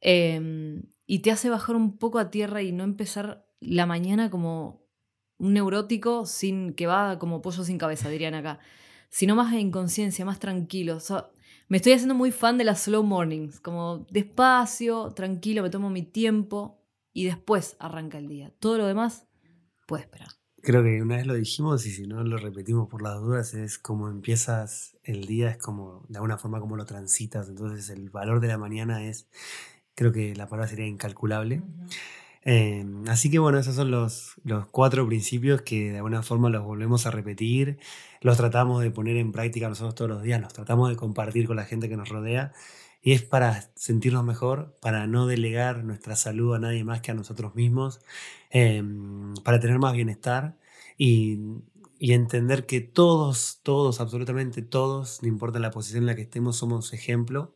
Em, 0.00 0.84
y 1.06 1.20
te 1.20 1.30
hace 1.30 1.50
bajar 1.50 1.76
un 1.76 1.98
poco 1.98 2.18
a 2.18 2.30
tierra 2.30 2.62
y 2.62 2.72
no 2.72 2.84
empezar 2.84 3.46
la 3.60 3.86
mañana 3.86 4.30
como 4.30 4.86
un 5.38 5.54
neurótico 5.54 6.26
sin 6.26 6.74
que 6.74 6.86
va 6.86 7.18
como 7.18 7.42
pollo 7.42 7.64
sin 7.64 7.78
cabeza, 7.78 8.08
dirían 8.08 8.34
acá. 8.34 8.60
Sino 9.10 9.34
más 9.34 9.52
en 9.54 9.70
conciencia, 9.70 10.24
más 10.24 10.38
tranquilo. 10.38 10.98
me 11.68 11.78
estoy 11.78 11.92
haciendo 11.92 12.14
muy 12.14 12.30
fan 12.30 12.58
de 12.58 12.64
las 12.64 12.82
slow 12.82 13.02
mornings, 13.02 13.60
como 13.60 14.06
despacio, 14.10 15.12
tranquilo, 15.12 15.62
me 15.62 15.70
tomo 15.70 15.90
mi 15.90 16.02
tiempo 16.02 16.84
y 17.12 17.24
después 17.24 17.76
arranca 17.80 18.18
el 18.18 18.28
día. 18.28 18.52
Todo 18.60 18.78
lo 18.78 18.86
demás 18.86 19.26
puede 19.86 20.02
esperar. 20.02 20.37
Creo 20.68 20.82
que 20.82 21.00
una 21.00 21.16
vez 21.16 21.26
lo 21.26 21.32
dijimos 21.32 21.86
y 21.86 21.90
si 21.90 22.06
no 22.06 22.22
lo 22.22 22.36
repetimos 22.36 22.90
por 22.90 23.00
las 23.00 23.18
dudas, 23.22 23.54
es 23.54 23.78
como 23.78 24.10
empiezas 24.10 24.98
el 25.02 25.24
día, 25.24 25.48
es 25.48 25.56
como 25.56 26.04
de 26.10 26.18
alguna 26.18 26.36
forma 26.36 26.60
como 26.60 26.76
lo 26.76 26.84
transitas, 26.84 27.48
entonces 27.48 27.88
el 27.88 28.10
valor 28.10 28.38
de 28.40 28.48
la 28.48 28.58
mañana 28.58 29.02
es, 29.02 29.28
creo 29.94 30.12
que 30.12 30.36
la 30.36 30.46
palabra 30.46 30.68
sería 30.68 30.86
incalculable. 30.86 31.62
Eh, 32.44 32.84
así 33.06 33.30
que 33.30 33.38
bueno, 33.38 33.58
esos 33.58 33.76
son 33.76 33.90
los, 33.90 34.34
los 34.44 34.66
cuatro 34.66 35.06
principios 35.06 35.62
que 35.62 35.92
de 35.92 35.96
alguna 35.96 36.22
forma 36.22 36.50
los 36.50 36.64
volvemos 36.64 37.06
a 37.06 37.12
repetir, 37.12 37.78
los 38.20 38.36
tratamos 38.36 38.82
de 38.82 38.90
poner 38.90 39.16
en 39.16 39.32
práctica 39.32 39.70
nosotros 39.70 39.94
todos 39.94 40.10
los 40.10 40.22
días, 40.22 40.38
los 40.38 40.52
tratamos 40.52 40.90
de 40.90 40.96
compartir 40.96 41.46
con 41.46 41.56
la 41.56 41.64
gente 41.64 41.88
que 41.88 41.96
nos 41.96 42.10
rodea. 42.10 42.52
Y 43.00 43.12
es 43.12 43.22
para 43.22 43.70
sentirnos 43.74 44.22
mejor, 44.22 44.76
para 44.82 45.06
no 45.06 45.26
delegar 45.26 45.84
nuestra 45.84 46.14
salud 46.14 46.54
a 46.54 46.58
nadie 46.58 46.84
más 46.84 47.00
que 47.00 47.12
a 47.12 47.14
nosotros 47.14 47.54
mismos, 47.54 48.00
em, 48.50 49.34
para 49.44 49.60
tener 49.60 49.78
más 49.78 49.92
bienestar 49.94 50.56
y, 50.96 51.38
y, 51.98 52.12
entender 52.12 52.66
que 52.66 52.80
todos, 52.80 53.60
todos, 53.62 54.00
absolutamente 54.00 54.62
todos, 54.62 55.22
no 55.22 55.28
importa 55.28 55.58
la 55.58 55.70
posición 55.70 56.02
en 56.04 56.06
la 56.06 56.16
que 56.16 56.22
estemos, 56.22 56.56
somos 56.56 56.92
ejemplo, 56.92 57.54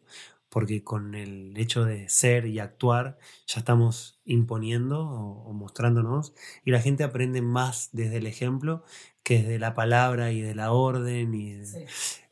porque 0.53 0.85
con 0.85 1.15
el 1.15 1.57
hecho 1.57 1.87
de 1.87 2.11
ser 2.11 2.45
y 2.45 2.59
actuar 2.59 3.19
ya 3.47 3.61
estamos 3.61 4.21
imponiendo 4.27 5.01
o, 5.01 5.51
mostrándonos 5.55 6.35
y 6.63 6.73
la 6.73 6.81
gente 6.83 7.05
aprende 7.05 7.41
más 7.41 7.89
desde 7.93 8.19
el 8.19 8.27
ejemplo 8.27 8.85
que 9.23 9.39
desde 9.39 9.59
la 9.59 9.73
palabra 9.75 10.31
y 10.31 10.43
de 10.43 10.55
la 10.55 10.73
orden. 10.73 11.35
Y 11.35 11.59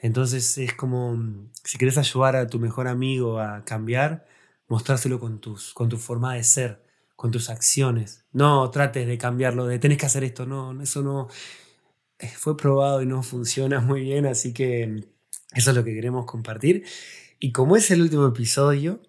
Entonces 0.00 0.58
es 0.58 0.74
como, 0.74 1.18
si 1.64 1.78
quieres 1.78 1.96
ayudar 1.96 2.36
a 2.36 2.46
tu 2.46 2.58
mejor 2.60 2.88
amigo 2.88 3.40
a 3.40 3.64
cambiar, 3.64 4.26
mostrárselo 4.68 5.18
con, 5.18 5.40
tus, 5.40 5.72
con 5.72 5.88
tu 5.88 5.96
forma 5.96 6.34
de 6.34 6.44
ser, 6.44 6.84
con 7.20 7.30
tus 7.30 7.50
acciones. 7.50 8.24
No 8.32 8.70
trates 8.70 9.06
de 9.06 9.18
cambiarlo, 9.18 9.66
de 9.66 9.78
tenés 9.78 9.98
que 9.98 10.06
hacer 10.06 10.24
esto, 10.24 10.46
no, 10.46 10.80
eso 10.80 11.02
no 11.02 11.28
eh, 12.18 12.32
fue 12.34 12.56
probado 12.56 13.02
y 13.02 13.06
no 13.06 13.22
funciona 13.22 13.78
muy 13.82 14.00
bien, 14.00 14.24
así 14.24 14.54
que 14.54 15.04
eso 15.52 15.70
es 15.70 15.76
lo 15.76 15.84
que 15.84 15.92
queremos 15.92 16.24
compartir. 16.24 16.82
Y 17.38 17.52
como 17.52 17.76
es 17.76 17.90
el 17.90 18.00
último 18.00 18.26
episodio... 18.26 19.02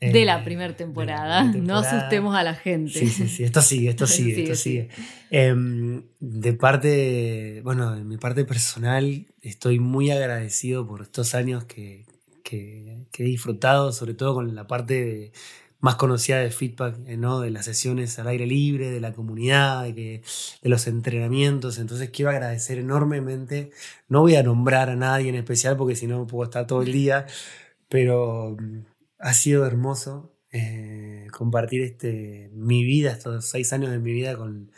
de 0.00 0.24
la 0.24 0.44
primera 0.44 0.76
temporada. 0.76 1.42
no 1.42 1.78
asustemos 1.78 2.36
a 2.36 2.44
la 2.44 2.54
gente. 2.54 2.92
Sí, 2.92 3.08
sí, 3.08 3.26
sí, 3.26 3.42
esto 3.42 3.60
sigue, 3.60 3.90
esto 3.90 4.06
sigue, 4.06 4.44
esto 4.44 4.54
sigue. 4.54 4.88
Em, 5.32 6.04
de 6.20 6.52
parte, 6.52 7.62
bueno, 7.64 7.96
de 7.96 8.04
mi 8.04 8.16
parte 8.16 8.44
personal, 8.44 9.26
estoy 9.42 9.80
muy 9.80 10.12
agradecido 10.12 10.86
por 10.86 11.02
estos 11.02 11.34
años 11.34 11.64
que, 11.64 12.06
que, 12.44 13.08
he 13.18 13.24
disfrutado, 13.24 13.92
sobre 13.92 14.14
todo 14.14 14.34
con 14.34 14.54
la 14.54 14.68
parte 14.68 15.32
más 15.80 15.96
conocida 15.96 16.38
de 16.38 16.50
feedback, 16.50 16.96
eh, 17.06 17.16
¿no? 17.16 17.40
de 17.40 17.50
las 17.50 17.64
sesiones 17.66 18.18
al 18.18 18.28
aire 18.28 18.46
libre, 18.46 18.90
de 18.90 19.00
la 19.00 19.12
comunidad, 19.12 19.84
de, 19.84 20.22
los 20.62 20.86
entrenamientos. 20.86 21.78
Entonces 21.78 22.10
quiero 22.10 22.30
agradecer 22.30 22.78
enormemente. 22.78 23.70
No 24.08 24.22
voy 24.22 24.36
a 24.36 24.42
nombrar 24.42 24.90
a 24.90 24.96
nadie 24.96 25.28
en 25.28 25.36
especial 25.36 25.76
porque 25.76 25.96
si 25.96 26.06
no 26.06 26.26
puedo 26.26 26.44
estar 26.44 26.66
todo 26.66 26.82
el 26.82 26.92
día, 26.92 27.26
pero 27.88 28.56
mm, 28.58 28.80
ha 29.18 29.34
sido 29.34 29.66
hermoso 29.66 30.32
eh, 30.52 31.26
compartir 31.32 31.82
este, 31.82 32.50
mi 32.54 32.84
vida, 32.84 33.12
estos 33.12 33.46
seis 33.46 33.72
años 33.72 33.90
de 33.90 33.98
mi 33.98 34.12
vida 34.12 34.36
con, 34.36 34.70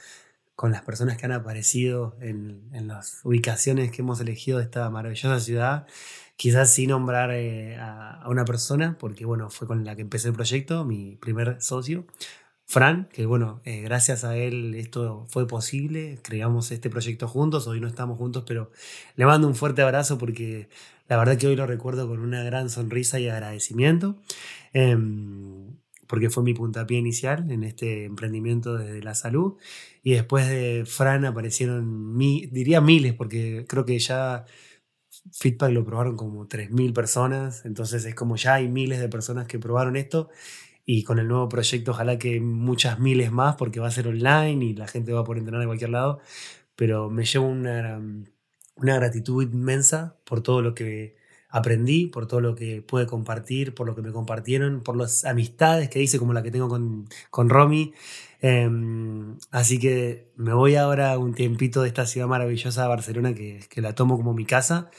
con 0.56 0.72
las 0.72 0.82
personas 0.82 1.16
que 1.16 1.26
han 1.26 1.32
aparecido 1.32 2.16
en, 2.20 2.68
en, 2.72 2.88
las 2.88 3.20
ubicaciones 3.24 3.92
que 3.92 4.02
hemos 4.02 4.20
elegido 4.20 4.58
de 4.58 4.64
esta 4.64 4.90
maravillosa 4.90 5.38
ciudad. 5.40 5.86
Quizás 6.38 6.72
sin 6.72 6.90
nombrar 6.90 7.32
eh, 7.32 7.76
a, 7.80 8.24
una 8.28 8.44
persona, 8.44 8.96
porque 9.00 9.24
bueno, 9.24 9.50
fue 9.50 9.66
con 9.66 9.84
la 9.84 9.96
que 9.96 10.02
empecé 10.02 10.28
el 10.28 10.34
proyecto, 10.34 10.84
mi 10.84 11.16
primer 11.16 11.60
socio, 11.60 12.06
Fran, 12.64 13.08
que 13.12 13.26
bueno, 13.26 13.60
eh, 13.64 13.80
gracias 13.80 14.22
a 14.22 14.36
él 14.36 14.76
esto 14.76 15.26
fue 15.30 15.48
posible, 15.48 16.20
creamos 16.22 16.70
este 16.70 16.90
proyecto 16.90 17.26
juntos, 17.26 17.66
hoy 17.66 17.80
no 17.80 17.88
estamos 17.88 18.18
juntos, 18.18 18.44
pero 18.46 18.70
le 19.16 19.26
mando 19.26 19.48
un 19.48 19.56
fuerte 19.56 19.82
abrazo 19.82 20.16
porque 20.16 20.68
la 21.08 21.16
verdad 21.16 21.36
que 21.38 21.48
hoy 21.48 21.56
lo 21.56 21.66
recuerdo 21.66 22.06
con 22.06 22.20
una 22.20 22.44
gran 22.44 22.70
sonrisa 22.70 23.18
y 23.18 23.28
agradecimiento, 23.28 24.16
em, 24.72 25.76
porque 26.06 26.30
fue 26.30 26.44
mi 26.44 26.54
puntapié 26.54 26.98
inicial 26.98 27.50
en 27.50 27.64
este 27.64 28.04
emprendimiento 28.04 28.76
desde 28.76 29.02
la 29.02 29.16
salud. 29.16 29.56
Y 30.04 30.12
después 30.12 30.48
de 30.48 30.84
Fran 30.86 31.24
aparecieron, 31.24 32.16
mi, 32.16 32.46
diría 32.46 32.80
miles, 32.80 33.14
porque 33.14 33.66
creo 33.68 33.84
que 33.84 33.98
ya 33.98 34.44
Feedback 35.32 35.72
lo 35.72 35.84
probaron 35.84 36.16
como 36.16 36.46
3.000 36.48 36.92
personas, 36.92 37.64
entonces 37.64 38.04
es 38.04 38.14
como 38.14 38.36
ya 38.36 38.54
hay 38.54 38.68
miles 38.68 39.00
de 39.00 39.08
personas 39.08 39.46
que 39.48 39.58
probaron 39.58 39.96
esto 39.96 40.28
y 40.86 41.04
con 41.04 41.18
el 41.18 41.28
nuevo 41.28 41.48
proyecto 41.48 41.92
ojalá 41.92 42.18
que 42.18 42.40
muchas 42.40 42.98
miles 43.00 43.32
más 43.32 43.56
porque 43.56 43.80
va 43.80 43.88
a 43.88 43.90
ser 43.92 44.08
online 44.08 44.64
y 44.64 44.74
la 44.74 44.88
gente 44.88 45.12
va 45.12 45.20
a 45.20 45.24
poder 45.24 45.40
entrenar 45.40 45.60
de 45.62 45.66
cualquier 45.68 45.90
lado, 45.90 46.20
pero 46.76 47.10
me 47.10 47.24
llevo 47.26 47.46
una 47.48 48.00
una 48.76 48.96
gratitud 48.96 49.42
inmensa 49.42 50.16
por 50.24 50.42
todo 50.42 50.62
lo 50.62 50.74
que 50.74 51.16
aprendí, 51.48 52.06
por 52.06 52.26
todo 52.26 52.40
lo 52.40 52.54
que 52.54 52.82
pude 52.82 53.06
compartir, 53.06 53.74
por 53.74 53.86
lo 53.86 53.94
que 53.94 54.02
me 54.02 54.12
compartieron, 54.12 54.80
por 54.82 54.96
las 54.96 55.24
amistades 55.24 55.88
que 55.88 56.02
hice, 56.02 56.18
como 56.18 56.32
la 56.32 56.42
que 56.42 56.50
tengo 56.50 56.68
con, 56.68 57.08
con 57.30 57.48
Romy. 57.48 57.92
Em, 58.40 59.36
así 59.50 59.78
que 59.78 60.30
me 60.36 60.52
voy 60.52 60.76
ahora 60.76 61.18
un 61.18 61.34
tiempito 61.34 61.82
de 61.82 61.88
esta 61.88 62.06
ciudad 62.06 62.28
maravillosa 62.28 62.82
de 62.82 62.88
Barcelona, 62.88 63.34
que, 63.34 63.60
que 63.68 63.80
la 63.80 63.94
tomo 63.94 64.16
como 64.16 64.34
mi 64.34 64.44
casa, 64.44 64.90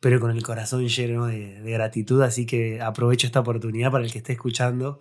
pero 0.00 0.20
con 0.20 0.30
el 0.30 0.42
corazón 0.42 0.86
lleno 0.86 1.26
de, 1.26 1.60
gratitud. 1.64 2.22
Así 2.22 2.46
que 2.46 2.80
aprovecho 2.80 3.26
esta 3.26 3.40
oportunidad 3.40 3.90
para 3.90 4.04
el 4.04 4.12
que 4.12 4.18
esté 4.18 4.32
escuchando 4.34 5.00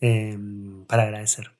em, 0.00 0.84
para 0.86 1.04
agradecer. 1.04 1.50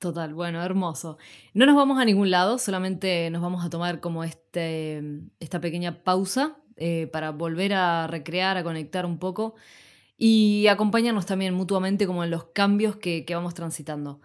Total, 0.00 0.34
bueno, 0.34 0.60
hermoso. 0.60 1.16
No 1.54 1.64
nos 1.64 1.76
vamos 1.76 2.00
a 2.00 2.04
ningún 2.04 2.32
lado, 2.32 2.58
solamente 2.58 3.30
nos 3.30 3.40
vamos 3.40 3.64
a 3.64 3.70
tomar 3.70 4.00
como 4.00 4.24
este, 4.24 5.00
esta 5.38 5.60
pequeña 5.60 6.02
pausa 6.02 6.56
eh, 6.76 7.08
para 7.12 7.30
volver 7.30 7.74
a 7.74 8.06
recrear, 8.06 8.56
a 8.56 8.64
conectar 8.64 9.06
un 9.06 9.18
poco 9.18 9.54
y 10.16 10.66
acompañarnos 10.68 11.26
también 11.26 11.54
mutuamente 11.54 12.06
como 12.06 12.24
en 12.24 12.30
los 12.30 12.44
cambios 12.44 12.96
que, 12.96 13.24
que 13.24 13.34
vamos 13.34 13.54
transitando. 13.54 14.20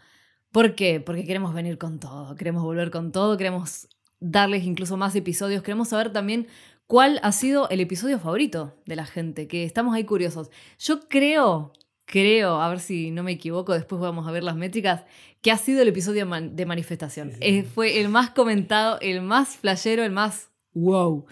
¿Por 0.51 0.75
qué? 0.75 0.99
Porque 0.99 1.25
queremos 1.25 1.53
venir 1.53 1.77
con 1.77 1.99
todo, 1.99 2.35
queremos 2.35 2.63
volver 2.63 2.91
con 2.91 3.11
todo, 3.11 3.37
queremos 3.37 3.87
darles 4.19 4.63
incluso 4.65 4.97
más 4.97 5.15
episodios, 5.15 5.63
queremos 5.63 5.89
saber 5.89 6.11
también 6.11 6.47
cuál 6.87 7.19
ha 7.23 7.31
sido 7.31 7.69
el 7.69 7.79
episodio 7.79 8.19
favorito 8.19 8.75
de 8.85 8.95
la 8.95 9.05
gente, 9.05 9.47
que 9.47 9.63
estamos 9.63 9.95
ahí 9.95 10.05
curiosos. 10.05 10.49
Yo 10.79 11.07
creo 11.09 11.73
creo, 12.07 12.61
a 12.61 12.69
ver 12.69 12.79
si 12.79 13.11
no 13.11 13.21
me 13.21 13.33
equivoco, 13.33 13.73
después 13.73 14.01
vamos 14.01 14.27
a 14.27 14.31
ver 14.31 14.41
las 14.41 14.55
métricas, 14.55 15.03
que 15.41 15.51
ha 15.51 15.57
sido 15.57 15.81
el 15.81 15.89
episodio 15.89 16.25
de 16.25 16.65
manifestación. 16.65 17.33
Eh, 17.41 17.63
fue 17.63 17.99
el 17.99 18.09
más 18.09 18.31
comentado, 18.31 18.97
el 19.01 19.21
más 19.21 19.57
flashero, 19.57 20.03
el 20.03 20.11
más 20.11 20.49
wow. 20.73 21.25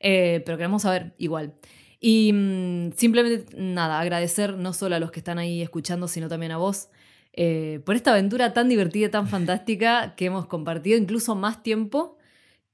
Eh, 0.00 0.42
pero 0.44 0.58
queremos 0.58 0.82
saber 0.82 1.14
igual. 1.18 1.54
Y 2.00 2.32
mm, 2.32 2.92
simplemente, 2.96 3.56
nada, 3.56 4.00
agradecer 4.00 4.56
no 4.56 4.72
solo 4.72 4.96
a 4.96 5.00
los 5.00 5.10
que 5.10 5.20
están 5.20 5.38
ahí 5.38 5.62
escuchando, 5.62 6.08
sino 6.08 6.28
también 6.28 6.52
a 6.52 6.58
vos. 6.58 6.88
eh, 7.32 7.80
por 7.84 7.94
esta 7.96 8.12
aventura 8.12 8.52
tan 8.52 8.68
divertida, 8.68 9.10
tan 9.10 9.28
fantástica 9.28 10.14
que 10.16 10.26
hemos 10.26 10.46
compartido 10.46 10.98
incluso 10.98 11.34
más 11.36 11.62
tiempo 11.62 12.18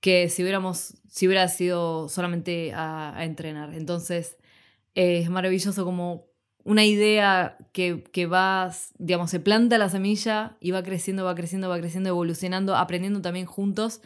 que 0.05 0.29
si 0.29 0.43
hubiéramos, 0.43 0.99
si 1.09 1.27
hubiera 1.27 1.49
sido 1.49 2.11
solamente 2.11 2.73
a, 2.75 3.25
entrenar. 3.25 3.75
Entonces, 3.75 4.37
eh, 4.95 5.21
es 5.21 5.31
maravilloso 5.31 5.85
como 5.85 6.27
una 6.65 6.85
idea 6.85 7.57
que, 7.73 8.05
que 8.13 8.27
va, 8.27 8.71
digamos, 8.99 9.31
se 9.31 9.41
planta 9.41 9.79
la 9.79 9.89
semilla 9.89 10.59
y 10.61 10.73
va 10.73 10.83
creciendo, 10.83 11.25
va 11.25 11.35
creciendo, 11.35 11.71
va 11.71 11.79
creciendo, 11.79 12.11
evolucionando, 12.11 12.77
aprendiendo 12.77 13.23
también 13.23 13.47
juntos. 13.47 14.03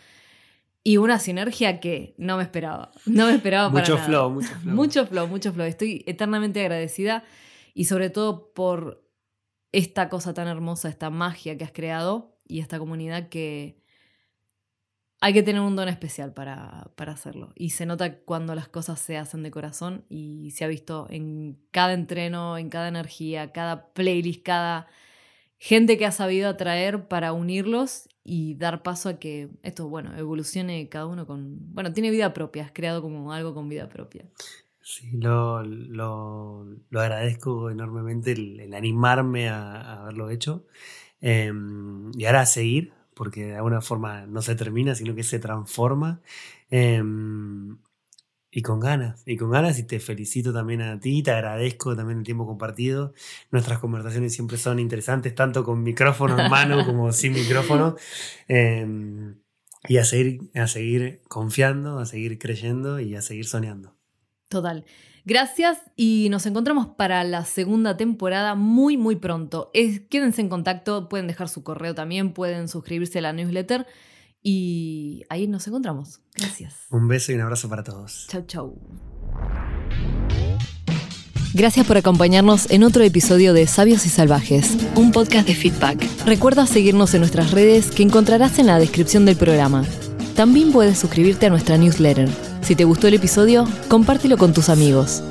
Y 0.84 0.96
una 0.96 1.18
sinergia 1.18 1.80
que 1.80 2.14
no 2.18 2.36
me 2.36 2.42
esperaba. 2.42 2.92
No 3.04 3.26
me 3.26 3.34
esperaba 3.34 3.70
para 3.70 3.80
Mucho 3.80 3.94
nada. 3.96 4.06
flow, 4.06 4.30
mucho 4.30 4.48
flow. 4.48 4.74
Mucho 4.74 5.06
flow, 5.06 5.28
mucho 5.28 5.52
flow. 5.52 5.66
Estoy 5.66 6.04
eternamente 6.06 6.60
agradecida 6.60 7.24
y 7.74 7.84
sobre 7.84 8.10
todo 8.10 8.52
por 8.54 9.04
esta 9.72 10.08
cosa 10.08 10.32
tan 10.32 10.48
hermosa, 10.48 10.88
esta 10.88 11.10
magia 11.10 11.58
que 11.58 11.64
has 11.64 11.72
creado 11.72 12.38
y 12.46 12.60
esta 12.60 12.78
comunidad 12.78 13.28
que 13.28 13.82
hay 15.20 15.32
que 15.32 15.42
tener 15.42 15.60
un 15.60 15.74
don 15.76 15.88
especial 15.88 16.32
para, 16.32 16.92
para 16.94 17.12
hacerlo. 17.12 17.52
Y 17.56 17.70
se 17.70 17.84
nota 17.86 18.20
cuando 18.20 18.54
las 18.54 18.68
cosas 18.68 19.00
se 19.00 19.16
hacen 19.18 19.42
de 19.42 19.50
corazón 19.50 20.04
y 20.08 20.52
se 20.52 20.64
ha 20.64 20.68
visto 20.68 21.06
en 21.10 21.58
cada 21.72 21.92
entreno, 21.92 22.56
en 22.56 22.70
cada 22.70 22.88
energía, 22.88 23.52
cada 23.52 23.92
playlist, 23.92 24.44
cada 24.44 24.86
gente 25.58 25.98
que 25.98 26.06
ha 26.06 26.12
sabido 26.12 26.48
atraer 26.48 27.08
para 27.08 27.32
unirlos 27.32 28.08
y 28.28 28.54
dar 28.54 28.82
paso 28.82 29.08
a 29.08 29.18
que 29.18 29.48
esto, 29.62 29.88
bueno, 29.88 30.14
evolucione 30.16 30.88
cada 30.88 31.06
uno 31.06 31.26
con... 31.26 31.56
Bueno, 31.72 31.92
tiene 31.92 32.10
vida 32.10 32.34
propia, 32.34 32.64
has 32.64 32.72
creado 32.72 33.00
como 33.00 33.32
algo 33.32 33.54
con 33.54 33.68
vida 33.68 33.88
propia. 33.88 34.26
Sí, 34.82 35.10
lo, 35.12 35.62
lo, 35.62 36.66
lo 36.90 37.00
agradezco 37.00 37.70
enormemente 37.70 38.32
el, 38.32 38.74
animarme 38.74 39.48
a, 39.48 39.80
a 39.80 40.02
haberlo 40.02 40.28
hecho. 40.28 40.66
Eh, 41.22 41.52
y 42.14 42.24
ahora 42.26 42.42
a 42.42 42.46
seguir, 42.46 42.92
porque 43.14 43.46
de 43.46 43.56
alguna 43.56 43.80
forma 43.80 44.26
no 44.26 44.42
se 44.42 44.54
termina, 44.54 44.94
sino 44.94 45.14
que 45.14 45.22
se 45.22 45.38
transforma. 45.38 46.20
Eh, 46.70 47.02
y 48.50 48.62
con 48.62 48.80
ganas, 48.80 49.22
y 49.26 49.36
con 49.36 49.50
ganas, 49.50 49.78
y 49.78 49.82
te 49.86 50.00
felicito 50.00 50.52
también 50.52 50.80
a 50.82 50.98
ti, 50.98 51.22
te 51.22 51.30
agradezco 51.30 51.94
también 51.94 52.18
el 52.18 52.24
tiempo 52.24 52.46
compartido. 52.46 53.12
Nuestras 53.50 53.78
conversaciones 53.78 54.32
siempre 54.34 54.56
son 54.56 54.78
interesantes, 54.78 55.34
tanto 55.34 55.64
con 55.64 55.82
micrófono 55.82 56.38
en 56.40 56.50
mano 56.50 56.84
como 56.86 57.12
sin 57.12 57.32
micrófono. 57.32 57.96
Eh, 58.48 58.86
y 59.86 59.98
a 59.98 60.04
seguir, 60.04 60.40
a 60.54 60.66
seguir 60.66 61.22
confiando, 61.28 61.98
a 61.98 62.06
seguir 62.06 62.38
creyendo 62.38 62.98
y 62.98 63.14
a 63.14 63.22
seguir 63.22 63.46
soñando. 63.46 63.94
Total. 64.48 64.84
Gracias 65.24 65.78
y 65.94 66.28
nos 66.30 66.46
encontramos 66.46 66.86
para 66.96 67.22
la 67.22 67.44
segunda 67.44 67.96
temporada 67.96 68.54
muy, 68.54 68.96
muy 68.96 69.16
pronto. 69.16 69.70
Es- 69.74 70.00
quédense 70.08 70.40
en 70.40 70.48
contacto, 70.48 71.08
pueden 71.08 71.26
dejar 71.26 71.48
su 71.48 71.62
correo 71.62 71.94
también, 71.94 72.32
pueden 72.32 72.66
suscribirse 72.68 73.18
a 73.18 73.22
la 73.22 73.32
newsletter 73.32 73.86
y 74.42 75.24
ahí 75.28 75.46
nos 75.46 75.66
encontramos. 75.66 76.20
Gracias. 76.36 76.74
Un 76.90 77.08
beso 77.08 77.32
y 77.32 77.36
un 77.36 77.42
abrazo 77.42 77.68
para 77.68 77.82
todos. 77.82 78.26
Chau, 78.28 78.44
chau. 78.46 78.78
Gracias 81.54 81.86
por 81.86 81.96
acompañarnos 81.96 82.70
en 82.70 82.84
otro 82.84 83.02
episodio 83.02 83.52
de 83.52 83.66
Sabios 83.66 84.04
y 84.06 84.10
Salvajes, 84.10 84.76
un 84.94 85.12
podcast 85.12 85.48
de 85.48 85.54
feedback. 85.54 86.06
Recuerda 86.26 86.66
seguirnos 86.66 87.14
en 87.14 87.20
nuestras 87.20 87.52
redes 87.52 87.90
que 87.90 88.02
encontrarás 88.02 88.58
en 88.58 88.66
la 88.66 88.78
descripción 88.78 89.24
del 89.24 89.36
programa. 89.36 89.84
También 90.36 90.72
puedes 90.72 90.98
suscribirte 90.98 91.46
a 91.46 91.50
nuestra 91.50 91.78
newsletter. 91.78 92.28
Si 92.60 92.76
te 92.76 92.84
gustó 92.84 93.08
el 93.08 93.14
episodio, 93.14 93.66
compártelo 93.88 94.36
con 94.36 94.52
tus 94.52 94.68
amigos. 94.68 95.22